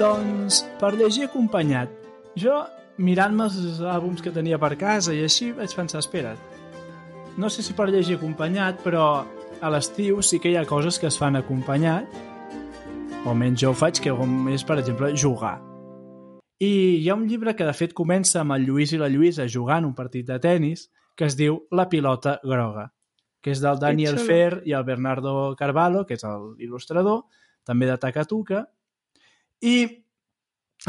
Doncs 0.03 0.65
per 0.81 0.97
llegir 0.99 1.29
acompanyat. 1.29 1.91
Jo, 2.35 2.57
mirant-me 2.99 3.45
els 3.47 3.79
àlbums 3.87 4.23
que 4.25 4.33
tenia 4.35 4.59
per 4.59 4.73
casa 4.81 5.15
i 5.15 5.21
així, 5.23 5.53
vaig 5.55 5.71
pensar, 5.79 6.01
espera't, 6.03 6.41
no 7.39 7.51
sé 7.53 7.63
si 7.63 7.77
per 7.79 7.87
llegir 7.93 8.17
acompanyat, 8.19 8.81
però 8.83 9.05
a 9.63 9.71
l'estiu 9.71 10.19
sí 10.27 10.41
que 10.43 10.51
hi 10.51 10.57
ha 10.59 10.65
coses 10.67 10.99
que 10.99 11.07
es 11.07 11.19
fan 11.21 11.39
acompanyat, 11.39 12.19
o 13.23 13.31
almenys 13.31 13.63
jo 13.63 13.71
ho 13.71 13.79
faig, 13.79 14.03
que 14.03 14.11
és, 14.57 14.67
per 14.67 14.81
exemple, 14.83 15.13
jugar. 15.15 15.61
I 16.59 16.73
hi 16.99 17.09
ha 17.09 17.15
un 17.15 17.29
llibre 17.31 17.55
que 17.55 17.71
de 17.71 17.77
fet 17.77 17.95
comença 17.95 18.43
amb 18.43 18.59
el 18.59 18.67
Lluís 18.67 18.97
i 18.97 18.99
la 18.99 19.11
Lluïsa 19.13 19.47
jugant 19.47 19.87
un 19.87 19.95
partit 19.95 20.27
de 20.27 20.41
tennis 20.43 20.89
que 21.15 21.31
es 21.31 21.39
diu 21.39 21.63
La 21.71 21.87
pilota 21.89 22.41
groga, 22.43 22.91
que 23.41 23.55
és 23.55 23.63
del 23.63 23.79
Daniel. 23.79 24.19
Fer 24.19 24.63
i 24.67 24.75
el 24.75 24.83
Bernardo 24.83 25.55
Carvalho, 25.55 26.03
que 26.07 26.19
és 26.19 26.27
l'il·lustrador, 26.27 27.29
també 27.63 27.87
de 27.87 27.99
Takatuka, 28.03 28.67
i 29.63 29.77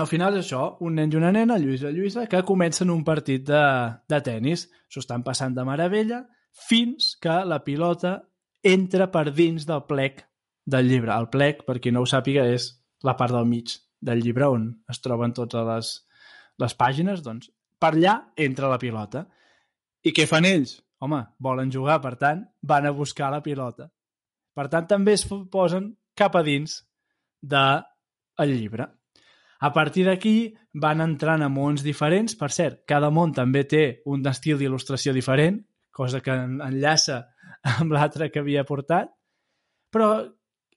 al 0.02 0.08
final 0.10 0.38
és 0.40 0.48
això, 0.48 0.64
un 0.82 0.96
nen 0.98 1.12
i 1.14 1.18
una 1.20 1.32
nena, 1.34 1.60
Lluís 1.62 1.84
i 1.86 1.92
Lluïsa, 1.94 2.26
que 2.30 2.42
comencen 2.48 2.90
un 2.90 3.04
partit 3.06 3.46
de, 3.46 3.64
de 4.10 4.20
tennis. 4.26 4.66
S'ho 4.90 5.04
estan 5.04 5.22
passant 5.26 5.54
de 5.54 5.66
meravella 5.68 6.24
fins 6.68 7.14
que 7.22 7.36
la 7.46 7.62
pilota 7.66 8.16
entra 8.66 9.12
per 9.14 9.28
dins 9.32 9.68
del 9.70 9.84
plec 9.86 10.24
del 10.66 10.90
llibre. 10.90 11.14
El 11.14 11.30
plec, 11.30 11.62
per 11.68 11.78
qui 11.80 11.94
no 11.94 12.02
ho 12.02 12.10
sàpiga, 12.10 12.48
és 12.50 12.72
la 13.06 13.14
part 13.20 13.36
del 13.36 13.46
mig 13.46 13.76
del 14.04 14.24
llibre 14.24 14.50
on 14.52 14.66
es 14.90 15.00
troben 15.04 15.36
totes 15.36 15.68
les, 15.68 15.92
les 16.64 16.76
pàgines. 16.80 17.22
Doncs 17.22 17.52
per 17.78 17.94
allà 17.94 18.18
entra 18.40 18.72
la 18.72 18.82
pilota. 18.82 19.28
I 20.04 20.16
què 20.16 20.26
fan 20.28 20.50
ells? 20.50 20.80
Home, 21.04 21.20
volen 21.44 21.70
jugar, 21.72 22.00
per 22.02 22.16
tant, 22.18 22.46
van 22.64 22.88
a 22.88 22.96
buscar 22.96 23.30
la 23.30 23.44
pilota. 23.44 23.92
Per 24.56 24.70
tant, 24.72 24.88
també 24.88 25.14
es 25.18 25.28
posen 25.28 25.92
cap 26.18 26.38
a 26.40 26.44
dins 26.46 26.80
del 28.40 28.56
llibre. 28.58 28.88
A 29.64 29.72
partir 29.72 30.04
d'aquí 30.08 30.54
van 30.74 31.02
entrant 31.02 31.44
a 31.46 31.50
mons 31.50 31.84
diferents. 31.86 32.36
Per 32.36 32.50
cert, 32.52 32.82
cada 32.90 33.10
món 33.14 33.32
també 33.32 33.64
té 33.64 33.84
un 34.12 34.26
estil 34.28 34.58
d'il·lustració 34.60 35.14
diferent, 35.16 35.62
cosa 35.92 36.20
que 36.20 36.36
enllaça 36.36 37.22
amb 37.80 37.94
l'altre 37.96 38.30
que 38.32 38.42
havia 38.44 38.66
portat. 38.68 39.14
Però 39.94 40.10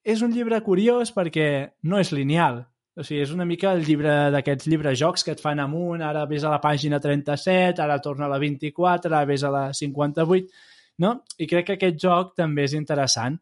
és 0.07 0.23
un 0.23 0.31
llibre 0.31 0.63
curiós 0.63 1.11
perquè 1.17 1.49
no 1.83 1.99
és 1.99 2.13
lineal. 2.15 2.63
O 2.97 3.05
sigui, 3.05 3.25
és 3.27 3.33
una 3.35 3.45
mica 3.45 3.75
el 3.75 3.83
llibre 3.85 4.13
d'aquests 4.33 4.71
llibres 4.71 4.97
jocs 5.01 5.27
que 5.27 5.35
et 5.35 5.43
fan 5.43 5.59
amunt, 5.61 6.01
ara 6.01 6.23
ves 6.31 6.47
a 6.47 6.53
la 6.55 6.63
pàgina 6.63 7.01
37, 7.03 7.83
ara 7.83 7.99
torna 8.01 8.25
a 8.25 8.31
la 8.33 8.39
24, 8.41 9.11
ara 9.11 9.27
ves 9.29 9.45
a 9.45 9.51
la 9.53 9.65
58, 9.75 10.47
no? 11.05 11.11
I 11.37 11.49
crec 11.51 11.67
que 11.67 11.77
aquest 11.77 11.99
joc 12.01 12.33
també 12.39 12.65
és 12.65 12.77
interessant. 12.79 13.37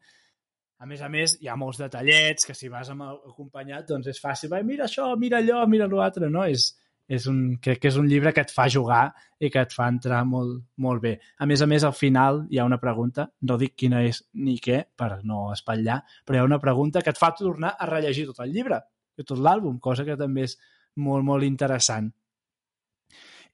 A 0.85 0.87
més 0.87 1.01
a 1.01 1.07
més, 1.09 1.39
hi 1.41 1.49
ha 1.49 1.55
molts 1.57 1.79
detallets 1.81 2.45
que 2.45 2.53
si 2.53 2.69
vas 2.69 2.91
amb 2.93 3.07
acompanyat 3.09 3.87
doncs 3.89 4.11
és 4.13 4.19
fàcil. 4.21 4.51
Va, 4.53 4.59
mira 4.69 4.85
això, 4.85 5.07
mira 5.17 5.39
allò, 5.41 5.63
mira 5.65 5.87
l'altre, 5.89 6.29
no? 6.29 6.43
És, 6.45 6.67
és 7.09 7.25
un, 7.31 7.39
crec 7.65 7.81
que 7.81 7.89
és 7.89 7.97
un 7.97 8.05
llibre 8.11 8.35
que 8.37 8.45
et 8.45 8.53
fa 8.53 8.67
jugar 8.75 9.07
i 9.41 9.49
que 9.55 9.63
et 9.65 9.73
fa 9.73 9.87
entrar 9.89 10.19
molt, 10.29 10.59
molt 10.85 11.01
bé. 11.01 11.15
A 11.41 11.49
més 11.49 11.65
a 11.65 11.71
més, 11.71 11.87
al 11.89 11.97
final 11.97 12.43
hi 12.53 12.61
ha 12.61 12.69
una 12.69 12.81
pregunta, 12.83 13.31
no 13.49 13.57
dic 13.63 13.79
quina 13.81 14.03
és 14.05 14.21
ni 14.45 14.59
què, 14.61 14.83
per 15.01 15.23
no 15.25 15.47
espatllar, 15.57 16.03
però 16.21 16.37
hi 16.37 16.43
ha 16.43 16.51
una 16.51 16.61
pregunta 16.61 17.01
que 17.01 17.17
et 17.17 17.23
fa 17.23 17.33
tornar 17.39 17.73
a 17.79 17.89
rellegir 17.89 18.27
tot 18.29 18.45
el 18.45 18.53
llibre, 18.53 18.83
tot 19.25 19.41
l'àlbum, 19.41 19.81
cosa 19.81 20.05
que 20.05 20.21
també 20.21 20.45
és 20.51 20.59
molt, 21.01 21.25
molt 21.25 21.49
interessant. 21.49 22.13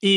I 0.02 0.16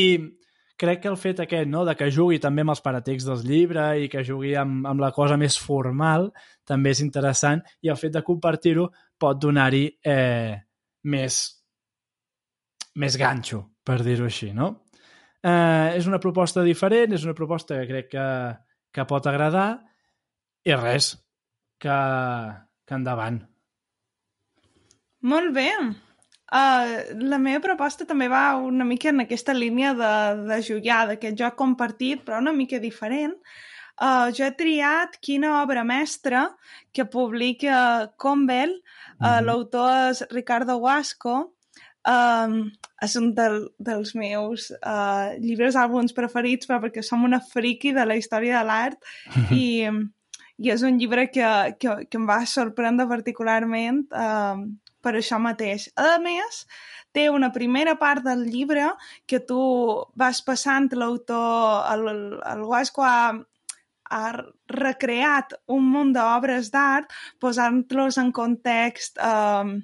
crec 0.76 1.02
que 1.04 1.10
el 1.10 1.18
fet 1.20 1.40
aquest, 1.44 1.68
no?, 1.70 1.84
de 1.86 1.94
que 1.98 2.10
jugui 2.12 2.40
també 2.42 2.64
amb 2.64 2.74
els 2.74 2.82
paratecs 2.84 3.26
dels 3.28 3.44
llibres 3.46 4.04
i 4.04 4.10
que 4.12 4.24
jugui 4.26 4.54
amb, 4.58 4.86
amb 4.90 5.02
la 5.02 5.12
cosa 5.14 5.38
més 5.40 5.56
formal 5.60 6.30
també 6.66 6.94
és 6.94 7.02
interessant 7.04 7.62
i 7.82 7.92
el 7.92 8.00
fet 8.00 8.14
de 8.16 8.24
compartir-ho 8.26 8.88
pot 9.20 9.38
donar-hi 9.40 9.84
eh, 10.02 10.54
més, 11.10 11.40
més 12.98 13.18
ganxo, 13.20 13.62
per 13.84 14.00
dir-ho 14.02 14.26
així, 14.26 14.50
no? 14.56 14.72
Eh, 15.44 15.96
és 15.98 16.06
una 16.08 16.20
proposta 16.20 16.64
diferent, 16.64 17.12
és 17.14 17.26
una 17.26 17.36
proposta 17.36 17.78
que 17.80 17.88
crec 17.90 18.10
que, 18.16 18.28
que 18.94 19.08
pot 19.08 19.26
agradar 19.28 19.68
i 20.64 20.74
res, 20.78 21.12
que, 21.78 21.98
que 22.88 22.96
endavant. 22.96 23.42
Molt 25.24 25.54
bé. 25.56 25.68
Uh, 26.54 27.18
la 27.18 27.40
meva 27.42 27.58
proposta 27.64 28.06
també 28.06 28.28
va 28.30 28.54
una 28.62 28.84
mica 28.86 29.10
en 29.10 29.24
aquesta 29.24 29.54
línia 29.56 29.90
de, 29.98 30.14
de 30.46 30.60
jugar, 30.62 31.00
d'aquest 31.08 31.38
joc 31.40 31.56
compartit, 31.58 32.22
però 32.22 32.38
una 32.38 32.54
mica 32.54 32.78
diferent. 32.78 33.34
Uh, 33.94 34.30
jo 34.34 34.46
he 34.46 34.52
triat 34.58 35.18
quina 35.22 35.56
obra 35.62 35.82
mestra 35.86 36.44
que 36.94 37.06
publica 37.10 38.12
Convel, 38.16 38.70
uh, 38.70 39.18
mm 39.18 39.26
-hmm. 39.26 39.44
l'autor 39.46 40.10
és 40.10 40.22
Ricardo 40.30 40.78
Guasco, 40.78 41.54
um, 42.06 42.70
és 43.02 43.16
un 43.16 43.32
del, 43.34 43.68
dels 43.78 44.14
meus 44.14 44.70
uh, 44.78 45.34
llibres 45.40 45.76
àlbums 45.76 46.14
preferits, 46.16 46.68
però 46.68 46.80
perquè 46.82 47.02
som 47.02 47.24
una 47.24 47.40
friki 47.40 47.92
de 47.92 48.04
la 48.06 48.16
història 48.16 48.60
de 48.60 48.64
l'art 48.68 48.98
i, 49.50 49.90
i 50.58 50.70
és 50.70 50.82
un 50.82 50.98
llibre 50.98 51.28
que, 51.30 51.50
que, 51.78 52.06
que 52.08 52.20
em 52.20 52.26
va 52.28 52.44
sorprendre 52.46 53.10
particularment 53.10 54.04
uh, 54.12 54.60
per 55.04 55.14
això 55.18 55.38
mateix. 55.42 55.88
A 56.00 56.16
més, 56.22 56.64
té 57.14 57.28
una 57.30 57.52
primera 57.54 57.94
part 58.00 58.24
del 58.26 58.44
llibre 58.50 58.90
que 59.30 59.40
tu 59.48 59.62
vas 60.18 60.42
passant 60.42 60.90
l'autor, 60.98 61.84
el, 61.94 62.08
el 62.50 62.64
Guasco 62.66 63.06
ha, 63.06 63.34
ha 64.10 64.26
recreat 64.74 65.54
un 65.76 65.90
munt 65.94 66.14
d'obres 66.16 66.70
d'art 66.74 67.12
posant-los 67.40 68.18
en 68.22 68.32
context 68.34 69.20
eh, 69.22 69.74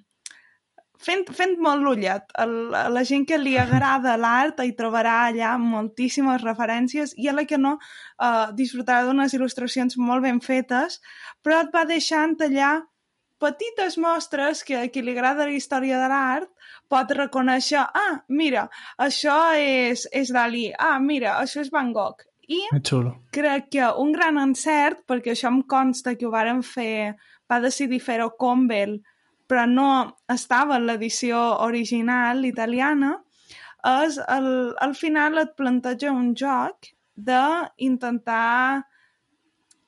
fent, 1.06 1.24
fent 1.36 1.56
molt 1.62 1.84
l'ullet. 1.84 2.34
A 2.34 2.46
la 2.92 3.04
gent 3.06 3.26
que 3.28 3.38
li 3.40 3.56
agrada 3.60 4.16
l'art 4.24 4.60
hi 4.64 4.74
trobarà 4.78 5.16
allà 5.28 5.56
moltíssimes 5.62 6.44
referències 6.44 7.14
i 7.16 7.30
a 7.30 7.36
la 7.36 7.46
que 7.48 7.60
no 7.60 7.76
eh, 7.78 8.46
disfrutarà 8.58 9.06
d'unes 9.06 9.34
il·lustracions 9.38 9.98
molt 9.98 10.26
ben 10.26 10.40
fetes, 10.44 11.00
però 11.44 11.62
et 11.64 11.74
va 11.74 11.86
deixant 11.88 12.36
allà 12.46 12.78
petites 13.40 13.96
mostres 13.98 14.62
que 14.66 14.76
a 14.78 14.88
qui 14.92 15.02
li 15.02 15.14
agrada 15.16 15.46
la 15.48 15.56
història 15.56 16.00
de 16.00 16.08
l'art 16.12 16.50
pot 16.92 17.12
reconèixer, 17.16 17.80
ah, 17.82 18.20
mira, 18.28 18.66
això 18.98 19.38
és, 19.56 20.06
és 20.12 20.32
Dalí, 20.34 20.68
ah, 20.78 20.98
mira, 21.00 21.38
això 21.40 21.64
és 21.64 21.70
Van 21.72 21.92
Gogh. 21.96 22.26
I 22.50 22.60
crec 23.30 23.68
que 23.76 23.88
un 24.02 24.10
gran 24.12 24.38
encert, 24.42 25.04
perquè 25.06 25.36
això 25.36 25.52
em 25.52 25.62
consta 25.70 26.16
que 26.18 26.26
ho 26.26 26.32
varen 26.34 26.64
fer, 26.66 27.14
va 27.50 27.60
decidir 27.62 28.00
fer-ho 28.02 28.32
Convel, 28.38 28.98
però 29.50 29.66
no 29.70 29.90
estava 30.30 30.78
en 30.78 30.88
l'edició 30.88 31.38
original 31.66 32.44
italiana, 32.46 33.16
és 34.04 34.18
el, 34.28 34.48
al 34.82 34.94
final 34.98 35.38
et 35.42 35.54
planteja 35.56 36.12
un 36.12 36.34
joc 36.36 36.90
d'intentar 37.14 38.82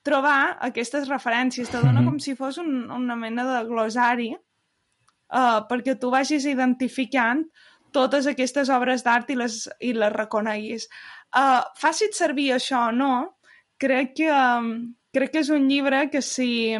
trobar 0.02 0.56
aquestes 0.60 1.08
referències. 1.08 1.68
Te 1.70 1.78
dona 1.78 1.92
mm 1.92 1.98
-hmm. 1.98 2.10
com 2.10 2.18
si 2.18 2.34
fos 2.34 2.58
un, 2.58 2.90
una 2.90 3.16
mena 3.16 3.44
de 3.44 3.64
glosari 3.68 4.32
uh, 4.34 5.60
perquè 5.68 5.98
tu 5.98 6.10
vagis 6.10 6.44
identificant 6.44 7.44
totes 7.92 8.26
aquestes 8.26 8.70
obres 8.72 9.04
d'art 9.04 9.30
i, 9.30 9.36
les, 9.36 9.68
i 9.80 9.92
les 9.92 10.12
reconeguis. 10.12 10.88
Uh, 11.36 11.60
Facis 11.76 12.16
servir 12.16 12.52
això 12.52 12.88
o 12.88 12.92
no, 12.92 13.38
crec 13.78 14.14
que, 14.16 14.30
um, 14.32 14.94
crec 15.12 15.32
que 15.32 15.42
és 15.44 15.50
un 15.50 15.68
llibre 15.68 16.08
que 16.10 16.22
si, 16.22 16.78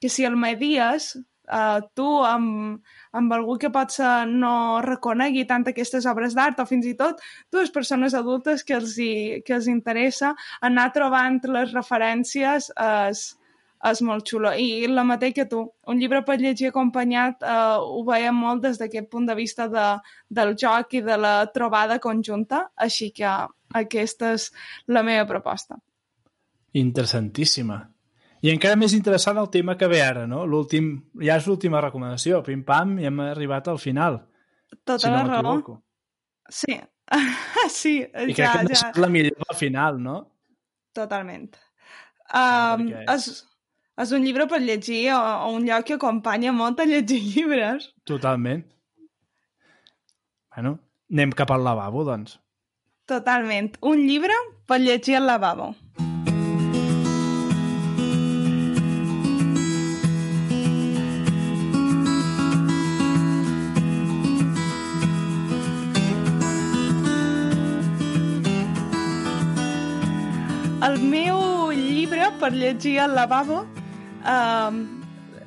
que 0.00 0.08
si 0.08 0.24
el 0.24 0.36
medies, 0.36 1.16
uh, 1.50 1.80
tu 1.94 2.06
amb, 2.26 2.78
amb 3.16 3.34
algú 3.34 3.56
que 3.60 3.72
potser 3.74 4.26
no 4.30 4.80
reconegui 4.84 5.44
tant 5.48 5.66
aquestes 5.68 6.06
obres 6.10 6.36
d'art 6.38 6.62
o 6.62 6.66
fins 6.68 6.86
i 6.86 6.94
tot 6.98 7.20
dues 7.52 7.72
persones 7.74 8.14
adultes 8.14 8.64
que 8.64 8.78
els, 8.78 8.96
hi, 8.98 9.42
que 9.46 9.56
els 9.58 9.68
interessa 9.70 10.34
anar 10.60 10.90
trobant 10.94 11.40
les 11.50 11.74
referències 11.74 12.70
és, 12.70 13.22
és 13.90 14.02
molt 14.04 14.26
xulo. 14.28 14.52
I 14.52 14.88
la 14.90 15.04
mateixa 15.08 15.40
que 15.40 15.48
tu, 15.50 15.62
un 15.88 16.00
llibre 16.00 16.22
per 16.26 16.38
llegir 16.40 16.70
acompanyat 16.70 17.42
eh, 17.42 17.76
ho 17.80 18.02
veiem 18.06 18.36
molt 18.36 18.64
des 18.66 18.80
d'aquest 18.80 19.08
punt 19.12 19.28
de 19.28 19.36
vista 19.38 19.68
de, 19.72 19.86
del 20.28 20.56
joc 20.58 20.98
i 20.98 21.04
de 21.06 21.16
la 21.16 21.34
trobada 21.54 21.98
conjunta, 21.98 22.66
així 22.76 23.10
que 23.16 23.30
aquesta 23.80 24.34
és 24.36 24.50
la 24.88 25.04
meva 25.06 25.26
proposta. 25.28 25.80
Interessantíssima. 26.72 27.80
I 28.42 28.48
encara 28.54 28.76
més 28.80 28.94
interessant 28.96 29.36
el 29.36 29.50
tema 29.52 29.74
que 29.76 29.86
ve 29.90 30.00
ara, 30.02 30.26
no? 30.26 30.46
L'últim, 30.48 30.86
ja 31.20 31.36
és 31.36 31.46
l'última 31.46 31.80
recomanació, 31.84 32.40
pim-pam, 32.46 32.94
i 33.02 33.04
hem 33.10 33.20
arribat 33.26 33.68
al 33.68 33.78
final. 33.78 34.16
Tota 34.84 34.98
si 35.02 35.10
la 35.12 35.22
no 35.26 35.42
raó. 35.42 35.76
Sí, 36.48 36.78
sí, 37.80 37.94
I 38.00 38.32
crec 38.32 38.38
ja, 38.40 38.52
que 38.56 38.64
no 38.70 38.74
ja, 38.80 38.92
la 38.96 39.08
millor 39.12 39.44
al 39.48 39.56
final, 39.56 40.00
no? 40.02 40.18
totalment. 40.92 41.52
Ah, 42.32 42.76
Um, 42.78 42.86
perquè- 42.88 43.04
és, 43.14 43.26
és 44.02 44.12
un 44.16 44.24
llibre 44.24 44.46
per 44.50 44.58
llegir 44.62 45.12
o, 45.14 45.18
o 45.20 45.52
un 45.56 45.64
lloc 45.68 45.84
que 45.86 45.94
acompanya 45.98 46.52
molt 46.52 46.80
a 46.80 46.86
llegir 46.88 47.20
llibres. 47.34 47.90
Totalment. 48.06 48.64
Bueno, 50.54 50.78
anem 51.12 51.32
cap 51.36 51.50
al 51.54 51.62
lavabo, 51.66 52.04
doncs. 52.08 52.38
Totalment. 53.06 53.72
Un 53.82 54.06
llibre 54.06 54.34
per 54.66 54.80
llegir 54.80 55.16
al 55.20 55.26
lavabo. 55.26 55.74
el 55.98 56.09
meu 71.10 71.70
llibre 71.74 72.30
per 72.40 72.52
llegir 72.54 72.98
al 73.02 73.14
lavabo 73.18 73.64
um, 74.24 74.80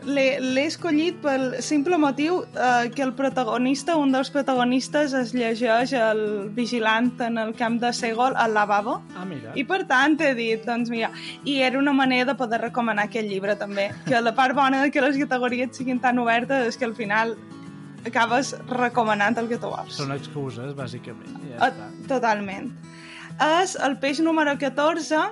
l'he 0.04 0.66
escollit 0.68 1.22
pel 1.24 1.62
simple 1.64 1.96
motiu 1.98 2.42
uh, 2.42 2.90
que 2.92 3.04
el 3.06 3.14
protagonista, 3.16 3.96
un 3.96 4.12
dels 4.12 4.28
protagonistes, 4.36 5.14
es 5.16 5.32
llegeix 5.32 5.94
el 5.96 6.50
vigilant 6.52 7.14
en 7.24 7.38
el 7.40 7.54
camp 7.56 7.78
de 7.80 7.94
Segol 7.96 8.36
al 8.36 8.52
lavabo. 8.54 8.98
Ah, 9.16 9.24
mira. 9.24 9.54
I 9.56 9.64
per 9.64 9.86
tant 9.88 10.18
he 10.20 10.34
dit, 10.36 10.66
doncs 10.68 10.92
mira, 10.92 11.08
i 11.48 11.62
era 11.64 11.80
una 11.80 11.94
manera 11.96 12.34
de 12.34 12.36
poder 12.36 12.60
recomanar 12.66 13.06
aquest 13.08 13.30
llibre 13.32 13.56
també, 13.56 13.86
que 14.04 14.20
la 14.20 14.34
part 14.36 14.58
bona 14.60 14.82
de 14.84 14.92
que 14.92 15.02
les 15.06 15.16
categories 15.22 15.72
siguin 15.80 16.02
tan 16.04 16.20
obertes 16.20 16.74
és 16.74 16.78
que 16.82 16.90
al 16.90 16.96
final 17.00 17.38
acabes 18.04 18.52
recomanant 18.68 19.40
el 19.40 19.48
que 19.48 19.56
tu 19.58 19.72
vols. 19.72 19.96
Són 20.02 20.12
excuses, 20.12 20.76
bàsicament. 20.76 21.40
Ja 21.48 21.62
Uh, 21.64 21.72
està. 21.72 21.88
totalment. 22.12 22.74
És 23.64 23.78
el 23.80 23.96
peix 24.04 24.20
número 24.20 24.58
14 24.60 25.24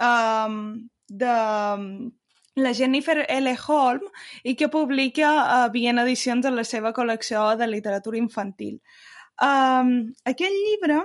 um, 0.00 0.88
de 1.08 1.36
la 2.56 2.74
Jennifer 2.74 3.24
L. 3.28 3.56
Holm 3.68 4.06
i 4.44 4.56
que 4.56 4.68
publica 4.68 5.30
uh, 5.38 5.72
Viena 5.72 6.02
Edicions 6.06 6.46
en 6.46 6.56
la 6.58 6.64
seva 6.64 6.92
col·lecció 6.96 7.56
de 7.60 7.68
literatura 7.70 8.18
infantil. 8.20 8.78
Um, 9.40 10.12
aquest 10.28 10.56
llibre 10.66 11.00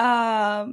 uh, 0.00 0.70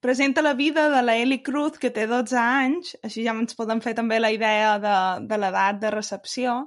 presenta 0.00 0.42
la 0.42 0.54
vida 0.54 0.88
de 0.90 1.02
la 1.02 1.16
Ellie 1.16 1.42
Cruz, 1.42 1.78
que 1.78 1.90
té 1.90 2.06
12 2.06 2.38
anys, 2.38 2.96
així 3.02 3.24
ja 3.26 3.34
ens 3.34 3.56
podem 3.58 3.80
fer 3.84 3.94
també 3.98 4.20
la 4.20 4.30
idea 4.32 4.76
de, 4.82 4.98
de 5.28 5.38
l'edat 5.40 5.80
de 5.82 5.90
recepció, 5.90 6.60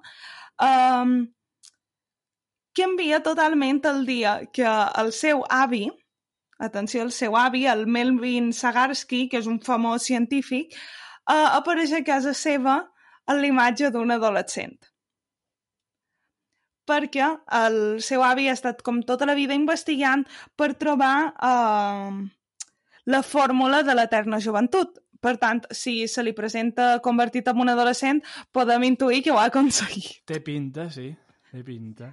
um, 0.61 1.15
canvia 2.75 3.21
totalment 3.23 3.81
el 3.87 4.05
dia 4.05 4.35
que 4.53 4.67
el 4.67 5.11
seu 5.15 5.45
avi, 5.49 5.87
atenció, 6.61 7.03
el 7.03 7.11
seu 7.15 7.35
avi, 7.37 7.65
el 7.67 7.85
Melvin 7.87 8.51
Sagarsky, 8.53 9.25
que 9.31 9.41
és 9.41 9.49
un 9.49 9.59
famós 9.65 10.05
científic, 10.07 10.77
uh, 11.25 11.57
apareix 11.57 11.93
a 11.97 12.03
casa 12.07 12.33
seva 12.37 12.79
en 13.29 13.41
l'imatge 13.41 13.91
d'un 13.93 14.13
adolescent. 14.13 14.77
Perquè 16.89 17.27
el 17.61 17.77
seu 18.03 18.23
avi 18.25 18.47
ha 18.49 18.57
estat 18.57 18.81
com 18.85 19.01
tota 19.07 19.27
la 19.29 19.37
vida 19.37 19.55
investigant 19.55 20.25
per 20.57 20.73
trobar 20.81 21.31
uh, 21.37 22.17
la 23.05 23.21
fórmula 23.23 23.83
de 23.87 23.95
l'eterna 23.95 24.41
joventut. 24.43 24.99
Per 25.21 25.35
tant, 25.37 25.61
si 25.69 26.07
se 26.09 26.23
li 26.25 26.33
presenta 26.33 26.95
convertit 27.05 27.47
en 27.51 27.59
un 27.61 27.69
adolescent, 27.69 28.23
podem 28.51 28.87
intuir 28.89 29.21
que 29.21 29.31
ho 29.31 29.37
ha 29.37 29.51
aconseguit. 29.51 30.23
Té 30.25 30.41
pinta, 30.41 30.89
sí. 30.89 31.11
Té 31.51 31.61
pinta. 31.67 32.09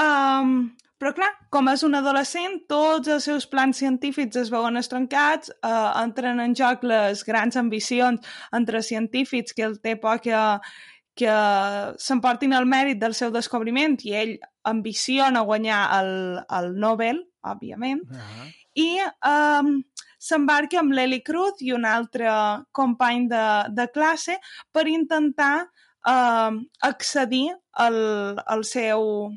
Um, 0.00 0.72
però 1.02 1.10
clar, 1.16 1.32
com 1.50 1.66
és 1.72 1.82
un 1.82 1.98
adolescent, 1.98 2.60
tots 2.70 3.10
els 3.10 3.24
seus 3.26 3.48
plans 3.50 3.80
científics 3.82 4.38
es 4.38 4.52
veuen 4.54 4.78
estroncats, 4.78 5.50
uh, 5.66 5.90
entren 5.98 6.38
en 6.38 6.54
joc 6.54 6.84
les 6.86 7.24
grans 7.26 7.58
ambicions 7.58 8.22
entre 8.54 8.84
científics 8.86 9.56
que 9.56 9.66
el 9.66 9.80
té 9.82 9.96
por 9.98 10.22
que, 10.22 10.38
que 11.18 11.34
s'emportin 11.98 12.54
el 12.54 12.70
mèrit 12.70 13.02
del 13.02 13.18
seu 13.18 13.34
descobriment 13.34 13.98
i 14.06 14.14
ell 14.20 14.32
ambiciona 14.70 15.42
guanyar 15.42 15.82
el, 15.98 16.12
el 16.54 16.72
Nobel, 16.78 17.18
òbviament, 17.50 18.06
Ah. 18.14 18.46
i 18.78 18.88
um, 19.26 19.74
s'embarca 20.22 20.78
amb 20.80 20.94
l'Eli 20.94 21.18
Cruz 21.26 21.58
i 21.66 21.74
un 21.74 21.84
altre 21.84 22.30
company 22.70 23.26
de, 23.32 23.46
de 23.74 23.88
classe 23.90 24.38
per 24.70 24.86
intentar 24.86 25.66
uh, 26.06 26.54
accedir 26.86 27.48
al, 27.72 27.98
al, 28.46 28.62
seu, 28.62 29.32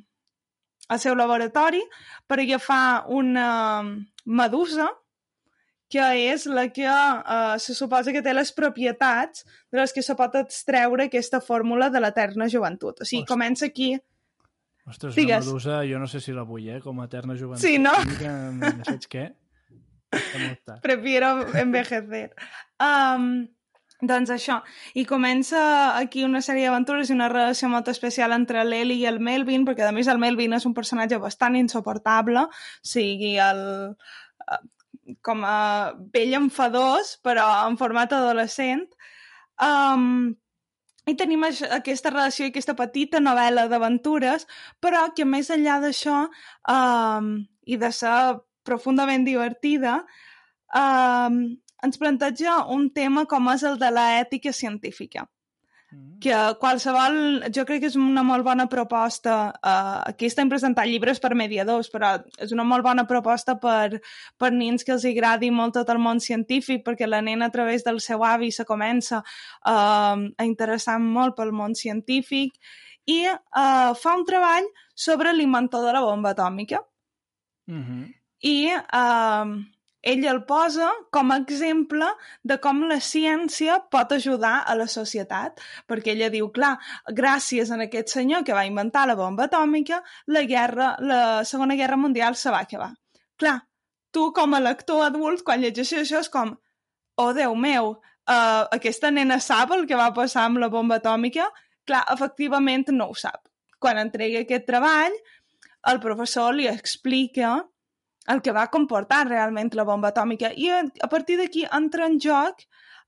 al 0.88 1.02
seu 1.02 1.16
laboratori 1.18 1.82
per 2.28 2.40
agafar 2.42 3.06
una 3.14 3.48
medusa 4.26 4.90
que 5.92 6.02
és 6.34 6.48
la 6.50 6.66
que 6.74 6.88
uh, 6.90 7.56
se 7.62 7.76
suposa 7.78 8.12
que 8.12 8.24
té 8.26 8.34
les 8.34 8.52
propietats 8.58 9.46
de 9.72 9.80
les 9.80 9.94
que 9.94 10.04
se 10.04 10.16
pot 10.18 10.34
extreure 10.42 11.06
aquesta 11.06 11.40
fòrmula 11.44 11.92
de 11.94 12.02
l'eterna 12.02 12.50
joventut. 12.52 13.02
O 13.02 13.06
sigui, 13.06 13.24
Ostres. 13.24 13.32
comença 13.32 13.70
aquí... 13.70 13.94
Ostres, 14.86 15.16
Digues. 15.18 15.46
una 15.46 15.54
medusa, 15.54 15.80
jo 15.90 16.00
no 16.02 16.08
sé 16.10 16.22
si 16.22 16.34
la 16.34 16.44
vull, 16.46 16.68
eh? 16.70 16.82
Com 16.82 17.00
a 17.02 17.08
eterna 17.10 17.38
joventut. 17.38 17.64
Sí, 17.64 17.78
no? 17.82 17.94
Una 18.02 18.52
mica, 18.52 18.74
saps 18.90 19.10
què? 19.10 19.30
Prefiero 20.86 21.32
envejecer. 21.58 22.30
Um, 22.82 23.48
doncs 24.02 24.32
això, 24.34 24.60
i 24.94 25.06
comença 25.08 25.60
aquí 25.96 26.26
una 26.28 26.42
sèrie 26.44 26.68
d'aventures 26.68 27.10
i 27.10 27.16
una 27.16 27.30
relació 27.32 27.70
molt 27.72 27.88
especial 27.88 28.36
entre 28.36 28.64
l'Eli 28.68 29.00
i 29.02 29.08
el 29.08 29.22
Melvin, 29.24 29.66
perquè 29.66 29.88
a 29.88 29.94
més 29.96 30.10
el 30.12 30.20
Melvin 30.20 30.54
és 30.58 30.66
un 30.68 30.76
personatge 30.76 31.20
bastant 31.24 31.56
insuportable, 31.56 32.48
o 32.50 32.90
sigui, 32.92 33.38
el, 33.40 33.62
eh, 34.52 34.64
com 35.24 35.44
a 35.48 35.94
vell 36.14 36.36
enfadós, 36.42 37.16
però 37.24 37.48
en 37.68 37.78
format 37.78 38.14
adolescent. 38.14 38.88
Um, 39.64 40.36
i 41.06 41.14
tenim 41.16 41.44
aquesta 41.46 42.10
relació 42.10 42.48
i 42.48 42.52
aquesta 42.52 42.76
petita 42.76 43.22
novel·la 43.22 43.68
d'aventures, 43.70 44.48
però 44.82 45.06
que 45.16 45.26
més 45.26 45.52
enllà 45.54 45.78
d'això 45.84 46.24
um, 46.74 47.36
i 47.66 47.78
de 47.78 47.92
ser 47.94 48.16
profundament 48.66 49.24
divertida, 49.28 50.00
um, 50.74 51.38
ens 51.84 51.98
planteja 51.98 52.66
un 52.72 52.90
tema 52.94 53.26
com 53.26 53.50
és 53.54 53.64
el 53.64 53.80
de 53.80 53.92
l'ètica 53.92 54.54
científica 54.54 55.28
Mm. 55.96 56.20
que 56.20 56.36
qualsevol, 56.60 57.44
jo 57.54 57.64
crec 57.68 57.84
que 57.84 57.90
és 57.92 57.96
una 57.96 58.24
molt 58.26 58.44
bona 58.44 58.66
proposta, 58.68 59.36
uh, 59.54 60.02
aquí 60.10 60.26
estem 60.26 60.50
presentant 60.50 60.88
llibres 60.90 61.22
per 61.22 61.36
mediadors, 61.38 61.92
però 61.94 62.16
és 62.42 62.52
una 62.52 62.66
molt 62.66 62.84
bona 62.84 63.06
proposta 63.08 63.56
per, 63.62 64.02
per 64.38 64.50
nens 64.52 64.84
que 64.84 64.96
els 64.96 65.06
agradi 65.06 65.52
molt 65.54 65.76
tot 65.78 65.92
el 65.94 66.02
món 66.02 66.20
científic, 66.20 66.84
perquè 66.84 67.08
la 67.08 67.22
nena 67.22 67.48
a 67.48 67.54
través 67.54 67.86
del 67.86 68.02
seu 68.02 68.26
avi 68.26 68.52
se 68.52 68.66
comença 68.66 69.22
uh, 69.22 70.18
a 70.18 70.48
interessar 70.50 70.98
molt 71.00 71.38
pel 71.38 71.54
món 71.54 71.78
científic 71.78 72.58
i 73.06 73.22
uh, 73.30 73.94
fa 73.94 74.18
un 74.18 74.26
treball 74.26 74.68
sobre 74.96 75.34
l'inventor 75.34 75.86
de 75.86 75.94
la 75.94 76.02
bomba 76.02 76.34
atòmica 76.34 76.82
Mhm. 77.68 78.14
i 78.46 78.70
uh, 78.74 79.48
ell 80.06 80.26
el 80.30 80.44
posa 80.46 80.88
com 81.14 81.32
a 81.34 81.40
exemple 81.42 82.08
de 82.44 82.60
com 82.62 82.84
la 82.90 83.00
ciència 83.02 83.80
pot 83.92 84.12
ajudar 84.14 84.60
a 84.70 84.76
la 84.78 84.86
societat, 84.92 85.62
perquè 85.90 86.14
ella 86.14 86.30
diu, 86.34 86.52
clar, 86.54 86.76
gràcies 87.20 87.72
a 87.72 87.80
aquest 87.88 88.14
senyor 88.14 88.46
que 88.46 88.54
va 88.54 88.68
inventar 88.70 89.08
la 89.10 89.18
bomba 89.18 89.50
atòmica, 89.50 90.04
la 90.28 90.46
guerra, 90.46 90.94
la 91.02 91.22
Segona 91.44 91.78
Guerra 91.80 91.98
Mundial 91.98 92.38
se 92.38 92.54
va 92.54 92.62
acabar. 92.68 92.92
Clar, 93.42 93.58
tu 94.14 94.30
com 94.32 94.54
a 94.54 94.62
lector 94.62 95.04
adult, 95.08 95.42
quan 95.44 95.64
llegeixes 95.64 96.06
això, 96.06 96.22
és 96.22 96.30
com, 96.30 96.54
oh, 97.18 97.32
Déu 97.34 97.56
meu, 97.58 97.96
uh, 97.98 98.64
aquesta 98.78 99.12
nena 99.12 99.42
sap 99.42 99.74
el 99.76 99.88
que 99.90 99.98
va 100.00 100.14
passar 100.14 100.46
amb 100.46 100.62
la 100.62 100.70
bomba 100.70 101.02
atòmica? 101.02 101.50
Clar, 101.86 102.06
efectivament 102.14 102.88
no 102.94 103.10
ho 103.10 103.18
sap. 103.18 103.42
Quan 103.82 103.98
entrega 104.02 104.46
aquest 104.46 104.70
treball, 104.70 105.18
el 105.90 106.00
professor 106.02 106.54
li 106.56 106.70
explica 106.70 107.58
el 108.32 108.42
que 108.42 108.54
va 108.56 108.70
comportar 108.74 109.26
realment 109.28 109.74
la 109.78 109.86
bomba 109.88 110.12
atòmica 110.14 110.52
i 110.58 110.72
a, 110.74 111.10
partir 111.12 111.38
d'aquí 111.40 111.66
entra 111.80 112.08
en 112.10 112.18
joc 112.22 112.66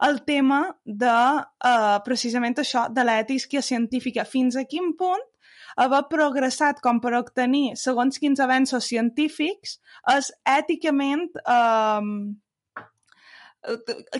el 0.07 0.21
tema 0.25 0.59
de 0.85 1.09
uh, 1.09 1.97
precisament 2.05 2.59
això, 2.61 2.85
de 2.93 3.05
l'ètica 3.05 3.63
científica. 3.65 4.27
Fins 4.29 4.55
a 4.55 4.65
quin 4.69 4.91
punt 4.97 5.23
haver 5.77 6.03
progressat 6.09 6.81
com 6.81 6.99
per 7.01 7.15
obtenir 7.17 7.75
segons 7.77 8.21
quins 8.21 8.41
avenços 8.41 8.85
científics 8.89 9.79
és 10.13 10.29
èticament 10.45 11.25
um, 11.43 12.37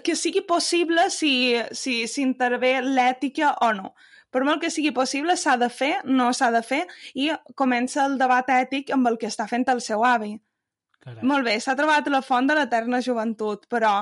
que 0.04 0.16
sigui 0.18 0.42
possible 0.50 1.08
si 1.14 1.32
si 1.72 2.00
s'intervé 2.10 2.80
l'ètica 2.82 3.54
o 3.62 3.72
no. 3.78 3.94
Per 4.34 4.44
molt 4.44 4.60
que 4.62 4.70
sigui 4.74 4.92
possible, 4.92 5.38
s'ha 5.40 5.56
de 5.58 5.70
fer, 5.72 5.94
no 6.04 6.34
s'ha 6.36 6.50
de 6.52 6.62
fer, 6.62 6.82
i 7.16 7.30
comença 7.56 8.04
el 8.06 8.18
debat 8.20 8.50
ètic 8.52 8.92
amb 8.94 9.08
el 9.08 9.16
que 9.22 9.30
està 9.32 9.48
fent 9.48 9.64
el 9.72 9.80
seu 9.82 10.04
avi. 10.04 10.34
Carai. 11.08 11.24
Molt 11.28 11.48
bé, 11.48 11.58
s'ha 11.64 11.76
trobat 11.80 12.08
la 12.12 12.24
font 12.26 12.48
de 12.50 12.56
l'eterna 12.58 13.00
joventut, 13.04 13.66
però 13.72 13.96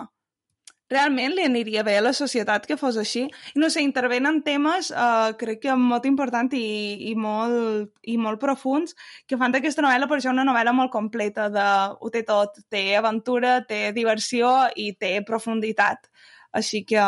realment 0.90 1.34
li 1.34 1.46
aniria 1.46 1.84
bé 1.86 1.96
a 1.98 2.04
la 2.06 2.14
societat 2.14 2.66
que 2.70 2.78
fos 2.78 2.98
així. 3.02 3.26
I 3.56 3.62
no 3.62 3.70
sé, 3.74 3.84
intervenen 3.86 4.42
temes, 4.46 4.92
eh, 4.92 5.32
crec 5.40 5.64
que 5.64 5.78
molt 5.78 6.06
important 6.10 6.52
i, 6.58 6.66
i, 7.12 7.14
molt, 7.18 7.92
i 8.10 8.18
molt 8.22 8.42
profuns, 8.42 8.98
que 9.26 9.38
fan 9.42 9.54
d'aquesta 9.54 9.86
novel·la 9.86 10.10
per 10.10 10.20
això 10.20 10.34
una 10.34 10.46
novel·la 10.48 10.76
molt 10.78 10.94
completa, 10.94 11.50
de, 11.54 11.70
ho 12.00 12.14
té 12.14 12.22
tot, 12.26 12.62
té 12.70 12.86
aventura, 12.98 13.60
té 13.66 13.90
diversió 13.98 14.54
i 14.76 14.92
té 14.94 15.20
profunditat. 15.26 16.10
Així 16.56 16.86
que 16.88 17.02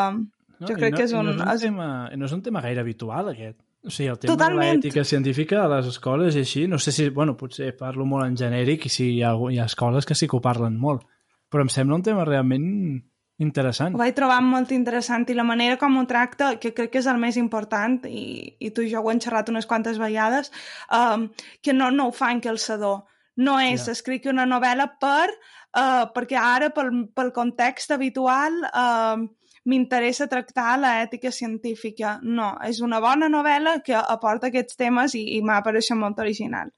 No, 0.58 0.66
jo 0.72 0.74
crec 0.74 0.96
no, 0.96 0.98
que 0.98 1.06
és 1.06 1.12
un... 1.14 1.28
No 1.38 1.46
és, 1.52 1.62
un 1.62 1.70
tema, 1.70 1.88
no 2.18 2.26
és 2.26 2.32
un 2.34 2.40
tema 2.42 2.64
gaire 2.66 2.82
habitual, 2.82 3.30
aquest. 3.30 3.60
O 3.84 3.90
sigui, 3.94 4.10
el 4.10 4.18
tema 4.20 4.34
Totalment. 4.34 4.82
de 4.82 4.88
l'ètica 4.88 5.04
científica 5.06 5.64
a 5.64 5.68
les 5.72 5.86
escoles 5.88 6.36
i 6.36 6.40
així, 6.44 6.68
no 6.68 6.80
sé 6.82 6.92
si, 6.92 7.10
bueno, 7.10 7.38
potser 7.38 7.76
parlo 7.78 8.06
molt 8.06 8.26
en 8.26 8.36
genèric 8.36 8.88
i 8.88 8.90
si 8.90 9.12
hi 9.18 9.22
ha, 9.24 9.36
hi 9.52 9.60
ha 9.60 9.68
escoles 9.70 10.06
que 10.06 10.16
sí 10.18 10.28
que 10.28 10.36
ho 10.36 10.42
parlen 10.42 10.80
molt, 10.82 11.06
però 11.52 11.62
em 11.64 11.70
sembla 11.70 11.96
un 11.96 12.04
tema 12.04 12.26
realment 12.26 12.66
interessant. 13.40 13.94
Ho 13.94 14.02
vaig 14.02 14.16
trobar 14.18 14.40
molt 14.42 14.72
interessant 14.74 15.28
i 15.30 15.36
la 15.38 15.46
manera 15.46 15.78
com 15.78 15.96
ho 15.98 16.06
tracta, 16.10 16.56
que 16.60 16.74
crec 16.74 16.92
que 16.96 17.00
és 17.04 17.08
el 17.08 17.20
més 17.22 17.38
important, 17.38 18.00
i, 18.10 18.58
i 18.60 18.72
tu 18.74 18.82
i 18.82 18.90
jo 18.90 19.04
ho 19.06 19.12
hem 19.14 19.22
xerrat 19.22 19.50
unes 19.54 19.70
quantes 19.70 20.00
vegades, 20.02 20.50
um, 20.92 21.30
que 21.62 21.72
no, 21.78 21.92
no 21.94 22.10
ho 22.10 22.12
fa 22.12 22.32
en 22.34 22.42
calçador. 22.42 23.04
No 23.38 23.60
és 23.62 23.86
Ja. 23.86 23.92
escric 23.94 24.26
una 24.26 24.46
novel·la 24.50 24.98
per... 25.00 25.30
Uh, 25.78 26.08
perquè 26.10 26.40
ara, 26.40 26.72
pel, 26.74 26.88
pel 27.14 27.28
context 27.36 27.92
habitual, 27.92 28.56
uh, 28.74 29.20
m'interessa 29.68 30.30
tractar 30.32 30.78
la 30.80 30.94
ètica 31.04 31.32
científica. 31.32 32.18
No, 32.24 32.54
és 32.64 32.80
una 32.84 33.02
bona 33.04 33.28
novel·la 33.32 33.78
que 33.86 33.98
aporta 34.00 34.48
aquests 34.48 34.80
temes 34.80 35.16
i, 35.20 35.24
i 35.38 35.42
m'ha 35.44 35.60
pareixet 35.66 36.00
molt 36.00 36.20
original. 36.24 36.72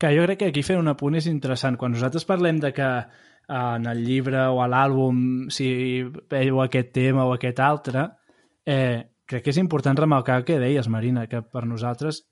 Que 0.00 0.10
jo 0.12 0.26
crec 0.26 0.42
que 0.42 0.50
aquí 0.52 0.64
fer 0.66 0.76
un 0.76 0.90
apunt 0.92 1.16
és 1.16 1.28
interessant. 1.30 1.78
Quan 1.80 1.94
nosaltres 1.94 2.26
parlem 2.28 2.60
de 2.60 2.72
que 2.76 2.90
eh, 2.98 3.06
en 3.48 3.88
el 3.88 4.04
llibre 4.04 4.44
o 4.52 4.60
a 4.60 4.68
l'àlbum 4.68 5.48
si 5.54 5.68
veieu 6.04 6.60
aquest 6.60 6.92
tema 6.92 7.24
o 7.24 7.32
aquest 7.34 7.64
altre, 7.64 8.08
eh, 8.66 9.00
crec 9.24 9.46
que 9.46 9.54
és 9.54 9.62
important 9.62 9.96
remarcar 9.96 10.42
el 10.42 10.44
que 10.44 10.60
deies, 10.60 10.90
Marina, 10.92 11.26
que 11.30 11.40
per 11.40 11.64
nosaltres 11.64 12.24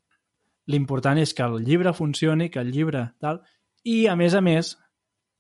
l'important 0.69 1.19
és 1.19 1.33
que 1.35 1.43
el 1.43 1.63
llibre 1.65 1.95
funcioni, 1.97 2.51
que 2.51 2.61
el 2.61 2.71
llibre 2.71 3.09
tal, 3.21 3.41
i 3.89 4.07
a 4.07 4.15
més 4.15 4.37
a 4.37 4.45
més 4.45 4.77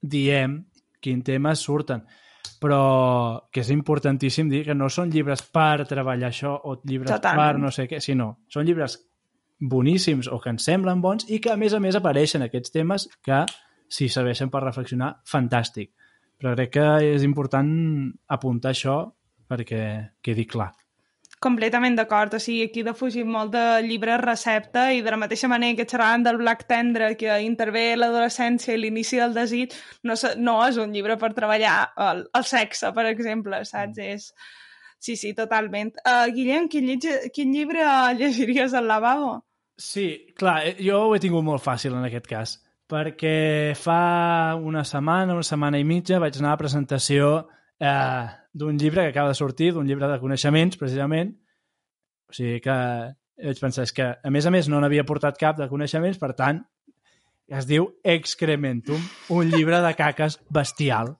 diem 0.01 0.63
quin 1.03 1.21
temes 1.23 1.61
surten 1.63 2.03
però 2.63 3.49
que 3.51 3.63
és 3.63 3.71
importantíssim 3.75 4.51
dir 4.51 4.65
que 4.67 4.75
no 4.75 4.89
són 4.91 5.11
llibres 5.11 5.43
per 5.43 5.87
treballar 5.89 6.31
això 6.31 6.55
o 6.55 6.77
llibres 6.85 7.11
Totalment. 7.11 7.43
per 7.43 7.63
no 7.63 7.73
sé 7.75 7.89
què, 7.91 8.01
sinó 8.01 8.37
són 8.49 8.67
llibres 8.67 8.99
boníssims 9.63 10.29
o 10.29 10.41
que 10.43 10.51
ens 10.51 10.67
semblen 10.67 11.03
bons 11.03 11.29
i 11.31 11.39
que 11.43 11.53
a 11.53 11.57
més 11.57 11.75
a 11.75 11.81
més 11.81 11.99
apareixen 11.99 12.43
aquests 12.43 12.75
temes 12.75 13.09
que 13.23 13.45
si 13.93 14.09
serveixen 14.09 14.51
per 14.51 14.63
reflexionar, 14.65 15.19
fantàstic. 15.29 15.93
Però 16.41 16.55
crec 16.57 16.73
que 16.75 16.87
és 17.13 17.23
important 17.23 17.69
apuntar 18.35 18.73
això 18.73 18.97
perquè 19.47 19.83
quedi 20.25 20.47
clar. 20.49 20.73
Completament 21.43 21.97
d'acord, 21.99 22.37
o 22.37 22.41
sigui, 22.43 22.69
aquí 22.69 22.85
defugim 22.87 23.31
molt 23.35 23.51
de 23.55 23.65
llibres 23.83 24.21
recepta 24.23 24.85
i 24.95 25.01
de 25.03 25.11
la 25.11 25.19
mateixa 25.19 25.49
manera 25.51 25.75
que 25.81 25.87
xerràvem 25.91 26.23
del 26.23 26.39
Black 26.39 26.69
Tendre, 26.71 27.09
que 27.19 27.39
intervé 27.43 27.97
l'adolescència 27.99 28.77
i 28.77 28.79
l'inici 28.79 29.19
del 29.19 29.35
desig, 29.35 29.75
no, 30.07 30.15
no 30.39 30.59
és 30.69 30.79
un 30.79 30.93
llibre 30.95 31.17
per 31.19 31.33
treballar 31.35 31.77
el, 32.09 32.27
el 32.39 32.45
sexe, 32.47 32.93
per 32.95 33.09
exemple, 33.11 33.65
saps? 33.67 33.99
És... 33.99 34.29
Sí, 35.03 35.17
sí, 35.19 35.33
totalment. 35.35 35.97
Uh, 36.07 36.29
Guillem, 36.31 36.69
quin, 36.71 36.87
lletge, 36.87 37.17
quin 37.35 37.51
llibre 37.51 37.83
llegiries 38.15 38.77
al 38.79 38.87
lavabo? 38.87 39.33
Sí, 39.75 40.29
clar, 40.39 40.61
eh, 40.69 40.77
jo 40.79 41.01
ho 41.09 41.17
he 41.17 41.23
tingut 41.25 41.43
molt 41.43 41.65
fàcil 41.65 41.97
en 41.99 42.07
aquest 42.07 42.29
cas, 42.31 42.53
perquè 42.87 43.73
fa 43.75 44.55
una 44.63 44.85
setmana, 44.87 45.35
una 45.35 45.49
setmana 45.49 45.81
i 45.83 45.89
mitja, 45.89 46.21
vaig 46.23 46.39
anar 46.39 46.53
a 46.53 46.55
la 46.55 46.61
presentació 46.61 47.33
eh, 47.83 48.29
d'un 48.53 48.77
llibre 48.79 49.07
que 49.07 49.15
acaba 49.15 49.33
de 49.33 49.39
sortir, 49.39 49.73
d'un 49.73 49.89
llibre 49.89 50.09
de 50.11 50.19
coneixements, 50.21 50.79
precisament. 50.81 51.33
O 52.29 52.37
sigui 52.37 52.61
que 52.65 52.77
vaig 53.43 53.61
pensar, 53.61 53.87
és 53.89 53.95
que 53.97 54.11
a 54.13 54.31
més 54.33 54.47
a 54.47 54.53
més 54.55 54.69
no 54.69 54.81
n'havia 54.81 55.07
portat 55.09 55.41
cap 55.41 55.59
de 55.59 55.69
coneixements, 55.71 56.21
per 56.21 56.33
tant, 56.39 56.63
es 57.53 57.67
diu 57.69 57.89
Excrementum, 58.05 59.03
un 59.35 59.51
llibre 59.53 59.81
de 59.85 59.93
caques 59.99 60.39
bestial. 60.53 61.17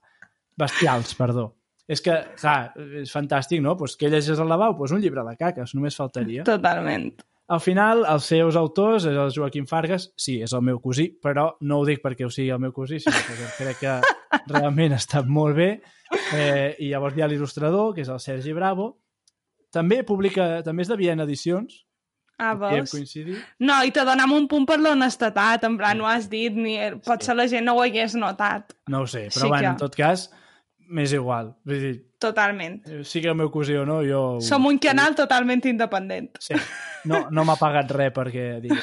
Bestials, 0.57 1.13
perdó. 1.17 1.49
És 1.89 2.01
que, 2.01 2.15
clar, 2.39 2.71
és 3.01 3.11
fantàstic, 3.11 3.59
no? 3.61 3.75
Pues 3.77 3.97
què 3.99 4.09
llegeix 4.09 4.39
al 4.39 4.49
lavabo? 4.49 4.77
Pues 4.79 4.93
un 4.95 5.01
llibre 5.03 5.25
de 5.27 5.35
caques, 5.37 5.75
només 5.75 5.97
faltaria. 5.99 6.45
Totalment. 6.47 7.11
Al 7.51 7.59
final, 7.59 8.05
els 8.07 8.23
seus 8.31 8.55
autors 8.55 9.03
és 9.09 9.17
el 9.19 9.31
Joaquim 9.35 9.65
Fargas, 9.67 10.09
sí, 10.15 10.37
és 10.41 10.53
el 10.55 10.61
meu 10.63 10.79
cosí, 10.81 11.09
però 11.21 11.49
no 11.67 11.81
ho 11.81 11.85
dic 11.85 11.99
perquè 12.01 12.23
ho 12.25 12.31
sigui 12.31 12.49
el 12.55 12.59
meu 12.63 12.71
cosí, 12.71 13.01
sinó 13.03 13.17
perquè 13.19 13.49
crec 13.57 13.81
que 13.81 13.95
realment 14.53 14.95
està 14.95 15.23
molt 15.27 15.57
bé. 15.57 15.69
Eh, 16.33 16.75
I 16.79 16.91
llavors 16.93 17.17
hi 17.17 17.21
ha 17.25 17.27
l'il·lustrador, 17.27 17.93
que 17.95 18.01
és 18.05 18.09
el 18.13 18.21
Sergi 18.23 18.53
Bravo. 18.55 18.93
També 19.73 20.03
publica, 20.07 20.61
també 20.63 20.85
és 20.85 20.91
de 20.93 20.99
Viena 20.99 21.25
Edicions, 21.27 21.81
Ah, 22.41 22.55
veus? 22.57 22.89
No, 23.61 23.75
i 23.85 23.91
te 23.93 24.01
donem 24.03 24.31
un 24.33 24.47
punt 24.49 24.63
per 24.67 24.79
l'honestedat, 24.81 25.63
en 25.67 25.75
plan, 25.77 25.95
no 25.99 26.07
has 26.09 26.25
dit, 26.31 26.51
ni... 26.57 26.73
potser 27.05 27.35
la 27.37 27.45
gent 27.47 27.63
no 27.67 27.75
ho 27.77 27.83
hagués 27.83 28.15
notat. 28.17 28.73
No 28.89 29.03
ho 29.03 29.07
sé, 29.07 29.27
però 29.29 29.43
Sí 29.45 29.47
bueno, 29.51 29.61
que- 29.61 29.69
en 29.69 29.77
tot 29.77 29.95
cas, 29.95 30.23
m'és 30.89 31.13
igual. 31.15 31.53
Vull 31.67 31.79
dir, 31.81 31.93
Totalment. 32.23 32.79
sigui 33.07 33.29
el 33.31 33.37
meu 33.39 33.51
cosí 33.51 33.75
o 33.75 33.85
no, 33.85 34.01
jo... 34.07 34.23
Som 34.43 34.67
un 34.69 34.79
canal 34.81 35.15
totalment 35.15 35.65
independent. 35.69 36.37
Sí, 36.43 36.55
no, 37.09 37.25
no 37.31 37.45
m'ha 37.47 37.57
pagat 37.59 37.91
res 37.95 38.13
perquè 38.15 38.47
digui. 38.63 38.79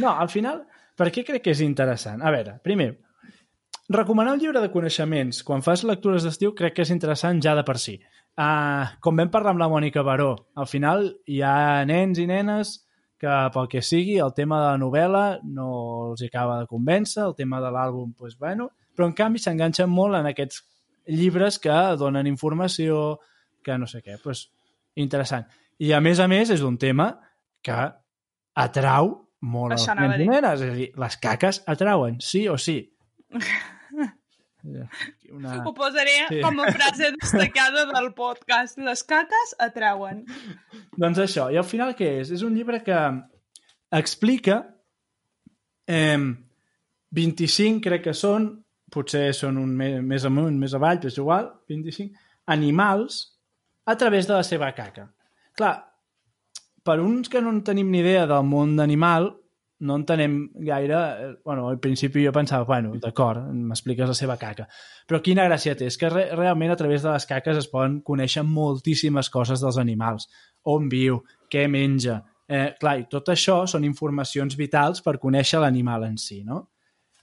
No, 0.00 0.14
al 0.16 0.30
final, 0.32 0.62
per 0.96 1.10
què 1.12 1.24
crec 1.26 1.42
que 1.44 1.52
és 1.52 1.60
interessant? 1.60 2.22
A 2.24 2.30
veure, 2.32 2.54
primer, 2.64 2.94
recomanar 3.92 4.36
un 4.36 4.40
llibre 4.40 4.62
de 4.62 4.70
coneixements 4.72 5.42
quan 5.44 5.64
fas 5.64 5.82
lectures 5.84 6.24
d'estiu 6.24 6.54
crec 6.56 6.78
que 6.78 6.86
és 6.86 6.92
interessant 6.94 7.42
ja 7.44 7.52
de 7.58 7.64
per 7.66 7.76
si. 7.82 7.98
Uh, 8.32 8.88
com 9.04 9.18
vam 9.20 9.28
parlar 9.28 9.52
amb 9.52 9.60
la 9.60 9.68
Mònica 9.68 10.00
Baró, 10.06 10.30
al 10.56 10.68
final 10.70 11.10
hi 11.28 11.42
ha 11.44 11.84
nens 11.84 12.16
i 12.22 12.24
nenes 12.30 12.78
que 13.20 13.32
pel 13.54 13.68
que 13.70 13.82
sigui 13.84 14.16
el 14.18 14.32
tema 14.34 14.58
de 14.62 14.70
la 14.70 14.78
novel·la 14.80 15.24
no 15.44 15.68
els 16.08 16.24
acaba 16.26 16.62
de 16.62 16.70
convèncer, 16.70 17.26
el 17.26 17.36
tema 17.38 17.60
de 17.62 17.68
l'àlbum, 17.70 18.14
doncs, 18.18 18.38
bueno, 18.40 18.70
però 18.96 19.06
en 19.10 19.14
canvi 19.18 19.42
s'enganxen 19.42 19.92
molt 19.92 20.18
en 20.18 20.26
aquests 20.32 20.64
llibres 21.06 21.58
que 21.62 21.74
donen 21.98 22.26
informació, 22.30 23.18
que 23.62 23.78
no 23.78 23.86
sé 23.90 24.02
què. 24.02 24.18
Doncs, 24.22 24.46
interessant. 25.00 25.46
I 25.82 25.92
a 25.96 26.00
més 26.04 26.20
a 26.20 26.28
més 26.30 26.50
és 26.54 26.62
un 26.62 26.76
tema 26.78 27.10
que 27.62 27.78
atrau 28.54 29.14
molt 29.42 29.74
Això 29.74 29.94
els 29.96 30.00
nens 30.00 30.20
i 30.22 30.28
nenes. 30.28 30.60
És 30.62 30.70
a 30.70 30.76
dir, 30.76 30.90
les 31.02 31.16
caques 31.18 31.62
atrauen, 31.66 32.20
sí 32.22 32.46
o 32.48 32.58
sí. 32.60 32.78
Una... 35.32 35.56
Ho 35.66 35.72
posaré 35.74 36.12
Sí. 36.28 36.40
com 36.40 36.60
a 36.60 36.68
frase 36.70 37.10
destacada 37.16 37.86
del 37.88 38.12
podcast. 38.14 38.78
Les 38.78 39.02
caques 39.02 39.56
atrauen. 39.58 40.24
Doncs 40.94 41.18
això, 41.18 41.48
i 41.50 41.58
al 41.58 41.66
final 41.66 41.96
què 41.98 42.20
és? 42.20 42.30
És 42.30 42.44
un 42.46 42.54
llibre 42.54 42.82
que 42.86 42.98
explica 43.90 44.60
eh, 45.88 46.18
25, 47.10 47.80
crec 47.82 48.04
que 48.04 48.14
són, 48.14 48.61
potser 48.92 49.30
són 49.36 49.58
un 49.60 49.72
més, 49.76 50.26
amunt, 50.28 50.58
més 50.60 50.74
avall, 50.78 51.00
però 51.00 51.12
és 51.12 51.18
igual, 51.20 51.48
25, 51.72 52.26
animals 52.54 53.22
a 53.86 53.96
través 53.98 54.28
de 54.28 54.36
la 54.36 54.46
seva 54.46 54.72
caca. 54.76 55.08
Clar, 55.58 55.74
per 56.82 56.98
uns 57.00 57.30
que 57.30 57.40
no 57.42 57.52
en 57.54 57.62
tenim 57.66 57.90
ni 57.90 58.02
idea 58.02 58.26
del 58.30 58.44
món 58.46 58.76
d'animal, 58.76 59.30
no 59.82 59.96
entenem 59.98 60.50
gaire... 60.54 60.94
eh, 60.94 61.30
Bueno, 61.44 61.68
al 61.68 61.78
principi 61.82 62.24
jo 62.24 62.32
pensava, 62.32 62.64
bueno, 62.64 62.94
d'acord, 63.02 63.48
m'expliques 63.52 64.08
la 64.08 64.14
seva 64.14 64.36
caca. 64.38 64.68
Però 65.08 65.20
quina 65.22 65.46
gràcia 65.48 65.74
té? 65.78 65.88
És 65.90 65.98
que 65.98 66.10
re 66.10 66.28
realment 66.36 66.70
a 66.70 66.78
través 66.78 67.02
de 67.02 67.10
les 67.10 67.26
caques 67.26 67.58
es 67.58 67.68
poden 67.70 68.00
conèixer 68.06 68.44
moltíssimes 68.46 69.30
coses 69.30 69.62
dels 69.62 69.78
animals. 69.82 70.28
On 70.70 70.88
viu, 70.88 71.22
què 71.50 71.66
menja... 71.68 72.22
Eh, 72.52 72.74
clar, 72.78 72.98
i 73.00 73.06
tot 73.08 73.30
això 73.32 73.62
són 73.70 73.84
informacions 73.86 74.58
vitals 74.58 75.00
per 75.00 75.16
conèixer 75.18 75.60
l'animal 75.62 76.04
en 76.04 76.18
si, 76.20 76.42
no? 76.44 76.66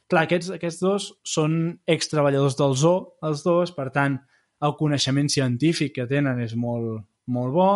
Clar, 0.10 0.26
aquests, 0.26 0.50
aquests 0.56 0.82
dos 0.82 1.08
són 1.28 1.56
extreballadors 1.86 2.58
del 2.58 2.76
zoo, 2.78 3.02
els 3.26 3.44
dos, 3.46 3.74
per 3.76 3.90
tant, 3.94 4.18
el 4.66 4.76
coneixement 4.80 5.30
científic 5.30 5.94
que 6.00 6.08
tenen 6.10 6.42
és 6.44 6.56
molt, 6.58 7.04
molt 7.30 7.54
bo, 7.54 7.72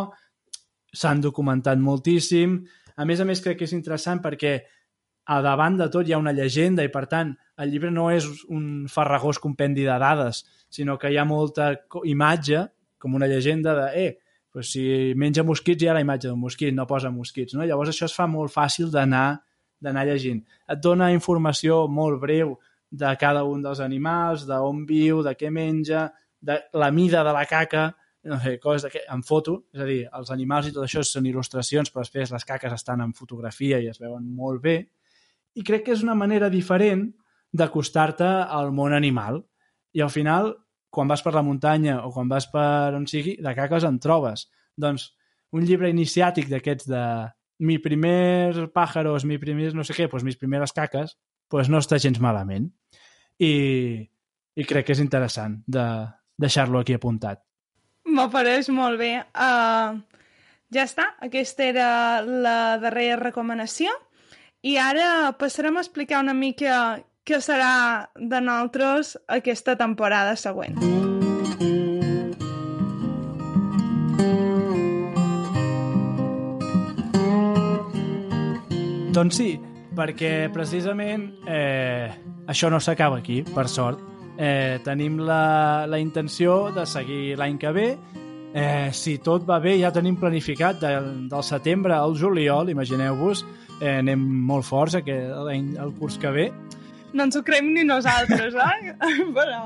s'han 0.93 1.21
documentat 1.21 1.77
moltíssim. 1.81 2.57
A 2.97 3.05
més 3.05 3.21
a 3.21 3.27
més, 3.29 3.41
crec 3.41 3.61
que 3.61 3.67
és 3.69 3.75
interessant 3.77 4.21
perquè 4.23 4.57
a 5.29 5.39
davant 5.45 5.77
de 5.79 5.87
tot 5.93 6.07
hi 6.07 6.13
ha 6.13 6.19
una 6.19 6.33
llegenda 6.35 6.83
i, 6.83 6.91
per 6.91 7.05
tant, 7.11 7.31
el 7.61 7.69
llibre 7.71 7.93
no 7.93 8.09
és 8.11 8.25
un 8.49 8.89
farragós 8.91 9.39
compendi 9.39 9.85
de 9.85 9.95
dades, 10.01 10.43
sinó 10.73 10.97
que 10.99 11.13
hi 11.13 11.17
ha 11.21 11.29
molta 11.29 11.71
imatge, 12.09 12.65
com 12.99 13.15
una 13.15 13.29
llegenda 13.29 13.75
de, 13.77 13.87
eh, 13.99 14.11
pues 14.51 14.73
si 14.73 15.13
menja 15.19 15.45
mosquits 15.45 15.83
hi 15.83 15.89
ha 15.89 15.95
la 15.95 16.03
imatge 16.03 16.29
d'un 16.29 16.39
mosquit, 16.39 16.73
no 16.75 16.87
posa 16.89 17.11
mosquits, 17.11 17.55
no? 17.57 17.65
Llavors 17.65 17.93
això 17.93 18.09
es 18.09 18.15
fa 18.15 18.27
molt 18.27 18.53
fàcil 18.53 18.91
d'anar 18.93 19.41
d'anar 19.83 20.05
llegint. 20.07 20.39
Et 20.71 20.79
dona 20.79 21.11
informació 21.13 21.83
molt 21.91 22.21
breu 22.21 22.55
de 22.93 23.11
cada 23.19 23.43
un 23.49 23.63
dels 23.65 23.81
animals, 23.83 24.47
d'on 24.47 24.83
viu, 24.89 25.21
de 25.25 25.33
què 25.35 25.51
menja, 25.51 26.07
de 26.39 26.59
la 26.77 26.91
mida 26.91 27.23
de 27.25 27.33
la 27.35 27.45
caca, 27.49 27.89
no 28.23 28.39
sé, 28.39 28.57
coses 28.63 28.91
que, 28.91 29.01
en 29.11 29.23
foto, 29.27 29.57
és 29.75 29.81
a 29.83 29.87
dir, 29.87 30.01
els 30.15 30.29
animals 30.31 30.69
i 30.69 30.73
tot 30.75 30.85
això 30.85 31.03
són 31.03 31.27
il·lustracions, 31.27 31.91
però 31.91 32.05
després 32.05 32.31
les 32.31 32.45
caques 32.47 32.75
estan 32.75 33.03
en 33.03 33.11
fotografia 33.17 33.81
i 33.83 33.89
es 33.91 33.99
veuen 33.99 34.23
molt 34.23 34.61
bé, 34.63 34.77
i 35.53 35.63
crec 35.65 35.87
que 35.87 35.95
és 35.95 36.03
una 36.05 36.15
manera 36.15 36.49
diferent 36.49 37.09
d'acostar-te 37.53 38.29
al 38.57 38.71
món 38.73 38.93
animal. 38.95 39.43
I 39.93 40.01
al 40.01 40.09
final, 40.09 40.53
quan 40.89 41.09
vas 41.09 41.21
per 41.21 41.35
la 41.35 41.43
muntanya 41.45 41.99
o 42.07 42.11
quan 42.13 42.29
vas 42.29 42.47
per 42.49 42.93
on 42.97 43.05
sigui, 43.09 43.35
de 43.41 43.53
caques 43.57 43.85
en 43.85 43.99
trobes. 44.01 44.47
Doncs 44.77 45.11
un 45.53 45.65
llibre 45.67 45.91
iniciàtic 45.93 46.49
d'aquests 46.49 46.89
de 46.89 47.03
mi 47.59 47.77
primer 47.79 48.69
pájaros, 48.73 49.25
mi 49.25 49.37
primer 49.37 49.73
no 49.75 49.83
sé 49.83 49.95
què, 49.97 50.09
pues 50.09 50.23
mis 50.23 50.37
primeres 50.37 50.73
caques, 50.73 51.17
pues 51.49 51.69
no 51.69 51.81
està 51.81 51.99
gens 52.01 52.19
malament. 52.23 52.71
I, 53.39 54.09
i 54.55 54.65
crec 54.69 54.87
que 54.87 54.95
és 54.95 55.01
interessant 55.03 55.61
de 55.67 55.85
deixar-lo 56.39 56.81
aquí 56.81 56.95
apuntat. 56.97 57.43
M'apareix 58.03 58.69
molt 58.73 58.99
bé. 58.99 59.13
Uh, 59.33 60.01
ja 60.73 60.83
està, 60.87 61.13
aquesta 61.23 61.65
era 61.69 61.87
la 62.25 62.57
darrera 62.81 63.21
recomanació. 63.21 63.93
I 64.63 64.77
ara 64.79 65.33
passarem 65.39 65.77
a 65.77 65.83
explicar 65.83 66.23
una 66.23 66.35
mica 66.35 66.99
què 67.23 67.39
serà 67.39 68.11
de 68.15 68.43
nosaltres 68.43 69.17
aquesta 69.39 69.77
temporada 69.79 70.35
següent. 70.39 71.12
Doncs 79.13 79.35
sí, 79.37 79.51
perquè 79.93 80.47
precisament 80.49 81.27
eh, 81.45 82.09
això 82.49 82.71
no 82.73 82.79
s'acaba 82.81 83.19
aquí, 83.21 83.43
per 83.45 83.67
sort. 83.69 83.99
Eh, 84.41 84.79
tenim 84.81 85.19
la, 85.21 85.85
la 85.85 85.99
intenció 86.01 86.71
de 86.73 86.87
seguir 86.89 87.35
l'any 87.37 87.59
que 87.61 87.73
ve. 87.75 87.85
Eh, 88.57 88.89
si 88.89 89.19
tot 89.21 89.45
va 89.45 89.59
bé, 89.61 89.75
ja 89.77 89.91
tenim 89.93 90.17
planificat 90.17 90.81
del, 90.81 91.11
del 91.29 91.45
setembre 91.45 91.93
al 91.93 92.17
juliol, 92.17 92.71
imagineu-vos, 92.73 93.43
eh, 93.83 93.99
anem 93.99 94.23
molt 94.49 94.65
forts 94.65 94.97
aquest, 94.97 95.29
el 95.53 95.93
curs 95.99 96.17
que 96.17 96.33
ve. 96.33 96.47
No 97.13 97.27
ens 97.27 97.37
ho 97.37 97.43
creiem 97.45 97.69
ni 97.75 97.83
nosaltres, 97.85 98.55
eh? 98.57 98.93
Però... 99.37 99.59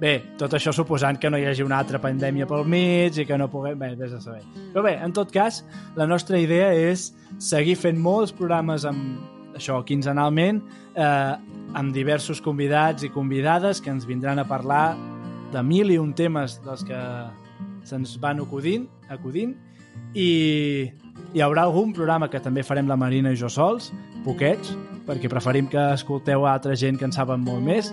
Bé, 0.00 0.12
tot 0.40 0.52
això 0.56 0.72
suposant 0.76 1.16
que 1.20 1.30
no 1.32 1.38
hi 1.40 1.46
hagi 1.48 1.64
una 1.64 1.78
altra 1.80 2.00
pandèmia 2.00 2.48
pel 2.48 2.66
mig 2.68 3.16
i 3.20 3.26
que 3.28 3.38
no 3.40 3.48
puguem... 3.52 3.78
Bé, 3.80 3.94
vés 3.96 4.12
a 4.16 4.20
saber. 4.20 4.42
Però 4.74 4.84
bé, 4.84 4.96
en 5.04 5.14
tot 5.16 5.32
cas, 5.32 5.62
la 5.96 6.08
nostra 6.08 6.40
idea 6.40 6.72
és 6.72 7.10
seguir 7.40 7.76
fent 7.80 8.00
molts 8.00 8.32
programes 8.36 8.84
amb, 8.88 9.20
això, 9.56 9.80
quinzenalment, 9.88 10.60
eh, 10.94 11.32
amb 11.76 11.92
diversos 11.96 12.40
convidats 12.44 13.04
i 13.04 13.12
convidades 13.12 13.80
que 13.80 13.92
ens 13.92 14.08
vindran 14.08 14.40
a 14.40 14.46
parlar 14.48 14.96
de 15.52 15.62
mil 15.62 15.92
i 15.92 15.98
un 16.00 16.12
temes 16.16 16.58
dels 16.64 16.84
que 16.84 17.00
se'ns 17.86 18.16
van 18.20 18.42
acudint, 18.42 18.88
acudint 19.12 19.54
i 20.16 20.28
hi 21.36 21.42
haurà 21.44 21.66
algun 21.66 21.92
programa 21.96 22.28
que 22.32 22.40
també 22.42 22.64
farem 22.66 22.88
la 22.90 22.98
Marina 23.00 23.32
i 23.32 23.38
jo 23.38 23.48
sols, 23.52 23.92
poquets, 24.24 24.74
perquè 25.06 25.30
preferim 25.30 25.70
que 25.70 25.82
escolteu 25.94 26.46
altra 26.46 26.76
gent 26.76 26.98
que 26.98 27.06
en 27.08 27.14
saben 27.14 27.44
molt 27.46 27.62
més 27.64 27.92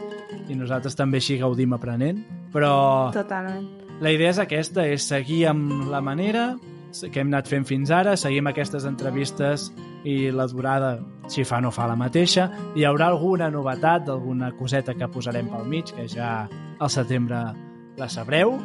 i 0.49 0.57
nosaltres 0.57 0.97
també 0.99 1.21
així 1.21 1.37
gaudim 1.41 1.73
aprenent, 1.77 2.23
però... 2.53 2.73
Totalment. 3.15 3.69
La 4.03 4.11
idea 4.11 4.33
és 4.33 4.39
aquesta, 4.41 4.87
és 4.89 5.05
seguir 5.07 5.45
amb 5.51 5.87
la 5.91 6.01
manera 6.01 6.53
que 7.01 7.21
hem 7.21 7.31
anat 7.31 7.49
fent 7.49 7.65
fins 7.65 7.91
ara, 7.93 8.15
seguim 8.19 8.49
aquestes 8.49 8.85
entrevistes 8.85 9.69
i 10.05 10.29
la 10.33 10.45
durada, 10.49 10.97
si 11.31 11.45
fa 11.47 11.61
no 11.63 11.71
fa 11.73 11.87
la 11.89 11.97
mateixa. 11.97 12.49
Hi 12.77 12.85
haurà 12.85 13.09
alguna 13.09 13.49
novetat, 13.53 14.09
alguna 14.13 14.51
coseta 14.57 14.93
que 14.97 15.09
posarem 15.09 15.49
pel 15.49 15.69
mig, 15.69 15.93
que 15.95 16.07
ja 16.11 16.33
al 16.79 16.91
setembre 16.93 17.45
la 17.97 18.09
sabreu. 18.09 18.57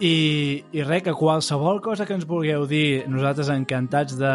I, 0.00 0.64
i 0.72 0.82
res, 0.86 1.02
que 1.04 1.12
qualsevol 1.12 1.82
cosa 1.84 2.06
que 2.08 2.14
ens 2.16 2.24
vulgueu 2.28 2.64
dir, 2.68 3.04
nosaltres 3.12 3.50
encantats 3.52 4.16
de, 4.16 4.30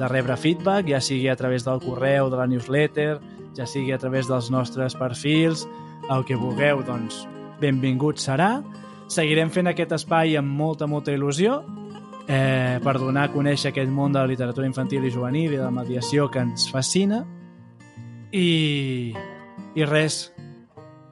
de 0.00 0.08
rebre 0.10 0.34
feedback, 0.36 0.88
ja 0.90 0.98
sigui 1.00 1.28
a 1.30 1.36
través 1.38 1.62
del 1.66 1.78
correu, 1.84 2.26
de 2.32 2.40
la 2.40 2.48
newsletter, 2.50 3.20
ja 3.54 3.66
sigui 3.70 3.92
a 3.94 3.98
través 4.02 4.26
dels 4.26 4.50
nostres 4.50 4.96
perfils, 4.98 5.68
el 6.10 6.24
que 6.26 6.34
vulgueu, 6.34 6.82
doncs 6.82 7.22
benvingut 7.62 8.18
serà. 8.18 8.56
Seguirem 9.06 9.52
fent 9.54 9.70
aquest 9.70 9.92
espai 9.94 10.34
amb 10.40 10.50
molta, 10.58 10.88
molta 10.90 11.14
il·lusió 11.14 11.60
eh, 12.26 12.80
per 12.82 12.96
donar 12.98 13.28
a 13.28 13.32
conèixer 13.32 13.70
aquest 13.70 13.92
món 13.94 14.12
de 14.16 14.18
la 14.18 14.26
literatura 14.26 14.66
infantil 14.66 15.06
i 15.06 15.12
juvenil 15.14 15.52
i 15.54 15.60
de 15.60 15.62
la 15.62 15.70
mediació 15.70 16.26
que 16.32 16.42
ens 16.42 16.66
fascina. 16.72 17.22
I, 18.34 19.14
i 19.78 19.84
res, 19.86 20.32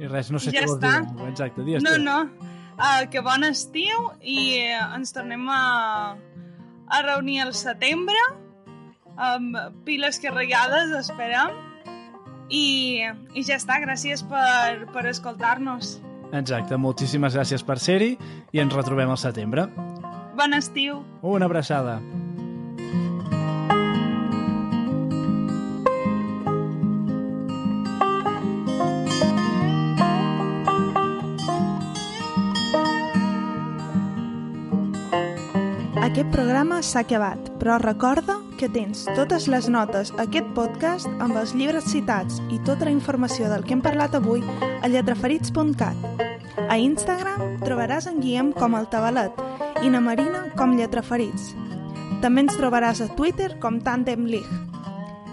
i 0.02 0.08
res, 0.10 0.32
no 0.34 0.40
sé 0.42 0.50
ja 0.50 0.64
què 0.64 0.66
vols 0.66 0.80
està. 0.82 0.96
dir. 1.06 1.28
Exacte, 1.30 1.62
digues 1.68 1.84
No, 1.86 1.94
tu. 1.94 2.02
no. 2.02 2.50
Uh, 2.82 3.04
que 3.06 3.20
bon 3.22 3.44
estiu 3.46 4.08
i 4.26 4.58
uh, 4.58 4.96
ens 4.96 5.14
tornem 5.14 5.44
a, 5.54 6.16
a 6.90 7.02
reunir 7.06 7.38
al 7.44 7.52
setembre 7.54 8.18
amb 9.14 9.54
piles 9.86 10.18
carregades, 10.18 10.90
esperem. 10.98 11.54
I, 12.50 13.06
I 13.38 13.44
ja 13.46 13.56
està, 13.60 13.78
gràcies 13.84 14.24
per, 14.26 14.88
per 14.92 15.06
escoltar-nos. 15.08 15.94
Exacte, 16.34 16.76
moltíssimes 16.80 17.36
gràcies 17.38 17.62
per 17.62 17.78
ser-hi 17.78 18.16
i 18.52 18.60
ens 18.60 18.74
retrobem 18.74 19.14
al 19.14 19.20
setembre. 19.20 19.68
Bon 20.34 20.58
estiu! 20.58 21.04
Una 21.22 21.46
abraçada. 21.46 22.00
Aquest 36.22 36.36
programa 36.36 36.76
s'ha 36.86 37.00
acabat, 37.02 37.48
però 37.58 37.80
recorda 37.82 38.36
que 38.54 38.68
tens 38.70 39.00
totes 39.16 39.48
les 39.50 39.66
notes 39.66 40.12
a 40.14 40.20
aquest 40.22 40.52
podcast 40.54 41.08
amb 41.18 41.34
els 41.40 41.50
llibres 41.58 41.88
citats 41.90 42.36
i 42.54 42.60
tota 42.62 42.86
la 42.86 42.92
informació 42.94 43.48
del 43.50 43.64
que 43.66 43.74
hem 43.74 43.82
parlat 43.82 44.14
avui 44.14 44.44
a 44.46 44.86
lletraferits.cat. 44.86 46.22
A 46.62 46.78
Instagram 46.78 47.58
trobaràs 47.64 48.06
en 48.06 48.22
Guillem 48.22 48.52
com 48.54 48.78
el 48.78 48.86
Tabalet 48.94 49.42
i 49.82 49.90
na 49.90 49.98
Marina 49.98 50.44
com 50.54 50.76
Lletraferits. 50.78 51.56
També 52.22 52.46
ens 52.46 52.54
trobaràs 52.54 53.02
a 53.02 53.10
Twitter 53.18 53.56
com 53.58 53.82
Tandem 53.82 54.22
League. 54.30 54.62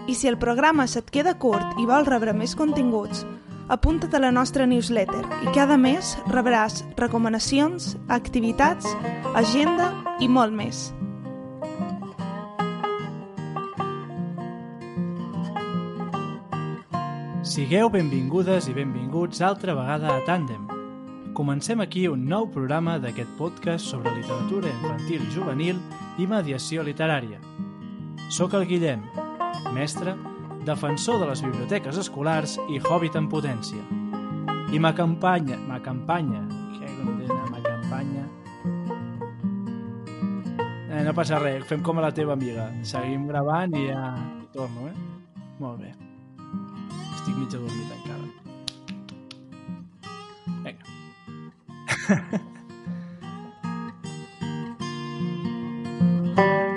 I 0.09 0.17
si 0.17 0.25
el 0.25 0.41
programa 0.41 0.89
se't 0.89 1.13
queda 1.13 1.37
curt 1.37 1.77
i 1.77 1.85
vols 1.85 2.09
rebre 2.09 2.33
més 2.33 2.57
continguts, 2.57 3.27
apunta't 3.69 4.17
a 4.17 4.25
la 4.25 4.33
nostra 4.33 4.65
newsletter 4.65 5.21
i 5.45 5.53
cada 5.53 5.77
mes 5.77 6.15
rebràs 6.33 6.81
recomanacions, 6.97 7.93
activitats, 8.09 8.89
agenda 9.37 9.93
i 10.19 10.27
molt 10.27 10.55
més. 10.55 10.89
Sigueu 17.49 17.89
benvingudes 17.89 18.67
i 18.69 18.75
benvinguts 18.75 19.41
altra 19.41 19.73
vegada 19.73 20.11
a 20.13 20.19
Tàndem. 20.27 20.67
Comencem 21.33 21.79
aquí 21.81 22.03
un 22.11 22.25
nou 22.27 22.49
programa 22.51 22.97
d'aquest 22.99 23.31
podcast 23.39 23.87
sobre 23.87 24.11
literatura 24.17 24.69
infantil 24.69 25.23
juvenil 25.33 25.79
i 26.19 26.27
mediació 26.27 26.83
literària. 26.83 27.39
Soc 28.29 28.53
el 28.59 28.67
Guillem, 28.69 29.05
mestre, 29.73 30.13
defensor 30.67 31.21
de 31.23 31.29
les 31.31 31.41
biblioteques 31.41 31.97
escolars 31.97 32.57
i 32.69 32.81
hobbit 32.83 33.15
en 33.15 33.31
potència. 33.31 33.81
I 34.69 34.79
m'acampanya, 34.83 35.57
m'acampanya, 35.65 36.43
Eh, 40.99 41.03
no 41.07 41.13
passa 41.15 41.37
res, 41.39 41.61
fem 41.63 41.79
com 41.79 41.95
a 41.99 42.01
la 42.03 42.09
teva 42.11 42.33
amiga. 42.35 42.65
Seguim 42.89 43.23
gravant 43.29 43.71
i 43.79 43.85
ja 43.87 44.01
i 44.19 44.47
torno, 44.51 44.89
eh? 44.89 44.95
Molt 45.63 45.79
bé. 45.79 45.93
Estic 47.15 47.35
mig 47.39 47.47
adormit 47.55 47.89
encara. 47.95 48.27
Vinga. 50.67 50.85